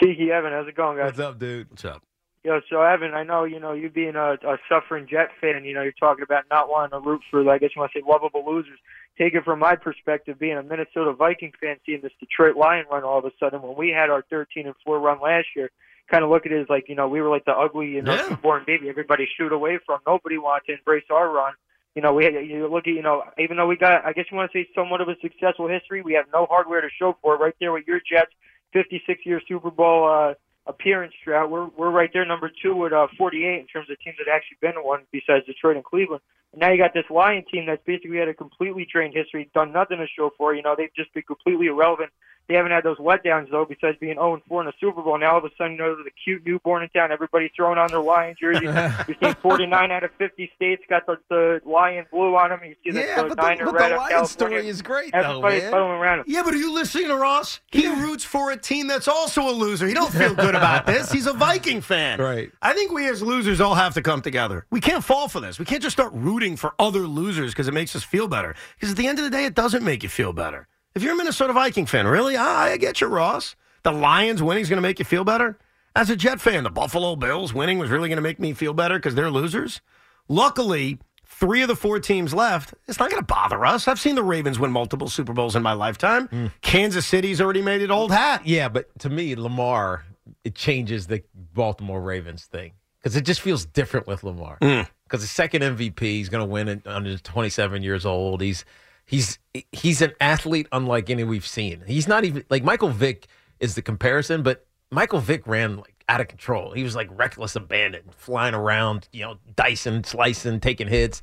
Tiki 0.00 0.30
Evan, 0.30 0.52
how's 0.52 0.68
it 0.68 0.76
going, 0.76 0.96
guys? 0.96 1.06
What's 1.06 1.18
up, 1.18 1.38
dude? 1.40 1.68
What's 1.70 1.84
up? 1.84 2.02
Yo, 2.48 2.62
so 2.70 2.80
Evan, 2.80 3.12
I 3.12 3.24
know 3.24 3.44
you 3.44 3.60
know 3.60 3.74
you 3.74 3.90
being 3.90 4.16
a, 4.16 4.32
a 4.42 4.56
suffering 4.70 5.06
Jet 5.06 5.28
fan. 5.38 5.66
You 5.66 5.74
know 5.74 5.82
you're 5.82 5.92
talking 5.92 6.22
about 6.22 6.44
not 6.50 6.70
wanting 6.70 6.98
to 6.98 7.06
root 7.06 7.20
for, 7.30 7.46
I 7.46 7.58
guess 7.58 7.72
you 7.76 7.80
want 7.80 7.92
to 7.92 7.98
say, 7.98 8.04
lovable 8.08 8.42
losers. 8.42 8.78
Take 9.18 9.34
it 9.34 9.44
from 9.44 9.58
my 9.58 9.76
perspective, 9.76 10.38
being 10.38 10.56
a 10.56 10.62
Minnesota 10.62 11.12
Viking 11.12 11.52
fan, 11.60 11.76
seeing 11.84 12.00
this 12.00 12.12
Detroit 12.18 12.56
Lion 12.56 12.86
run 12.90 13.04
all 13.04 13.18
of 13.18 13.26
a 13.26 13.32
sudden 13.38 13.60
when 13.60 13.76
we 13.76 13.90
had 13.90 14.08
our 14.08 14.24
13 14.30 14.64
and 14.64 14.74
four 14.82 14.98
run 14.98 15.20
last 15.20 15.48
year. 15.54 15.68
kind 16.10 16.24
of 16.24 16.30
look 16.30 16.46
at 16.46 16.52
it 16.52 16.62
as 16.62 16.70
like, 16.70 16.88
you 16.88 16.94
know, 16.94 17.06
we 17.06 17.20
were 17.20 17.28
like 17.28 17.44
the 17.44 17.52
ugly, 17.52 17.88
you 17.88 18.00
know, 18.00 18.14
Yeah. 18.14 18.28
newborn 18.30 18.64
baby 18.66 18.88
everybody 18.88 19.28
shoot 19.36 19.52
away 19.52 19.78
from. 19.84 20.00
Nobody 20.06 20.38
wanted 20.38 20.64
to 20.68 20.78
embrace 20.78 21.04
our 21.10 21.28
run. 21.30 21.52
You 21.94 22.00
know, 22.00 22.14
we 22.14 22.24
had, 22.24 22.32
you 22.32 22.66
look 22.66 22.86
at, 22.86 22.94
you 22.94 23.02
know, 23.02 23.24
even 23.38 23.58
though 23.58 23.66
we 23.66 23.76
got, 23.76 24.06
I 24.06 24.14
guess 24.14 24.24
you 24.30 24.38
want 24.38 24.50
to 24.50 24.58
say 24.58 24.66
somewhat 24.74 25.02
of 25.02 25.08
a 25.08 25.16
successful 25.20 25.68
history, 25.68 26.00
we 26.00 26.14
have 26.14 26.24
no 26.32 26.46
hardware 26.46 26.80
to 26.80 26.88
show 26.98 27.14
for 27.20 27.34
it. 27.34 27.40
Right 27.40 27.54
there 27.60 27.72
with 27.72 27.86
your 27.86 28.00
Jets, 28.10 28.32
56 28.72 29.26
year 29.26 29.42
Super 29.46 29.70
Bowl 29.70 30.08
uh, 30.08 30.32
appearance 30.68 31.14
drought. 31.24 31.50
We're 31.50 31.66
we're 31.66 31.90
right 31.90 32.10
there, 32.12 32.24
number 32.24 32.50
two 32.62 32.76
with 32.76 32.92
uh, 32.92 33.08
48 33.16 33.60
in 33.60 33.66
terms 33.66 33.90
of 33.90 33.98
teams 34.00 34.16
that 34.18 34.30
actually 34.30 34.58
been 34.60 34.74
to 34.74 34.82
one 34.82 35.02
besides 35.10 35.46
Detroit 35.46 35.76
and 35.76 35.84
Cleveland. 35.84 36.20
And 36.52 36.60
now 36.60 36.70
you 36.70 36.78
got 36.78 36.94
this 36.94 37.04
Lion 37.10 37.44
team 37.50 37.66
that's 37.66 37.82
basically 37.84 38.18
had 38.18 38.28
a 38.28 38.34
completely 38.34 38.86
drained 38.90 39.14
history, 39.14 39.50
done 39.54 39.72
nothing 39.72 39.98
to 39.98 40.06
show 40.06 40.30
for. 40.36 40.54
You 40.54 40.62
know, 40.62 40.74
they've 40.76 40.94
just 40.94 41.12
been 41.14 41.24
completely 41.24 41.66
irrelevant. 41.66 42.10
They 42.48 42.54
haven't 42.54 42.72
had 42.72 42.82
those 42.82 42.96
letdowns 42.98 43.50
though, 43.50 43.66
besides 43.66 43.98
being 44.00 44.14
0 44.14 44.40
4 44.48 44.62
in 44.62 44.66
the 44.66 44.72
Super 44.80 45.02
Bowl. 45.02 45.18
Now 45.18 45.32
all 45.32 45.38
of 45.38 45.44
a 45.44 45.50
sudden, 45.58 45.72
you 45.72 45.78
know, 45.78 45.94
the 46.02 46.10
cute 46.24 46.44
newborn 46.46 46.82
in 46.82 46.88
town, 46.88 47.12
everybody's 47.12 47.50
throwing 47.54 47.76
on 47.78 47.88
their 47.88 48.00
Lion 48.00 48.34
jerseys. 48.40 48.62
You're 49.08 49.16
seeing 49.20 49.34
49 49.34 49.90
out 49.90 50.02
of 50.04 50.10
50 50.16 50.50
states 50.56 50.82
got 50.88 51.04
the, 51.06 51.18
the 51.28 51.60
Lion 51.66 52.06
blue 52.10 52.34
on 52.36 52.48
them. 52.50 52.60
You 52.64 52.74
see 52.82 52.90
the, 52.92 53.00
Yeah, 53.00 53.22
the 53.22 53.34
but 53.34 53.36
the, 53.58 53.64
but 53.64 53.74
red 53.74 53.90
the 53.90 53.96
of 53.96 54.08
California. 54.08 54.26
story 54.26 54.66
is 54.68 54.80
great, 54.82 55.12
though, 55.12 55.42
man. 55.42 55.74
around 55.74 56.18
him. 56.20 56.24
Yeah, 56.26 56.42
but 56.42 56.54
are 56.54 56.58
you 56.58 56.72
listening 56.72 57.08
to 57.08 57.16
Ross? 57.16 57.60
He 57.70 57.86
roots 57.86 58.24
for 58.24 58.50
a 58.50 58.56
team 58.56 58.86
that's 58.86 59.08
also 59.08 59.48
a 59.48 59.52
loser. 59.52 59.86
He 59.86 59.92
don't 59.94 60.12
feel 60.12 60.34
good 60.34 60.54
about 60.54 60.86
this. 60.86 61.12
He's 61.12 61.26
a 61.26 61.34
Viking 61.34 61.82
fan. 61.82 62.18
Right. 62.18 62.50
I 62.62 62.72
think 62.72 62.92
we 62.92 63.06
as 63.08 63.20
losers 63.22 63.60
all 63.60 63.74
have 63.74 63.92
to 63.94 64.02
come 64.02 64.22
together. 64.22 64.64
We 64.70 64.80
can't 64.80 65.04
fall 65.04 65.28
for 65.28 65.40
this. 65.40 65.58
We 65.58 65.66
can't 65.66 65.82
just 65.82 65.94
start 65.94 66.12
rooting 66.14 66.56
for 66.56 66.74
other 66.78 67.00
losers 67.00 67.52
because 67.52 67.68
it 67.68 67.74
makes 67.74 67.94
us 67.94 68.02
feel 68.04 68.26
better. 68.26 68.54
Because 68.76 68.90
at 68.92 68.96
the 68.96 69.06
end 69.06 69.18
of 69.18 69.24
the 69.24 69.30
day, 69.30 69.44
it 69.44 69.54
doesn't 69.54 69.84
make 69.84 70.02
you 70.02 70.08
feel 70.08 70.32
better. 70.32 70.66
If 70.98 71.04
you're 71.04 71.12
a 71.12 71.16
Minnesota 71.16 71.52
Viking 71.52 71.86
fan, 71.86 72.08
really, 72.08 72.36
I, 72.36 72.72
I 72.72 72.76
get 72.76 73.00
you, 73.00 73.06
Ross. 73.06 73.54
The 73.84 73.92
Lions 73.92 74.42
winning 74.42 74.62
is 74.62 74.68
going 74.68 74.78
to 74.78 74.82
make 74.82 74.98
you 74.98 75.04
feel 75.04 75.22
better. 75.22 75.56
As 75.94 76.10
a 76.10 76.16
Jet 76.16 76.40
fan, 76.40 76.64
the 76.64 76.70
Buffalo 76.70 77.14
Bills 77.14 77.54
winning 77.54 77.78
was 77.78 77.88
really 77.88 78.08
going 78.08 78.16
to 78.16 78.20
make 78.20 78.40
me 78.40 78.52
feel 78.52 78.74
better 78.74 78.98
because 78.98 79.14
they're 79.14 79.30
losers. 79.30 79.80
Luckily, 80.26 80.98
three 81.24 81.62
of 81.62 81.68
the 81.68 81.76
four 81.76 82.00
teams 82.00 82.34
left, 82.34 82.74
it's 82.88 82.98
not 82.98 83.12
going 83.12 83.22
to 83.22 83.24
bother 83.24 83.64
us. 83.64 83.86
I've 83.86 84.00
seen 84.00 84.16
the 84.16 84.24
Ravens 84.24 84.58
win 84.58 84.72
multiple 84.72 85.08
Super 85.08 85.32
Bowls 85.32 85.54
in 85.54 85.62
my 85.62 85.72
lifetime. 85.72 86.26
Hmm. 86.26 86.46
Kansas 86.62 87.06
City's 87.06 87.40
already 87.40 87.62
made 87.62 87.80
it 87.80 87.92
old 87.92 88.10
hat. 88.10 88.44
Yeah, 88.44 88.68
but 88.68 88.86
to 88.98 89.08
me, 89.08 89.36
Lamar, 89.36 90.04
it 90.42 90.56
changes 90.56 91.06
the 91.06 91.22
Baltimore 91.32 92.00
Ravens 92.00 92.46
thing 92.46 92.72
because 93.00 93.14
it 93.14 93.24
just 93.24 93.40
feels 93.40 93.64
different 93.64 94.08
with 94.08 94.24
Lamar. 94.24 94.58
Hmm. 94.60 94.80
Because 95.04 95.20
the 95.20 95.28
second 95.28 95.62
MVP, 95.62 96.00
he's 96.00 96.28
going 96.28 96.44
to 96.44 96.52
win 96.52 96.66
it 96.66 96.84
under 96.88 97.16
27 97.16 97.84
years 97.84 98.04
old. 98.04 98.40
He's 98.40 98.64
he's 99.08 99.38
he's 99.72 100.00
an 100.02 100.12
athlete 100.20 100.68
unlike 100.70 101.10
any 101.10 101.24
we've 101.24 101.46
seen. 101.46 101.82
He's 101.86 102.06
not 102.06 102.24
even 102.24 102.44
like 102.50 102.62
Michael 102.62 102.90
Vick 102.90 103.26
is 103.58 103.74
the 103.74 103.82
comparison, 103.82 104.42
but 104.44 104.66
Michael 104.90 105.18
Vick 105.18 105.46
ran 105.46 105.78
like 105.78 106.04
out 106.08 106.20
of 106.20 106.28
control. 106.28 106.72
He 106.72 106.84
was 106.84 106.94
like 106.94 107.08
reckless 107.10 107.56
abandon, 107.56 108.02
flying 108.16 108.54
around, 108.54 109.08
you 109.12 109.22
know, 109.22 109.38
dicing, 109.56 110.04
slicing, 110.04 110.60
taking 110.60 110.86
hits. 110.86 111.20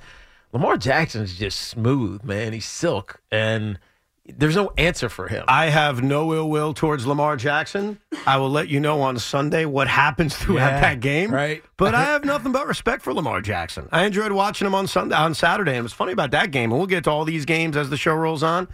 Lamar 0.52 0.78
Jackson's 0.78 1.38
just 1.38 1.60
smooth, 1.60 2.24
man. 2.24 2.54
He's 2.54 2.66
silk, 2.66 3.22
and 3.32 3.80
there's 4.28 4.56
no 4.56 4.72
answer 4.78 5.08
for 5.10 5.28
him. 5.28 5.44
I 5.48 5.68
have 5.68 6.02
no 6.02 6.34
ill 6.34 6.50
will 6.50 6.74
towards 6.74 7.06
Lamar 7.06 7.38
Jackson. 7.38 8.00
I 8.26 8.38
will 8.38 8.50
let 8.50 8.68
you 8.70 8.80
know 8.80 9.02
on 9.02 9.20
Sunday 9.20 9.66
what 9.66 9.88
happens 9.88 10.36
throughout 10.36 10.72
Yeah, 10.74 10.82
that 10.82 11.00
game. 11.00 11.32
right. 11.32 11.64
But 11.78 11.94
I 11.94 12.04
have 12.06 12.26
nothing 12.26 12.52
but 12.52 12.68
respect 12.68 13.04
for 13.04 13.14
Lamar 13.14 13.42
Jackson. 13.42 13.88
I 13.92 14.06
enjoyed 14.06 14.32
watching 14.32 14.66
him 14.66 14.74
on 14.76 14.88
Sunday 14.88 15.16
on 15.16 15.34
Saturday. 15.36 15.72
And 15.72 15.80
it 15.80 15.84
was 15.84 15.94
funny 15.94 16.12
about 16.14 16.32
that 16.32 16.52
game, 16.52 16.72
and 16.72 16.80
we'll 16.80 16.88
get 16.88 17.04
to 17.06 17.12
all 17.12 17.24
these 17.26 17.46
games 17.46 17.78
as 17.78 17.90
the 17.90 17.98
show 17.98 18.14
rolls 18.16 18.42
on. 18.44 18.68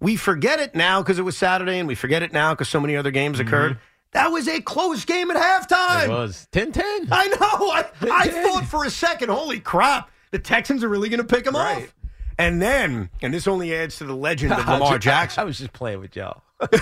We 0.00 0.16
forget 0.16 0.60
it 0.60 0.74
now 0.74 1.02
because 1.02 1.18
it 1.18 1.22
was 1.22 1.36
Saturday, 1.36 1.78
and 1.78 1.88
we 1.88 1.94
forget 1.94 2.22
it 2.22 2.32
now 2.32 2.54
because 2.54 2.68
so 2.68 2.78
many 2.80 2.94
other 2.96 3.10
games 3.10 3.40
occurred. 3.40 3.72
Mm-hmm. 3.72 3.82
That 4.12 4.28
was 4.28 4.46
a 4.48 4.60
close 4.60 5.04
game 5.04 5.30
at 5.30 5.36
halftime. 5.36 6.04
It 6.04 6.08
was 6.10 6.48
10-10. 6.52 7.08
I 7.10 7.26
know. 7.28 7.70
I, 7.70 7.84
I 8.10 8.28
thought 8.28 8.64
for 8.64 8.84
a 8.84 8.90
second, 8.90 9.28
holy 9.28 9.60
crap, 9.60 10.10
the 10.30 10.38
Texans 10.38 10.84
are 10.84 10.88
really 10.88 11.08
going 11.08 11.18
to 11.18 11.26
pick 11.26 11.46
him 11.46 11.54
Right. 11.56 11.84
off. 11.84 11.94
And 12.38 12.62
then, 12.62 13.10
and 13.20 13.34
this 13.34 13.46
only 13.48 13.74
adds 13.74 13.98
to 13.98 14.04
the 14.04 14.14
legend 14.14 14.52
of 14.52 14.58
Lamar 14.68 14.98
Jackson. 14.98 15.40
I 15.40 15.44
was 15.44 15.58
just 15.58 15.72
playing 15.72 16.00
with 16.00 16.14
y'all. 16.16 16.42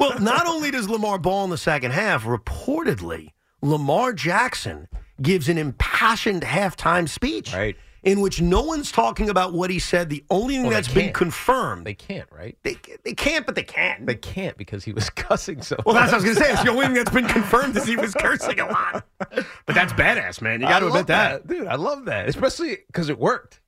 well, 0.00 0.18
not 0.20 0.46
only 0.46 0.70
does 0.70 0.88
Lamar 0.88 1.18
ball 1.18 1.44
in 1.44 1.50
the 1.50 1.58
second 1.58 1.92
half, 1.92 2.24
reportedly, 2.24 3.30
Lamar 3.62 4.12
Jackson 4.12 4.88
gives 5.22 5.48
an 5.48 5.58
impassioned 5.58 6.42
halftime 6.42 7.08
speech. 7.08 7.52
Right. 7.54 7.76
In 8.02 8.22
which 8.22 8.40
no 8.40 8.62
one's 8.62 8.90
talking 8.90 9.28
about 9.28 9.52
what 9.52 9.68
he 9.68 9.78
said. 9.78 10.08
The 10.08 10.24
only 10.30 10.54
thing 10.54 10.62
Well, 10.62 10.72
that's 10.72 10.88
been 10.88 11.12
confirmed. 11.12 11.84
They 11.86 11.92
can't, 11.92 12.26
right? 12.32 12.56
They, 12.62 12.78
they 13.04 13.12
can't, 13.12 13.44
but 13.44 13.56
they 13.56 13.62
can. 13.62 14.06
They 14.06 14.14
can't 14.14 14.56
because 14.56 14.84
he 14.84 14.92
was 14.94 15.10
cussing 15.10 15.60
so. 15.60 15.76
well, 15.84 15.94
that's 15.94 16.10
what 16.10 16.14
I 16.14 16.16
was 16.16 16.24
going 16.24 16.36
to 16.36 16.42
say. 16.42 16.50
It's 16.52 16.62
the 16.62 16.70
only 16.70 16.86
thing 16.86 16.94
that's 16.94 17.10
been 17.10 17.26
confirmed 17.28 17.76
is 17.76 17.84
he 17.84 17.96
was 17.96 18.14
cursing 18.14 18.58
a 18.58 18.64
lot. 18.64 19.04
But 19.18 19.74
that's 19.74 19.92
badass, 19.92 20.40
man. 20.40 20.62
You 20.62 20.68
got 20.68 20.78
to 20.78 20.86
admit 20.86 21.00
love 21.00 21.06
that. 21.08 21.46
dude. 21.46 21.66
I 21.66 21.74
love 21.74 22.06
that, 22.06 22.26
especially 22.26 22.78
because 22.86 23.10
it 23.10 23.18
worked. 23.18 23.59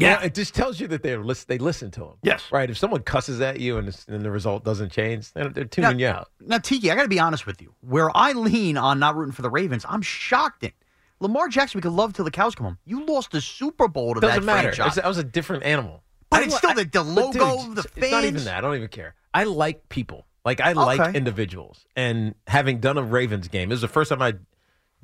Yeah. 0.00 0.14
You 0.14 0.20
know, 0.20 0.26
it 0.26 0.34
just 0.34 0.54
tells 0.54 0.80
you 0.80 0.88
that 0.88 1.02
they're 1.02 1.22
lis- 1.22 1.44
they 1.44 1.58
listen 1.58 1.90
to 1.92 2.04
him. 2.04 2.14
Yes. 2.22 2.44
right. 2.50 2.68
If 2.70 2.78
someone 2.78 3.02
cusses 3.02 3.40
at 3.40 3.60
you 3.60 3.78
and, 3.78 4.04
and 4.08 4.22
the 4.22 4.30
result 4.30 4.64
doesn't 4.64 4.90
change, 4.92 5.32
they're, 5.32 5.48
they're 5.48 5.64
tuning 5.64 5.98
you 6.00 6.06
out. 6.08 6.30
Now, 6.40 6.58
Tiki, 6.58 6.90
I 6.90 6.94
got 6.96 7.02
to 7.02 7.08
be 7.08 7.18
honest 7.20 7.46
with 7.46 7.60
you. 7.62 7.74
Where 7.80 8.14
I 8.16 8.32
lean 8.32 8.76
on 8.76 8.98
not 8.98 9.16
rooting 9.16 9.32
for 9.32 9.42
the 9.42 9.50
Ravens, 9.50 9.84
I'm 9.88 10.02
shocked 10.02 10.64
in. 10.64 10.72
Lamar 11.20 11.48
Jackson, 11.48 11.78
we 11.78 11.82
could 11.82 11.92
love 11.92 12.12
till 12.12 12.24
the 12.24 12.30
cows 12.30 12.54
come 12.54 12.64
home. 12.64 12.78
You 12.84 13.04
lost 13.04 13.32
the 13.32 13.40
Super 13.40 13.88
Bowl 13.88 14.14
to 14.14 14.20
Doesn't 14.20 14.40
that 14.40 14.46
matter. 14.46 14.72
franchise. 14.72 14.94
That 14.96 15.06
was 15.06 15.18
a 15.18 15.24
different 15.24 15.64
animal. 15.64 16.02
But 16.30 16.40
I 16.40 16.44
it's 16.44 16.56
still 16.56 16.70
I- 16.70 16.74
the- 16.74 16.84
the 16.84 17.02
but 17.02 17.32
dude, 17.32 17.42
logo, 17.42 17.74
the 17.74 17.86
It's 17.96 18.10
not 18.12 18.24
even 18.24 18.44
that. 18.44 18.58
I 18.58 18.60
don't 18.60 18.76
even 18.76 18.88
care. 18.88 19.14
I 19.34 19.44
like 19.44 19.88
people. 19.88 20.26
Like 20.44 20.60
I 20.60 20.72
like 20.72 21.14
individuals. 21.16 21.84
And 21.96 22.34
having 22.46 22.78
done 22.78 22.96
a 22.98 23.02
Ravens 23.02 23.48
game, 23.48 23.68
this 23.68 23.76
is 23.78 23.82
the 23.82 23.88
first 23.88 24.08
time 24.10 24.22
I 24.22 24.34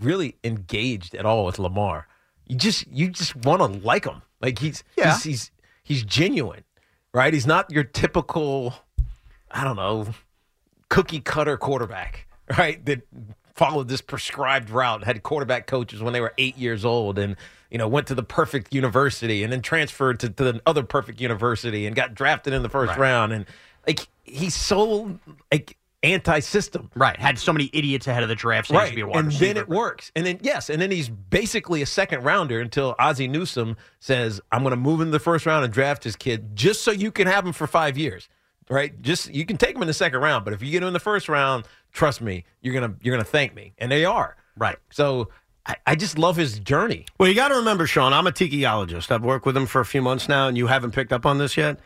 really 0.00 0.36
engaged 0.44 1.14
at 1.14 1.26
all 1.26 1.44
with 1.44 1.58
Lamar. 1.58 2.06
You 2.46 2.56
just 2.56 2.86
you 2.88 3.08
just 3.08 3.34
want 3.36 3.60
to 3.60 3.66
like 3.86 4.04
him. 4.04 4.22
Like 4.44 4.58
he's 4.58 4.84
Yeah. 4.96 5.14
he's, 5.14 5.22
he's 5.24 5.50
he's 5.82 6.02
genuine, 6.04 6.64
right? 7.14 7.32
He's 7.32 7.46
not 7.46 7.70
your 7.70 7.84
typical, 7.84 8.74
I 9.50 9.64
don't 9.64 9.76
know, 9.76 10.08
cookie 10.90 11.20
cutter 11.20 11.56
quarterback, 11.56 12.28
right? 12.58 12.84
That 12.84 13.02
followed 13.54 13.88
this 13.88 14.02
prescribed 14.02 14.68
route, 14.68 15.04
had 15.04 15.22
quarterback 15.22 15.66
coaches 15.66 16.02
when 16.02 16.12
they 16.12 16.20
were 16.20 16.34
eight 16.36 16.58
years 16.58 16.84
old, 16.84 17.18
and 17.18 17.36
you 17.70 17.78
know 17.78 17.88
went 17.88 18.06
to 18.08 18.14
the 18.14 18.22
perfect 18.22 18.74
university, 18.74 19.42
and 19.42 19.50
then 19.50 19.62
transferred 19.62 20.20
to, 20.20 20.28
to 20.28 20.44
the 20.44 20.60
other 20.66 20.82
perfect 20.82 21.22
university, 21.22 21.86
and 21.86 21.96
got 21.96 22.14
drafted 22.14 22.52
in 22.52 22.62
the 22.62 22.68
first 22.68 22.98
round, 22.98 23.32
and 23.32 23.46
like 23.86 24.06
he's 24.24 24.54
so 24.54 25.18
like 25.50 25.78
anti-system. 26.04 26.90
right. 26.94 27.16
Had 27.18 27.38
so 27.38 27.52
many 27.52 27.70
idiots 27.72 28.06
ahead 28.06 28.22
of 28.22 28.28
the 28.28 28.34
draft. 28.34 28.68
saying 28.68 28.80
he 28.80 28.86
should 28.86 28.90
Right, 28.90 28.96
be 28.96 29.00
a 29.02 29.06
wide 29.06 29.16
and 29.18 29.26
receiver. 29.28 29.44
then 29.46 29.56
it 29.56 29.68
works, 29.68 30.12
and 30.14 30.24
then 30.26 30.38
yes, 30.42 30.70
and 30.70 30.80
then 30.80 30.90
he's 30.90 31.08
basically 31.08 31.82
a 31.82 31.86
second 31.86 32.22
rounder 32.22 32.60
until 32.60 32.94
Ozzie 32.98 33.28
Newsome 33.28 33.76
says, 34.00 34.40
"I'm 34.52 34.62
going 34.62 34.70
to 34.72 34.76
move 34.76 35.00
into 35.00 35.10
the 35.12 35.18
first 35.18 35.46
round 35.46 35.64
and 35.64 35.72
draft 35.72 36.04
his 36.04 36.16
kid 36.16 36.54
just 36.54 36.82
so 36.82 36.90
you 36.90 37.10
can 37.10 37.26
have 37.26 37.46
him 37.46 37.52
for 37.52 37.66
five 37.66 37.96
years." 37.98 38.28
Right, 38.70 39.00
just 39.02 39.32
you 39.34 39.44
can 39.44 39.56
take 39.58 39.76
him 39.76 39.82
in 39.82 39.88
the 39.88 39.92
second 39.94 40.20
round, 40.20 40.44
but 40.44 40.54
if 40.54 40.62
you 40.62 40.70
get 40.70 40.82
him 40.82 40.86
in 40.88 40.94
the 40.94 41.00
first 41.00 41.28
round, 41.28 41.66
trust 41.92 42.20
me, 42.22 42.44
you're 42.62 42.72
gonna 42.72 42.94
you're 43.02 43.14
gonna 43.14 43.24
thank 43.24 43.54
me, 43.54 43.72
and 43.78 43.90
they 43.92 44.04
are 44.04 44.36
Right. 44.56 44.76
So 44.90 45.28
I, 45.66 45.74
I 45.86 45.94
just 45.96 46.16
love 46.18 46.36
his 46.36 46.58
journey. 46.60 47.06
Well, 47.18 47.28
you 47.28 47.34
got 47.34 47.48
to 47.48 47.56
remember, 47.56 47.86
Sean, 47.86 48.12
I'm 48.12 48.26
a 48.26 48.30
tikiologist. 48.32 49.10
I've 49.10 49.22
worked 49.24 49.44
with 49.46 49.56
him 49.56 49.66
for 49.66 49.80
a 49.80 49.84
few 49.84 50.00
months 50.00 50.28
now, 50.28 50.46
and 50.48 50.56
you 50.56 50.66
haven't 50.68 50.92
picked 50.92 51.12
up 51.12 51.26
on 51.26 51.38
this 51.38 51.56
yet. 51.56 51.78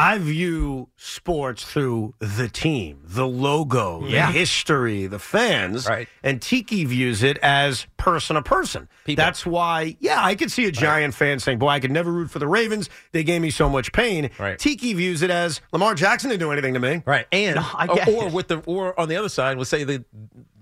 I 0.00 0.16
view 0.18 0.88
sports 0.96 1.62
through 1.64 2.14
the 2.20 2.48
team, 2.48 3.02
the 3.04 3.26
logo, 3.26 4.06
Yeah. 4.06 4.26
the 4.26 4.38
history, 4.38 5.06
the 5.06 5.18
fans. 5.18 5.86
Right. 5.86 6.08
And 6.22 6.40
Tiki 6.40 6.84
views 6.86 7.22
it 7.22 7.36
as 7.42 7.86
person 7.98 8.36
to 8.36 8.42
person. 8.42 8.88
People. 9.04 9.22
That's 9.22 9.44
why, 9.44 9.96
yeah, 10.00 10.24
I 10.24 10.34
could 10.36 10.50
see 10.50 10.64
a 10.66 10.72
Giant 10.72 11.14
fan 11.14 11.38
saying, 11.38 11.58
Boy, 11.58 11.68
I 11.68 11.80
could 11.80 11.90
never 11.90 12.10
root 12.10 12.30
for 12.30 12.38
the 12.38 12.48
Ravens. 12.48 12.88
They 13.12 13.24
gave 13.24 13.42
me 13.42 13.50
so 13.50 13.68
much 13.68 13.92
pain. 13.92 14.30
Right. 14.38 14.58
Tiki 14.58 14.94
views 14.94 15.20
it 15.20 15.30
as 15.30 15.60
Lamar 15.72 15.94
Jackson 15.94 16.30
didn't 16.30 16.40
do 16.40 16.50
anything 16.50 16.72
to 16.74 16.80
me. 16.80 17.02
Right, 17.04 17.26
and 17.30 17.56
No, 17.56 17.62
I 17.74 17.86
or, 18.08 18.24
or 18.24 18.28
with 18.30 18.48
the 18.48 18.60
or 18.66 18.98
on 18.98 19.08
the 19.10 19.16
other 19.16 19.28
side, 19.28 19.56
we'll 19.56 19.66
say 19.66 19.84
the 19.84 20.04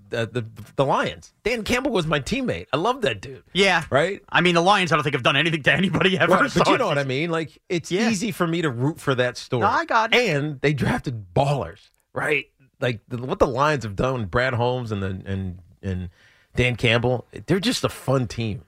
the, 0.09 0.25
the 0.27 0.45
the 0.75 0.85
Lions. 0.85 1.33
Dan 1.43 1.63
Campbell 1.63 1.91
was 1.91 2.05
my 2.07 2.19
teammate. 2.19 2.67
I 2.73 2.77
love 2.77 3.01
that 3.01 3.21
dude. 3.21 3.43
Yeah. 3.53 3.83
Right? 3.89 4.21
I 4.29 4.41
mean, 4.41 4.55
the 4.55 4.61
Lions, 4.61 4.91
I 4.91 4.95
don't 4.95 5.03
think 5.03 5.13
have 5.15 5.23
done 5.23 5.35
anything 5.37 5.63
to 5.63 5.73
anybody 5.73 6.17
ever. 6.17 6.33
Right, 6.33 6.51
but 6.53 6.67
you 6.69 6.77
know 6.77 6.87
what 6.87 6.97
I 6.97 7.03
mean. 7.03 7.29
Like 7.31 7.57
it's 7.69 7.91
Yeah. 7.91 8.09
easy 8.09 8.31
for 8.31 8.47
me 8.47 8.61
to 8.61 8.69
root 8.69 8.99
for 8.99 9.15
that 9.15 9.37
story. 9.37 9.61
No, 9.61 9.67
I 9.67 9.85
got 9.85 10.13
it. 10.13 10.29
And 10.29 10.59
they 10.61 10.73
drafted 10.73 11.33
ballers, 11.33 11.89
right? 12.13 12.45
Like 12.81 13.01
the, 13.07 13.17
what 13.17 13.39
the 13.39 13.47
Lions 13.47 13.83
have 13.83 13.95
done, 13.95 14.25
Brad 14.25 14.53
Holmes 14.53 14.91
and 14.91 15.01
the 15.03 15.21
and 15.25 15.59
and 15.81 16.09
Dan 16.55 16.75
Campbell. 16.75 17.25
They're 17.45 17.59
just 17.59 17.83
a 17.83 17.89
fun 17.89 18.27
team. 18.27 18.63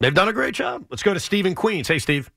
They've 0.00 0.12
done 0.14 0.28
a 0.28 0.32
great 0.32 0.54
job. 0.54 0.84
Let's 0.90 1.02
go 1.02 1.14
to 1.14 1.20
Stephen 1.20 1.54
Queens. 1.54 1.88
Hey, 1.88 1.98
Steve. 1.98 2.30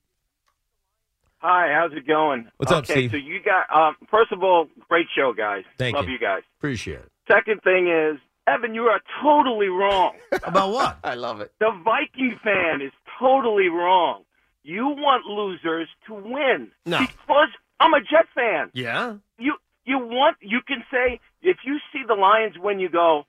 Hi, 1.39 1.71
how's 1.73 1.91
it 1.95 2.07
going? 2.07 2.49
What's 2.57 2.71
up, 2.71 2.85
Steve? 2.85 3.11
So 3.11 3.17
you 3.17 3.39
got 3.41 3.65
um, 3.75 3.95
first 4.09 4.31
of 4.31 4.43
all, 4.43 4.67
great 4.89 5.07
show, 5.15 5.33
guys. 5.33 5.63
Thank 5.77 5.95
Love 5.95 6.05
you. 6.05 6.13
you. 6.13 6.19
guys. 6.19 6.41
Appreciate 6.59 6.99
it. 6.99 7.11
Second 7.27 7.61
thing 7.61 7.87
is, 7.89 8.17
Evan, 8.47 8.73
you 8.73 8.83
are 8.83 9.01
totally 9.21 9.67
wrong. 9.67 10.15
About 10.43 10.71
what? 10.71 10.97
I 11.03 11.15
love 11.15 11.41
it. 11.41 11.51
the 11.59 11.71
Viking 11.83 12.39
fan 12.43 12.81
is 12.81 12.91
totally 13.19 13.67
wrong. 13.67 14.23
You 14.63 14.87
want 14.87 15.25
losers 15.25 15.87
to 16.07 16.13
win 16.13 16.71
No. 16.85 16.99
because 16.99 17.49
I'm 17.79 17.93
a 17.93 17.99
Jet 18.01 18.27
fan. 18.33 18.69
Yeah. 18.73 19.15
You 19.37 19.55
you 19.85 19.97
want 19.99 20.37
you 20.41 20.59
can 20.67 20.83
say 20.91 21.19
if 21.41 21.57
you 21.65 21.77
see 21.93 22.01
the 22.07 22.15
Lions 22.15 22.55
win, 22.57 22.79
you 22.79 22.89
go, 22.89 23.25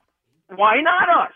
why 0.55 0.81
not 0.81 1.09
us? 1.27 1.33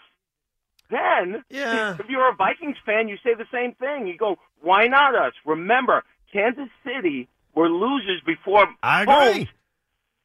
Then, 0.90 1.42
Yeah. 1.48 1.96
if 1.98 2.06
you're 2.08 2.28
a 2.30 2.34
Vikings 2.34 2.76
fan, 2.84 3.08
you 3.08 3.16
say 3.24 3.34
the 3.34 3.46
same 3.52 3.72
thing. 3.74 4.06
You 4.06 4.16
go, 4.16 4.36
why 4.60 4.86
not 4.88 5.14
us? 5.14 5.32
Remember, 5.46 6.02
Kansas 6.32 6.68
City 6.84 7.28
were 7.54 7.68
losers 7.68 8.20
before 8.26 8.66
I 8.82 9.02
agree. 9.02 9.14
Mahomes 9.14 9.48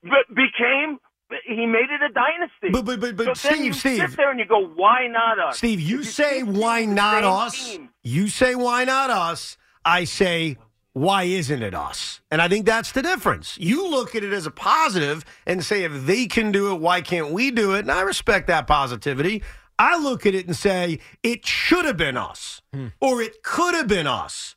be- 0.03 0.35
became. 0.35 0.99
He 1.45 1.65
made 1.65 1.89
it 1.89 2.01
a 2.01 2.13
dynasty. 2.13 2.69
But- 2.71 2.85
but- 2.85 2.99
but- 3.01 3.15
but 3.17 3.37
so 3.37 3.49
then 3.49 3.57
Steve, 3.57 3.65
you 3.65 3.73
Steve. 3.73 3.97
sit 4.09 4.17
there 4.17 4.31
and 4.31 4.39
you 4.39 4.45
go, 4.45 4.65
why 4.65 5.07
not 5.07 5.39
us? 5.39 5.57
Steve, 5.57 5.81
you 5.81 5.99
If 6.01 6.07
say 6.07 6.43
why 6.43 6.85
not 6.85 7.23
us? 7.23 7.71
team- 7.71 7.89
You 8.03 8.29
say 8.29 8.55
why 8.55 8.85
not 8.85 9.09
us? 9.09 9.57
I 9.83 10.05
say 10.05 10.57
why 10.93 11.23
isn't 11.23 11.61
it 11.61 11.75
us? 11.75 12.21
And 12.31 12.41
I 12.41 12.47
think 12.47 12.65
that's 12.65 12.91
the 12.91 13.01
difference. 13.03 13.55
You 13.59 13.87
look 13.87 14.15
at 14.15 14.23
it 14.23 14.33
as 14.33 14.45
a 14.47 14.51
positive 14.51 15.23
and 15.45 15.63
say 15.63 15.83
if 15.83 16.05
they 16.05 16.25
can 16.25 16.51
do 16.51 16.73
it, 16.73 16.79
why 16.79 17.01
can't 17.01 17.31
we 17.31 17.51
do 17.51 17.75
it? 17.75 17.79
And 17.79 17.91
I 17.91 18.01
respect 18.01 18.47
that 18.47 18.65
positivity. 18.65 19.43
I 19.77 19.97
look 19.97 20.25
at 20.25 20.33
it 20.33 20.47
and 20.47 20.55
say 20.55 20.99
it 21.21 21.45
should 21.45 21.85
have 21.85 21.97
been 21.97 22.17
us 22.17 22.61
hmm. 22.73 22.87
or 22.99 23.21
it 23.21 23.43
could 23.43 23.75
have 23.75 23.87
been 23.87 24.07
us. 24.07 24.55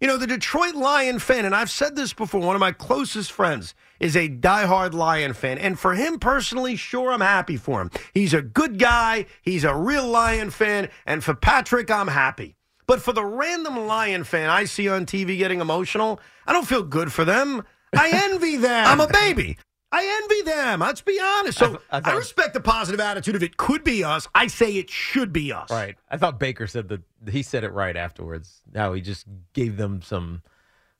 You 0.00 0.08
know, 0.08 0.16
the 0.16 0.26
Detroit 0.26 0.74
Lion 0.74 1.18
fan, 1.20 1.44
and 1.44 1.54
I've 1.54 1.70
said 1.70 1.94
this 1.94 2.12
before, 2.12 2.40
one 2.40 2.56
of 2.56 2.60
my 2.60 2.72
closest 2.72 3.30
friends 3.30 3.74
is 4.00 4.16
a 4.16 4.28
diehard 4.28 4.92
Lion 4.92 5.32
fan. 5.32 5.58
And 5.58 5.78
for 5.78 5.94
him 5.94 6.18
personally, 6.18 6.76
sure, 6.76 7.12
I'm 7.12 7.20
happy 7.20 7.56
for 7.56 7.80
him. 7.80 7.90
He's 8.14 8.34
a 8.34 8.42
good 8.42 8.78
guy, 8.78 9.26
he's 9.42 9.64
a 9.64 9.74
real 9.74 10.06
Lion 10.06 10.50
fan. 10.50 10.90
And 11.06 11.22
for 11.22 11.34
Patrick, 11.34 11.90
I'm 11.90 12.08
happy. 12.08 12.56
But 12.86 13.02
for 13.02 13.12
the 13.12 13.24
random 13.24 13.86
Lion 13.86 14.24
fan 14.24 14.48
I 14.48 14.64
see 14.64 14.88
on 14.88 15.06
TV 15.06 15.38
getting 15.38 15.60
emotional, 15.60 16.20
I 16.46 16.52
don't 16.52 16.66
feel 16.68 16.82
good 16.84 17.12
for 17.12 17.24
them. 17.24 17.64
I 17.92 18.10
envy 18.30 18.56
them. 18.56 18.86
I'm 18.86 19.00
a 19.00 19.08
baby. 19.08 19.58
I 19.92 20.20
envy 20.22 20.42
them. 20.42 20.80
Let's 20.80 21.00
be 21.00 21.18
honest. 21.20 21.58
So 21.58 21.80
I 21.90 21.98
I, 21.98 22.00
thought- 22.00 22.16
respect 22.16 22.54
the 22.54 22.60
positive 22.60 23.00
attitude. 23.00 23.34
If 23.36 23.42
it 23.42 23.56
could 23.56 23.82
be 23.82 24.04
us, 24.04 24.28
I 24.34 24.48
say 24.48 24.72
it 24.74 24.90
should 24.90 25.32
be 25.32 25.52
us. 25.52 25.70
Right. 25.70 25.96
I 26.10 26.16
thought 26.16 26.38
Baker 26.38 26.66
said 26.66 26.88
that 26.88 27.02
he 27.30 27.42
said 27.42 27.64
it 27.64 27.72
right 27.72 27.96
afterwards. 27.96 28.60
How 28.74 28.92
he 28.92 29.00
just 29.00 29.26
gave 29.52 29.76
them 29.76 30.02
some 30.02 30.42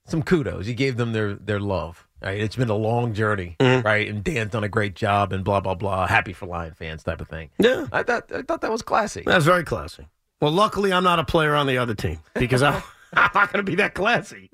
some 0.07 0.23
kudos. 0.23 0.67
He 0.67 0.75
gave 0.75 0.97
them 0.97 1.13
their 1.13 1.35
their 1.35 1.61
love. 1.61 2.06
Right. 2.23 2.41
It's 2.41 2.57
been 2.57 2.71
a 2.71 2.77
long 2.77 3.13
journey. 3.13 3.57
Mm-hmm. 3.61 3.87
Right. 3.87 4.09
And 4.09 4.25
Dan's 4.25 4.53
done 4.53 4.65
a 4.65 4.69
great 4.69 4.95
job 4.95 5.33
and 5.33 5.45
blah 5.45 5.61
blah 5.61 5.75
blah. 5.75 6.07
Happy 6.07 6.33
for 6.33 6.47
Lion 6.47 6.75
fans 6.75 7.03
type 7.03 7.21
of 7.21 7.29
thing. 7.29 7.51
Yeah. 7.59 7.87
I 7.93 8.03
thought 8.03 8.33
I 8.33 8.43
thought 8.43 8.63
that 8.63 8.71
was 8.71 8.83
classy. 8.83 9.23
That's 9.27 9.45
very 9.45 9.65
classy. 9.65 10.07
Well, 10.41 10.53
luckily, 10.53 10.93
I'm 10.93 11.05
not 11.05 11.19
a 11.19 11.25
player 11.25 11.55
on 11.55 11.67
the 11.67 11.79
other 11.79 11.95
team 11.95 12.19
because 12.35 12.63
I'm, 12.63 12.83
I'm 13.13 13.31
not 13.35 13.53
going 13.53 13.65
to 13.65 13.71
be 13.71 13.77
that 13.77 13.95
classy. 13.95 14.51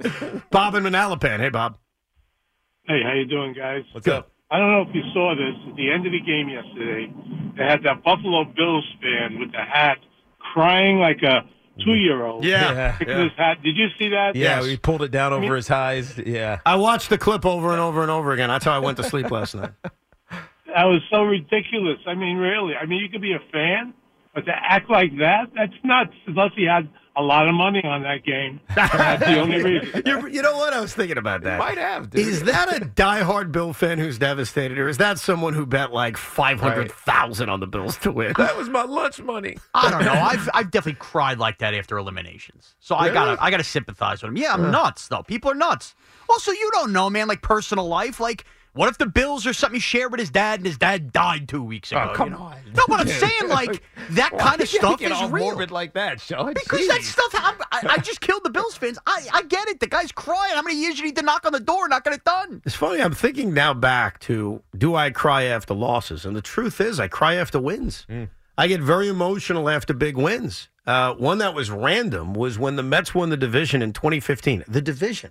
Bob 0.51 0.75
and 0.75 0.87
Manalapan. 0.87 1.41
Hey, 1.41 1.49
Bob. 1.49 1.77
Hey, 2.87 3.01
how 3.05 3.15
you 3.15 3.27
doing, 3.27 3.55
guys? 3.55 3.83
What's 3.93 4.07
up? 4.09 4.31
I 4.51 4.59
don't 4.59 4.71
know 4.71 4.83
if 4.83 4.95
you 4.95 5.03
saw 5.15 5.35
this 5.35 5.55
at 5.71 5.77
the 5.77 5.91
end 5.91 6.05
of 6.07 6.13
the 6.13 6.21
game 6.21 6.49
yesterday. 6.49 7.13
They 7.57 7.65
had 7.65 7.83
that 7.85 8.05
Buffalo 8.05 8.45
Bills 8.45 8.85
fan 9.01 9.41
with 9.41 9.51
the 9.53 9.65
hat 9.65 9.99
crying 10.53 10.99
like 10.99 11.23
a 11.23 11.49
Mm-hmm. 11.79 11.85
two-year-old. 11.91 12.45
Yeah. 12.45 12.97
Picking 12.99 13.19
his 13.19 13.33
hat. 13.37 13.63
Did 13.63 13.77
you 13.77 13.89
see 13.99 14.09
that? 14.11 14.37
Yeah, 14.37 14.61
Yes. 14.61 14.67
he 14.67 14.77
pulled 14.77 15.03
it 15.03 15.11
down 15.11 15.33
over 15.33 15.57
his 15.57 15.71
eyes. 15.71 16.19
Yeah. 16.19 16.61
I 16.67 16.77
watched 16.77 17.09
the 17.11 17.19
clip 17.19 17.47
over 17.47 17.71
and 17.73 17.81
over 17.81 18.03
and 18.03 18.11
over 18.11 18.33
again. 18.33 18.49
That's 18.51 18.65
how 18.65 18.73
I 18.73 18.79
went 18.79 18.97
to 18.99 19.05
sleep 19.05 19.31
last 19.31 19.55
night. 19.55 19.71
That 20.75 20.85
was 20.85 21.03
so 21.11 21.23
ridiculous. 21.25 21.99
I 22.07 22.15
mean, 22.15 22.39
really. 22.39 22.75
I 22.75 22.87
mean, 22.87 23.01
you 23.03 23.11
could 23.11 23.21
be 23.21 23.35
a 23.35 23.41
fan, 23.53 23.93
but 24.35 24.47
to 24.47 24.53
act 24.55 24.89
like 24.89 25.11
that—that's 25.19 25.75
nuts. 25.85 26.15
Unless 26.27 26.53
he 26.57 26.65
had 26.65 26.89
a 27.15 27.23
lot 27.23 27.47
of 27.47 27.55
money 27.55 27.83
on 27.85 28.03
that 28.03 28.25
game. 28.25 28.61
That's 28.75 29.25
the 29.25 29.39
only 29.39 29.63
reason. 29.63 30.03
You're, 30.07 30.29
you 30.29 30.43
know 30.43 30.57
what? 30.57 30.73
I 30.73 30.81
was 30.81 30.95
thinking 30.95 31.19
about 31.19 31.43
that. 31.43 31.59
Might 31.59 31.79
have, 31.79 32.11
dude. 32.11 32.27
Is 32.27 32.43
that 32.45 32.75
a 32.75 32.87
diehard 32.87 33.53
Bill 33.53 33.73
fan 33.73 33.99
who's 33.99 34.19
devastated, 34.19 34.79
or 34.79 34.89
is 34.89 34.99
that 34.99 35.19
someone 35.19 35.53
who 35.55 35.67
bet 35.67 35.93
like 35.93 36.17
five 36.17 36.61
hundred 36.61 36.91
thousand 36.91 37.49
on 37.51 37.61
the 37.61 37.67
Bills 37.67 37.99
to 37.99 38.13
win? 38.13 38.33
that 38.39 38.57
was 38.57 38.69
my 38.69 38.85
lunch 38.85 39.21
money. 39.21 39.57
I 39.75 39.91
don't 39.91 40.05
know. 40.05 40.13
I've 40.13 40.49
I've 40.55 40.71
definitely 40.71 40.99
cried 41.01 41.39
like 41.39 41.59
that 41.59 41.75
after 41.75 41.99
eliminations. 41.99 42.75
So 42.81 42.95
I 42.95 43.11
gotta 43.11 43.43
I 43.43 43.51
gotta 43.51 43.65
sympathize 43.65 44.23
with 44.23 44.31
him. 44.31 44.37
Yeah, 44.39 44.55
I'm 44.55 44.71
nuts 44.71 45.09
though. 45.09 45.23
People 45.23 45.51
are 45.51 45.55
nuts. 45.55 45.95
Also, 46.29 46.51
you 46.51 46.71
don't 46.73 46.93
know, 46.93 47.11
man. 47.11 47.29
Like 47.29 47.43
personal 47.43 47.87
life. 47.89 48.19
Like, 48.21 48.45
what 48.75 48.89
if 48.89 48.97
the 48.97 49.07
Bills 49.07 49.47
are 49.47 49.53
something 49.53 49.77
he 49.77 49.81
shared 49.81 50.11
with 50.11 50.21
his 50.21 50.31
dad 50.31 50.61
and 50.61 50.67
his 50.67 50.79
dad 50.79 51.13
died 51.13 51.47
two 51.49 51.63
weeks 51.63 51.93
ago? 51.93 52.09
Oh, 52.11 52.15
come 52.15 52.31
you 52.31 52.35
know? 52.37 52.43
on. 52.45 52.57
No, 52.75 52.85
but 52.89 53.01
I'm 53.01 53.07
saying 53.09 53.49
like 53.49 53.83
that 54.11 54.37
kind 54.39 54.61
of 54.61 54.69
stuff 54.69 54.99
get 54.99 55.13
is 55.13 55.19
all 55.19 55.29
real. 55.29 55.45
morbid 55.45 55.71
like 55.71 55.93
that, 55.95 56.21
Sean. 56.21 56.55
Because 56.55 56.89
that 56.89 57.03
stuff, 57.03 57.35
I'm, 57.35 57.57
I, 57.71 57.95
I 57.95 57.99
just 57.99 58.21
killed 58.23 58.45
the 58.45 58.51
Bills 58.51 58.75
fans. 58.75 58.99
I, 59.07 59.27
I 59.33 59.43
get 59.43 59.69
it. 59.69 59.81
The 59.81 59.87
guy's 59.87 60.11
crying. 60.11 60.55
How 60.55 60.63
many 60.63 60.81
years 60.81 60.99
you 60.99 61.05
need 61.05 61.17
to 61.17 61.23
knock 61.23 61.45
on 61.45 61.53
the 61.53 61.61
door, 61.61 61.85
and 61.85 61.91
not 61.91 62.05
get 62.05 62.15
it 62.15 62.25
done? 62.25 62.63
It's 62.65 62.75
funny. 62.75 63.03
I'm 63.03 63.13
thinking 63.13 63.53
now 63.53 63.75
back 63.75 64.21
to 64.21 64.63
do 64.77 64.95
I 64.95 65.11
cry 65.11 65.45
after 65.45 65.75
losses? 65.75 66.25
And 66.25 66.35
the 66.35 66.43
truth 66.43 66.81
is, 66.81 66.99
I 66.99 67.09
cry 67.09 67.35
after 67.35 67.61
wins. 67.61 68.07
I 68.57 68.69
get 68.69 68.81
very 68.81 69.09
emotional 69.09 69.69
after 69.69 69.93
big 69.93 70.17
wins. 70.17 70.69
Uh, 70.87 71.15
one 71.15 71.39
that 71.39 71.55
was 71.55 71.71
random 71.71 72.35
was 72.35 72.59
when 72.59 72.77
the 72.77 72.83
Mets 72.83 73.15
won 73.15 73.31
the 73.31 73.37
division 73.37 73.83
in 73.83 73.93
2015. 73.93 74.65
The 74.67 74.81
division. 74.81 75.31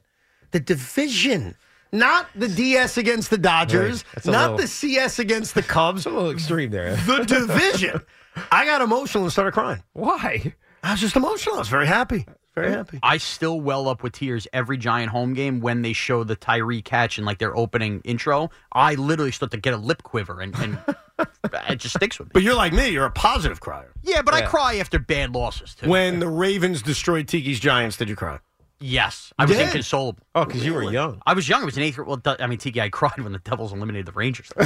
The 0.51 0.59
division. 0.59 1.55
Not 1.91 2.27
the 2.35 2.47
DS 2.47 2.97
against 2.97 3.29
the 3.29 3.37
Dodgers, 3.37 4.03
Right. 4.15 4.25
Not 4.25 4.41
little- 4.51 4.57
the 4.57 4.67
CS 4.67 5.19
against 5.19 5.55
the 5.55 5.63
Cubs. 5.63 6.05
a 6.05 6.09
little 6.09 6.31
extreme 6.31 6.71
there. 6.71 6.95
the 6.95 7.23
division. 7.25 8.01
I 8.51 8.65
got 8.65 8.81
emotional 8.81 9.23
and 9.25 9.31
started 9.31 9.51
crying. 9.53 9.83
Why? 9.93 10.53
I 10.83 10.91
was 10.91 11.01
just 11.01 11.15
emotional. 11.15 11.55
I 11.55 11.59
was 11.59 11.67
very 11.69 11.87
happy. 11.87 12.25
Very 12.55 12.71
happy. 12.71 12.99
I 13.01 13.17
still 13.17 13.61
well 13.61 13.87
up 13.87 14.03
with 14.03 14.13
tears 14.13 14.45
every 14.51 14.77
Giant 14.77 15.09
home 15.09 15.33
game 15.33 15.61
when 15.61 15.81
they 15.83 15.93
show 15.93 16.23
the 16.25 16.35
Tyree 16.35 16.81
catch 16.81 17.17
in 17.17 17.23
like 17.23 17.37
their 17.37 17.55
opening 17.55 18.01
intro. 18.03 18.49
I 18.73 18.95
literally 18.95 19.31
start 19.31 19.51
to 19.51 19.57
get 19.57 19.73
a 19.73 19.77
lip 19.77 20.03
quiver 20.03 20.41
and, 20.41 20.53
and 20.59 20.77
it 21.69 21.77
just 21.77 21.95
sticks 21.95 22.19
with 22.19 22.27
me. 22.27 22.31
But 22.33 22.43
you're 22.43 22.55
like 22.55 22.73
me. 22.73 22.89
You're 22.89 23.05
a 23.05 23.11
positive 23.11 23.61
crier. 23.61 23.93
Yeah, 24.03 24.21
but 24.21 24.33
I 24.33 24.41
cry 24.45 24.75
after 24.77 24.99
bad 24.99 25.33
losses 25.33 25.75
too. 25.75 25.89
When 25.89 26.19
the 26.19 26.27
Ravens 26.27 26.81
destroyed 26.81 27.27
Tiki's 27.27 27.59
Giants, 27.59 27.95
did 27.95 28.09
you 28.09 28.15
cry? 28.17 28.39
Yes, 28.81 29.31
I 29.39 29.45
was 29.45 29.55
did? 29.55 29.67
inconsolable. 29.67 30.21
Oh, 30.35 30.45
because 30.45 30.65
you 30.65 30.73
were 30.73 30.91
young. 30.91 31.21
I 31.25 31.33
was 31.33 31.47
young. 31.47 31.61
I 31.61 31.65
was 31.65 31.77
an 31.77 31.83
eighth. 31.83 31.97
Well, 31.97 32.21
I 32.25 32.47
mean, 32.47 32.59
Tiki, 32.59 32.81
I 32.81 32.89
cried 32.89 33.19
when 33.19 33.31
the 33.31 33.39
Devils 33.39 33.71
eliminated 33.71 34.07
the 34.07 34.11
Rangers. 34.11 34.51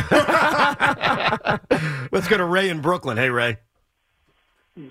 Let's 2.11 2.27
go 2.27 2.37
to 2.37 2.45
Ray 2.45 2.69
in 2.69 2.81
Brooklyn. 2.81 3.17
Hey, 3.17 3.29
Ray. 3.29 3.57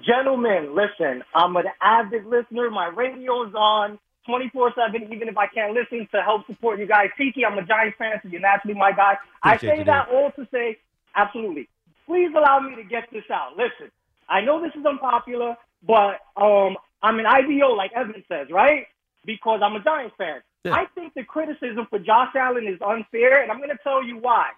Gentlemen, 0.07 0.75
listen, 0.75 1.23
I'm 1.35 1.57
an 1.57 1.67
avid 1.83 2.25
listener. 2.25 2.71
My 2.71 2.87
radio's 2.87 3.55
on 3.55 3.99
24 4.27 4.73
7, 4.75 5.13
even 5.13 5.29
if 5.29 5.37
I 5.37 5.47
can't 5.47 5.75
listen 5.75 6.09
to 6.13 6.23
help 6.23 6.47
support 6.47 6.79
you 6.79 6.87
guys. 6.87 7.09
Tiki, 7.19 7.45
I'm 7.45 7.59
a 7.59 7.67
Giants 7.67 7.97
fan, 7.99 8.13
so 8.23 8.29
you're 8.31 8.41
naturally 8.41 8.75
my 8.75 8.93
guy. 8.93 9.17
I 9.43 9.59
say 9.59 9.83
that 9.85 10.09
all 10.09 10.31
to 10.33 10.49
say, 10.51 10.79
absolutely. 11.15 11.69
Please 12.07 12.31
allow 12.35 12.61
me 12.61 12.77
to 12.77 12.85
get 12.85 13.09
this 13.13 13.25
out. 13.31 13.57
Listen, 13.57 13.91
I 14.29 14.41
know 14.41 14.63
this 14.63 14.73
is 14.79 14.87
unpopular, 14.87 15.57
but 15.87 16.21
um, 16.37 16.77
I'm 17.03 17.19
an 17.19 17.27
IBO, 17.27 17.75
like 17.75 17.93
Evan 17.95 18.25
says, 18.29 18.49
right? 18.51 18.87
Because 19.25 19.61
I'm 19.63 19.77
a 19.77 19.83
Giants 19.83 20.15
fan. 20.19 20.41
I 20.73 20.87
think 20.95 21.15
the 21.15 21.25
criticism 21.25 21.87
for 21.91 21.99
Josh 21.99 22.35
Allen 22.35 22.67
is 22.67 22.81
unfair, 22.81 23.43
and 23.43 23.51
I'm 23.53 23.59
going 23.59 23.71
to 23.71 23.83
tell 23.83 24.03
you 24.03 24.17
why. 24.19 24.49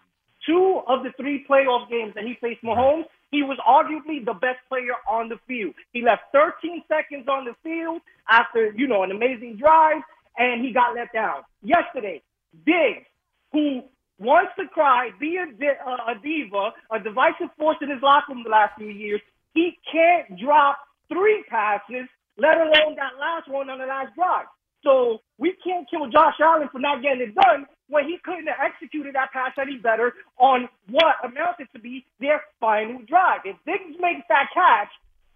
Two 0.46 0.82
of 0.86 1.02
the 1.02 1.10
three 1.16 1.44
playoff 1.48 1.90
games 1.90 2.14
that 2.14 2.24
he 2.24 2.34
faced 2.40 2.62
Mahomes, 2.62 3.04
he 3.32 3.42
was 3.42 3.58
arguably 3.66 4.24
the 4.24 4.34
best 4.34 4.60
player 4.68 4.94
on 5.10 5.28
the 5.28 5.36
field. 5.48 5.74
He 5.92 6.02
left 6.02 6.22
13 6.32 6.84
seconds 6.86 7.26
on 7.28 7.44
the 7.44 7.54
field 7.64 8.00
after, 8.28 8.72
you 8.76 8.86
know, 8.86 9.02
an 9.02 9.10
amazing 9.10 9.56
drive, 9.56 10.02
and 10.38 10.64
he 10.64 10.72
got 10.72 10.94
let 10.94 11.12
down. 11.12 11.42
Yesterday, 11.62 12.22
Diggs, 12.64 13.06
who 13.52 13.82
wants 14.20 14.52
to 14.58 14.68
cry, 14.68 15.10
be 15.18 15.36
a, 15.36 15.46
di- 15.58 15.80
uh, 15.84 16.12
a 16.12 16.14
diva, 16.22 16.70
a 16.92 17.00
divisive 17.00 17.50
force 17.58 17.78
in 17.82 17.90
his 17.90 18.00
locker 18.02 18.32
room 18.32 18.44
the 18.44 18.50
last 18.50 18.74
few 18.78 18.88
years, 18.88 19.20
he 19.54 19.76
can't 19.90 20.38
drop 20.38 20.78
three 21.08 21.44
passes, 21.48 22.06
let 22.38 22.58
alone 22.58 22.94
that 22.96 23.18
last 23.18 23.48
one 23.48 23.68
on 23.70 23.78
the 23.78 23.86
last 23.86 24.14
drive. 24.14 24.46
So 24.86 25.18
we 25.36 25.52
can't 25.64 25.90
kill 25.90 26.06
Josh 26.06 26.38
Allen 26.40 26.68
for 26.70 26.78
not 26.78 27.02
getting 27.02 27.22
it 27.22 27.34
done 27.34 27.66
when 27.88 28.04
he 28.04 28.18
couldn't 28.22 28.46
have 28.46 28.62
executed 28.62 29.16
that 29.16 29.32
pass 29.32 29.50
any 29.60 29.78
better 29.78 30.14
on 30.38 30.68
what 30.88 31.16
amounted 31.24 31.66
to 31.74 31.80
be 31.80 32.06
their 32.20 32.40
final 32.60 33.02
drive. 33.02 33.40
If 33.44 33.56
Diggs 33.66 33.98
makes 33.98 34.22
that 34.28 34.46
catch, 34.54 34.88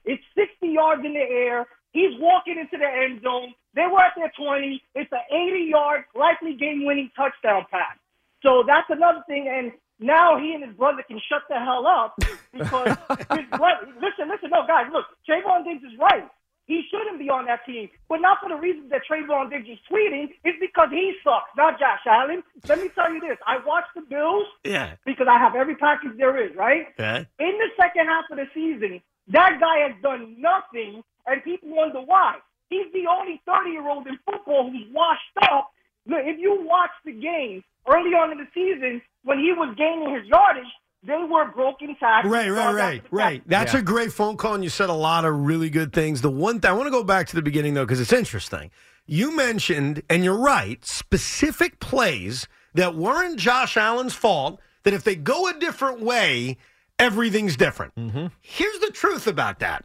it's 0.05 0.23
60 0.39 0.69
yards 0.69 1.03
in 1.05 1.15
the 1.15 1.27
air. 1.27 1.67
He's 1.91 2.15
walking 2.21 2.59
into 2.59 2.79
the 2.79 2.87
end 2.87 3.23
zone. 3.23 3.53
They 3.75 3.91
were 3.91 3.99
at 3.99 4.15
their 4.15 4.31
20. 4.39 4.81
It's 4.95 5.11
an 5.11 5.27
80 5.29 5.67
yard, 5.67 6.05
likely 6.15 6.55
game 6.55 6.87
winning 6.87 7.11
touchdown 7.17 7.67
pass. 7.73 7.99
So 8.45 8.63
that's 8.65 8.89
another 8.89 9.25
thing. 9.27 9.51
And 9.51 9.73
now 9.99 10.39
he 10.39 10.55
and 10.55 10.65
his 10.65 10.77
brother 10.77 11.03
can 11.03 11.21
shut 11.29 11.43
the 11.49 11.59
hell 11.59 11.87
up 11.89 12.15
because 12.53 12.97
his 13.35 13.47
brother. 13.51 13.91
Listen, 13.99 14.31
listen, 14.31 14.51
no, 14.55 14.63
guys, 14.67 14.87
look, 14.93 15.07
Trevon 15.29 15.65
Diggs 15.65 15.83
is 15.83 15.99
right. 15.99 16.31
He 16.71 16.83
shouldn't 16.89 17.19
be 17.19 17.29
on 17.29 17.47
that 17.47 17.67
team, 17.67 17.91
but 18.09 18.21
not 18.21 18.39
for 18.41 18.49
the 18.49 18.55
reasons 18.55 18.91
that 18.91 19.03
Trevon 19.11 19.51
Diggs 19.51 19.69
is 19.69 19.79
tweeting. 19.91 20.29
It's 20.45 20.57
because 20.61 20.89
he 20.93 21.15
sucks, 21.25 21.51
not 21.57 21.81
Josh 21.81 22.07
Allen. 22.07 22.45
Let 22.69 22.79
me 22.81 22.89
tell 22.95 23.13
you 23.13 23.19
this: 23.21 23.39
I 23.45 23.59
watched 23.67 23.93
the 23.97 24.03
Bills 24.03 24.47
Yeah. 24.63 24.95
because 25.05 25.27
I 25.29 25.37
have 25.37 25.57
every 25.57 25.75
package 25.75 26.17
there 26.17 26.37
is, 26.41 26.55
right? 26.55 26.87
Okay. 26.95 27.27
In 27.41 27.59
the 27.59 27.71
second 27.77 28.07
half 28.07 28.25
of 28.31 28.37
the 28.37 28.47
season, 28.55 29.01
that 29.29 29.59
guy 29.59 29.79
has 29.89 30.01
done 30.01 30.37
nothing, 30.39 31.03
and 31.27 31.43
people 31.43 31.71
wonder 31.75 32.03
why. 32.03 32.37
He's 32.69 32.87
the 32.93 33.07
only 33.11 33.43
30 33.47 33.71
year 33.71 33.89
old 33.89 34.07
in 34.07 34.17
football 34.25 34.71
who's 34.71 34.87
washed 34.93 35.35
up. 35.51 35.73
Look, 36.07 36.23
if 36.23 36.39
you 36.39 36.63
watch 36.63 36.95
the 37.05 37.11
games 37.11 37.65
early 37.89 38.11
on 38.15 38.31
in 38.31 38.39
the 38.39 38.47
season 38.55 39.03
when 39.25 39.41
he 39.41 39.53
was 39.53 39.75
gaining 39.77 40.15
his 40.15 40.25
yardage, 40.29 40.71
they 41.03 41.17
were 41.31 41.51
broken 41.53 41.97
tackles. 41.99 42.33
Right, 42.33 42.51
right, 42.51 42.75
right, 42.75 43.03
right. 43.11 43.43
That's 43.47 43.75
a 43.75 43.83
great 43.83 44.13
phone 44.13 44.37
call, 44.37 44.55
and 44.55 44.65
you 44.65 44.71
said 44.71 44.91
a 44.91 44.95
lot 44.95 45.25
of 45.25 45.35
really 45.35 45.71
good 45.71 45.93
things. 45.93 46.21
The 46.21 46.31
one 46.31 46.61
thing 46.61 46.71
I 46.71 46.75
want 46.75 46.87
to 46.87 46.91
go 46.91 47.05
back 47.05 47.27
to 47.29 47.37
the 47.37 47.43
beginning 47.43 47.75
though, 47.75 47.85
because 47.85 48.01
it's 48.01 48.13
interesting. 48.13 48.71
You 49.07 49.35
mentioned, 49.35 50.03
and 50.09 50.23
you're 50.25 50.39
right, 50.39 50.85
specific 50.85 51.81
plays 51.81 52.47
that 52.75 52.95
weren't 52.95 53.39
Josh 53.39 53.77
Allen's 53.77 54.15
fault. 54.15 54.61
That 54.83 54.95
if 54.95 55.05
they 55.05 55.15
go 55.15 55.47
a 55.47 55.53
different 55.53 56.01
way, 56.01 56.57
everything's 56.99 57.57
different. 57.57 57.95
Mm-hmm. 57.97 58.27
Here's 58.41 58.79
the 58.79 58.91
truth 58.91 59.27
about 59.27 59.59
that. 59.59 59.85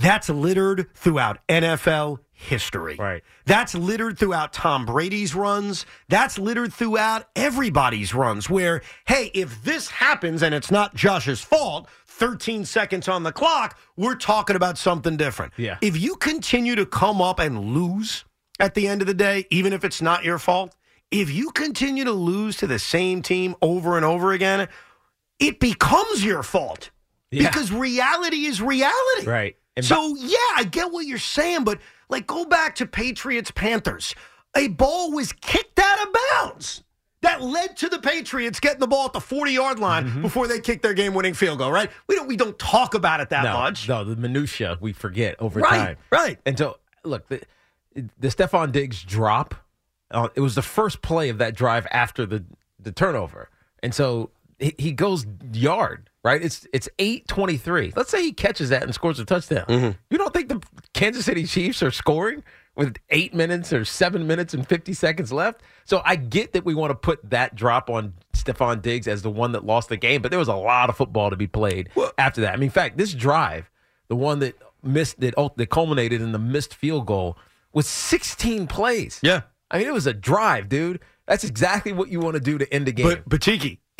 That's 0.00 0.28
littered 0.28 0.88
throughout 0.94 1.46
NFL 1.48 2.18
history. 2.32 2.96
Right. 2.96 3.22
That's 3.44 3.74
littered 3.74 4.18
throughout 4.18 4.52
Tom 4.52 4.86
Brady's 4.86 5.34
runs. 5.34 5.84
That's 6.08 6.38
littered 6.38 6.72
throughout 6.72 7.26
everybody's 7.36 8.14
runs 8.14 8.48
where, 8.48 8.82
hey, 9.06 9.30
if 9.34 9.62
this 9.62 9.90
happens 9.90 10.42
and 10.42 10.54
it's 10.54 10.70
not 10.70 10.94
Josh's 10.94 11.42
fault, 11.42 11.86
13 12.06 12.64
seconds 12.64 13.08
on 13.08 13.22
the 13.24 13.32
clock, 13.32 13.78
we're 13.96 14.14
talking 14.14 14.56
about 14.56 14.78
something 14.78 15.16
different. 15.16 15.52
Yeah. 15.56 15.78
If 15.82 16.00
you 16.00 16.16
continue 16.16 16.74
to 16.76 16.86
come 16.86 17.20
up 17.20 17.38
and 17.38 17.74
lose 17.74 18.24
at 18.58 18.74
the 18.74 18.88
end 18.88 19.02
of 19.02 19.06
the 19.06 19.14
day, 19.14 19.46
even 19.50 19.72
if 19.72 19.84
it's 19.84 20.00
not 20.00 20.24
your 20.24 20.38
fault, 20.38 20.74
if 21.10 21.30
you 21.30 21.50
continue 21.50 22.04
to 22.04 22.12
lose 22.12 22.56
to 22.58 22.66
the 22.66 22.78
same 22.78 23.20
team 23.20 23.54
over 23.60 23.96
and 23.96 24.04
over 24.04 24.32
again, 24.32 24.68
it 25.38 25.60
becomes 25.60 26.24
your 26.24 26.42
fault. 26.42 26.90
Yeah. 27.30 27.48
Because 27.48 27.70
reality 27.70 28.46
is 28.46 28.60
reality. 28.60 29.26
Right. 29.26 29.56
And 29.80 29.86
so 29.86 30.14
yeah, 30.16 30.36
I 30.56 30.64
get 30.64 30.90
what 30.92 31.06
you're 31.06 31.18
saying, 31.18 31.64
but 31.64 31.78
like 32.08 32.26
go 32.26 32.44
back 32.44 32.76
to 32.76 32.86
Patriots 32.86 33.50
Panthers. 33.50 34.14
A 34.56 34.68
ball 34.68 35.12
was 35.12 35.32
kicked 35.32 35.78
out 35.78 36.06
of 36.06 36.14
bounds. 36.32 36.82
That 37.22 37.42
led 37.42 37.76
to 37.78 37.88
the 37.90 37.98
Patriots 37.98 38.60
getting 38.60 38.80
the 38.80 38.86
ball 38.86 39.04
at 39.06 39.12
the 39.12 39.20
40 39.20 39.52
yard 39.52 39.78
line 39.78 40.22
before 40.22 40.46
they 40.48 40.58
kicked 40.58 40.82
their 40.82 40.94
game 40.94 41.12
winning 41.14 41.34
field 41.34 41.58
goal, 41.58 41.70
right? 41.70 41.90
We 42.08 42.14
don't 42.14 42.26
we 42.26 42.36
don't 42.36 42.58
talk 42.58 42.94
about 42.94 43.20
it 43.20 43.28
that 43.30 43.44
no, 43.44 43.52
much. 43.52 43.88
No, 43.88 44.04
the 44.04 44.16
minutia 44.16 44.78
we 44.80 44.92
forget 44.92 45.36
over 45.38 45.60
Right, 45.60 45.70
time. 45.70 45.96
right. 46.10 46.38
And 46.46 46.56
so, 46.58 46.78
look, 47.04 47.28
the, 47.28 47.42
the 47.94 48.28
Stefon 48.28 48.72
Diggs 48.72 49.02
drop, 49.02 49.54
uh, 50.10 50.28
it 50.34 50.40
was 50.40 50.54
the 50.54 50.62
first 50.62 51.02
play 51.02 51.28
of 51.28 51.38
that 51.38 51.54
drive 51.54 51.86
after 51.90 52.24
the, 52.26 52.44
the 52.78 52.90
turnover. 52.92 53.48
And 53.82 53.94
so 53.94 54.30
he, 54.58 54.74
he 54.78 54.92
goes 54.92 55.26
yard, 55.52 56.09
right? 56.22 56.42
It's 56.42 56.66
it's 56.72 56.88
8-23. 56.98 57.96
Let's 57.96 58.10
say 58.10 58.22
he 58.22 58.32
catches 58.32 58.68
that 58.70 58.82
and 58.82 58.94
scores 58.94 59.18
a 59.18 59.24
touchdown. 59.24 59.66
Mm-hmm. 59.66 59.90
You 60.10 60.18
don't 60.18 60.32
think 60.32 60.48
the 60.48 60.62
Kansas 60.94 61.24
City 61.24 61.44
Chiefs 61.44 61.82
are 61.82 61.90
scoring 61.90 62.42
with 62.76 62.96
eight 63.10 63.34
minutes 63.34 63.72
or 63.72 63.84
seven 63.84 64.26
minutes 64.26 64.54
and 64.54 64.66
50 64.66 64.92
seconds 64.92 65.32
left? 65.32 65.62
So 65.84 66.02
I 66.04 66.16
get 66.16 66.52
that 66.52 66.64
we 66.64 66.74
want 66.74 66.90
to 66.90 66.94
put 66.94 67.30
that 67.30 67.54
drop 67.54 67.90
on 67.90 68.14
Stefon 68.34 68.82
Diggs 68.82 69.08
as 69.08 69.22
the 69.22 69.30
one 69.30 69.52
that 69.52 69.64
lost 69.64 69.88
the 69.88 69.96
game, 69.96 70.22
but 70.22 70.30
there 70.30 70.38
was 70.38 70.48
a 70.48 70.54
lot 70.54 70.88
of 70.88 70.96
football 70.96 71.30
to 71.30 71.36
be 71.36 71.46
played 71.46 71.90
after 72.18 72.40
that. 72.42 72.52
I 72.52 72.56
mean, 72.56 72.64
in 72.64 72.70
fact, 72.70 72.96
this 72.96 73.12
drive, 73.12 73.70
the 74.08 74.16
one 74.16 74.38
that 74.40 74.56
missed 74.82 75.20
that, 75.20 75.34
that 75.56 75.70
culminated 75.70 76.20
in 76.20 76.32
the 76.32 76.38
missed 76.38 76.74
field 76.74 77.06
goal, 77.06 77.36
was 77.72 77.86
16 77.86 78.66
plays. 78.66 79.20
Yeah. 79.22 79.42
I 79.70 79.78
mean, 79.78 79.86
it 79.86 79.92
was 79.94 80.06
a 80.06 80.14
drive, 80.14 80.68
dude. 80.68 81.00
That's 81.26 81.44
exactly 81.44 81.92
what 81.92 82.08
you 82.08 82.18
want 82.18 82.34
to 82.34 82.40
do 82.40 82.58
to 82.58 82.72
end 82.74 82.88
a 82.88 82.92
game. 82.92 83.06
But 83.06 83.28
but 83.28 83.40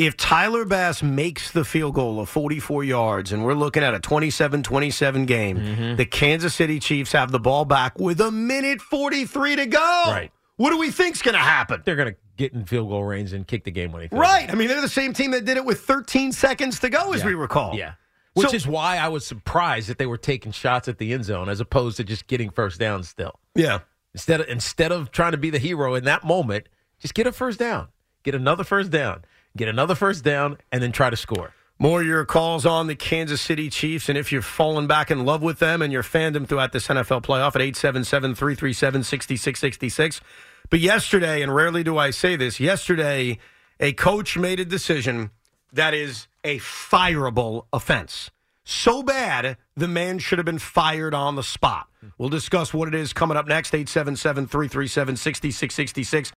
if 0.07 0.17
Tyler 0.17 0.65
Bass 0.65 1.03
makes 1.03 1.51
the 1.51 1.65
field 1.65 1.95
goal 1.95 2.21
of 2.21 2.29
44 2.31 2.85
yards 2.85 3.33
and 3.33 3.45
we're 3.45 3.53
looking 3.55 3.83
at 3.83 3.95
a 3.95 3.99
27-27 4.01 5.27
game, 5.27 5.59
Mm-hmm. 5.59 5.97
the 5.97 6.07
Kansas 6.07 6.55
City 6.55 6.79
Chiefs 6.81 7.13
have 7.13 7.31
the 7.31 7.39
ball 7.39 7.65
back 7.65 7.99
with 7.99 8.21
a 8.21 8.31
minute 8.31 8.81
43 8.81 9.57
to 9.57 9.67
go. 9.67 9.79
Right. 10.09 10.33
What 10.57 10.71
do 10.71 10.79
we 10.79 10.91
think's 10.91 11.23
going 11.23 11.35
to 11.35 11.39
happen? 11.41 11.83
they're 11.85 11.97
going 11.97 12.13
to 12.13 12.17
get 12.37 12.53
in 12.53 12.65
field 12.65 12.89
goal 12.89 13.05
range 13.05 13.33
and 13.33 13.47
kick 13.47 13.65
the 13.65 13.71
game 13.71 13.93
field 13.93 14.09
Right. 14.13 14.51
I 14.51 14.55
mean, 14.55 14.69
they're 14.69 14.81
the 14.81 14.89
same 14.89 15.13
team 15.13 15.33
that 15.33 15.45
did 15.45 15.57
it 15.59 15.65
with 15.65 15.81
13 15.81 16.33
seconds 16.33 16.81
to 16.81 16.89
go, 16.89 17.13
as 17.13 17.21
Yeah. 17.21 17.27
we 17.27 17.35
recall. 17.35 17.75
Yeah. 17.77 17.93
Which 18.35 18.49
So- 18.51 18.57
is 18.57 18.67
why 18.67 18.97
I 18.97 19.09
was 19.09 19.27
surprised 19.27 19.89
that 19.91 19.99
they 19.99 20.07
were 20.07 20.17
taking 20.17 20.53
shots 20.53 20.89
at 20.89 20.99
the 20.99 21.13
end 21.13 21.25
zone 21.25 21.49
as 21.49 21.61
opposed 21.61 21.97
to 21.99 22.05
just 22.05 22.27
getting 22.27 22.49
first 22.51 22.79
down 22.81 23.03
still. 23.03 23.39
Yeah. 23.55 23.81
Instead 24.15 24.41
of 24.41 24.49
instead 24.49 24.93
of 24.93 25.11
trying 25.13 25.33
to 25.33 25.39
be 25.39 25.51
the 25.51 25.59
hero 25.59 25.95
in 25.95 26.05
that 26.05 26.25
moment, 26.25 26.69
just 27.01 27.15
get 27.15 27.27
a 27.27 27.33
first 27.33 27.59
down. 27.59 27.89
Get 28.23 28.35
another 28.35 28.65
first 28.65 28.91
down. 28.91 29.25
Get 29.57 29.69
another 29.69 29.95
first 29.95 30.25
down 30.25 30.59
and 30.71 30.83
then 30.83 30.93
try 30.93 31.11
to 31.11 31.17
score. 31.17 31.55
More 31.79 32.03
your 32.03 32.27
calls 32.27 32.67
on 32.67 32.89
the 32.89 32.95
Kansas 32.95 33.41
City 33.41 33.71
Chiefs, 33.71 34.11
and 34.11 34.19
if 34.19 34.31
you've 34.31 34.45
fallen 34.45 34.87
back 34.87 35.11
in 35.11 35.25
love 35.25 35.41
with 35.43 35.61
them 35.61 35.81
and 35.81 35.91
your 35.91 36.03
fandom 36.03 36.47
throughout 36.47 36.73
this 36.73 36.89
NFL 36.89 37.23
playoff 37.23 37.57
at 37.57 37.63
877 37.63 38.35
337 38.35 39.03
6666. 39.03 40.21
But 40.69 40.81
yesterday, 40.81 41.43
and 41.43 41.55
rarely 41.55 41.83
do 41.83 41.97
I 41.97 42.11
say 42.11 42.37
this, 42.37 42.61
yesterday, 42.61 43.39
a 43.81 43.95
coach 43.95 44.37
made 44.37 44.61
a 44.61 44.65
decision 44.65 45.31
that 45.73 45.95
is 45.95 46.29
a 46.45 46.59
fireable 46.59 47.65
offense. 47.73 48.31
So 48.65 49.03
bad, 49.03 49.57
the 49.75 49.89
man 49.89 50.19
should 50.19 50.39
have 50.39 50.47
been 50.47 50.59
fired 50.59 51.15
on 51.15 51.35
the 51.35 51.43
spot. 51.43 51.89
We'll 52.19 52.29
discuss 52.29 52.75
what 52.75 52.89
it 52.89 52.95
is 52.95 53.13
coming 53.13 53.37
up 53.37 53.49
next, 53.49 53.75
877 53.75 54.47
337 54.47 55.17
6666. 55.17 56.33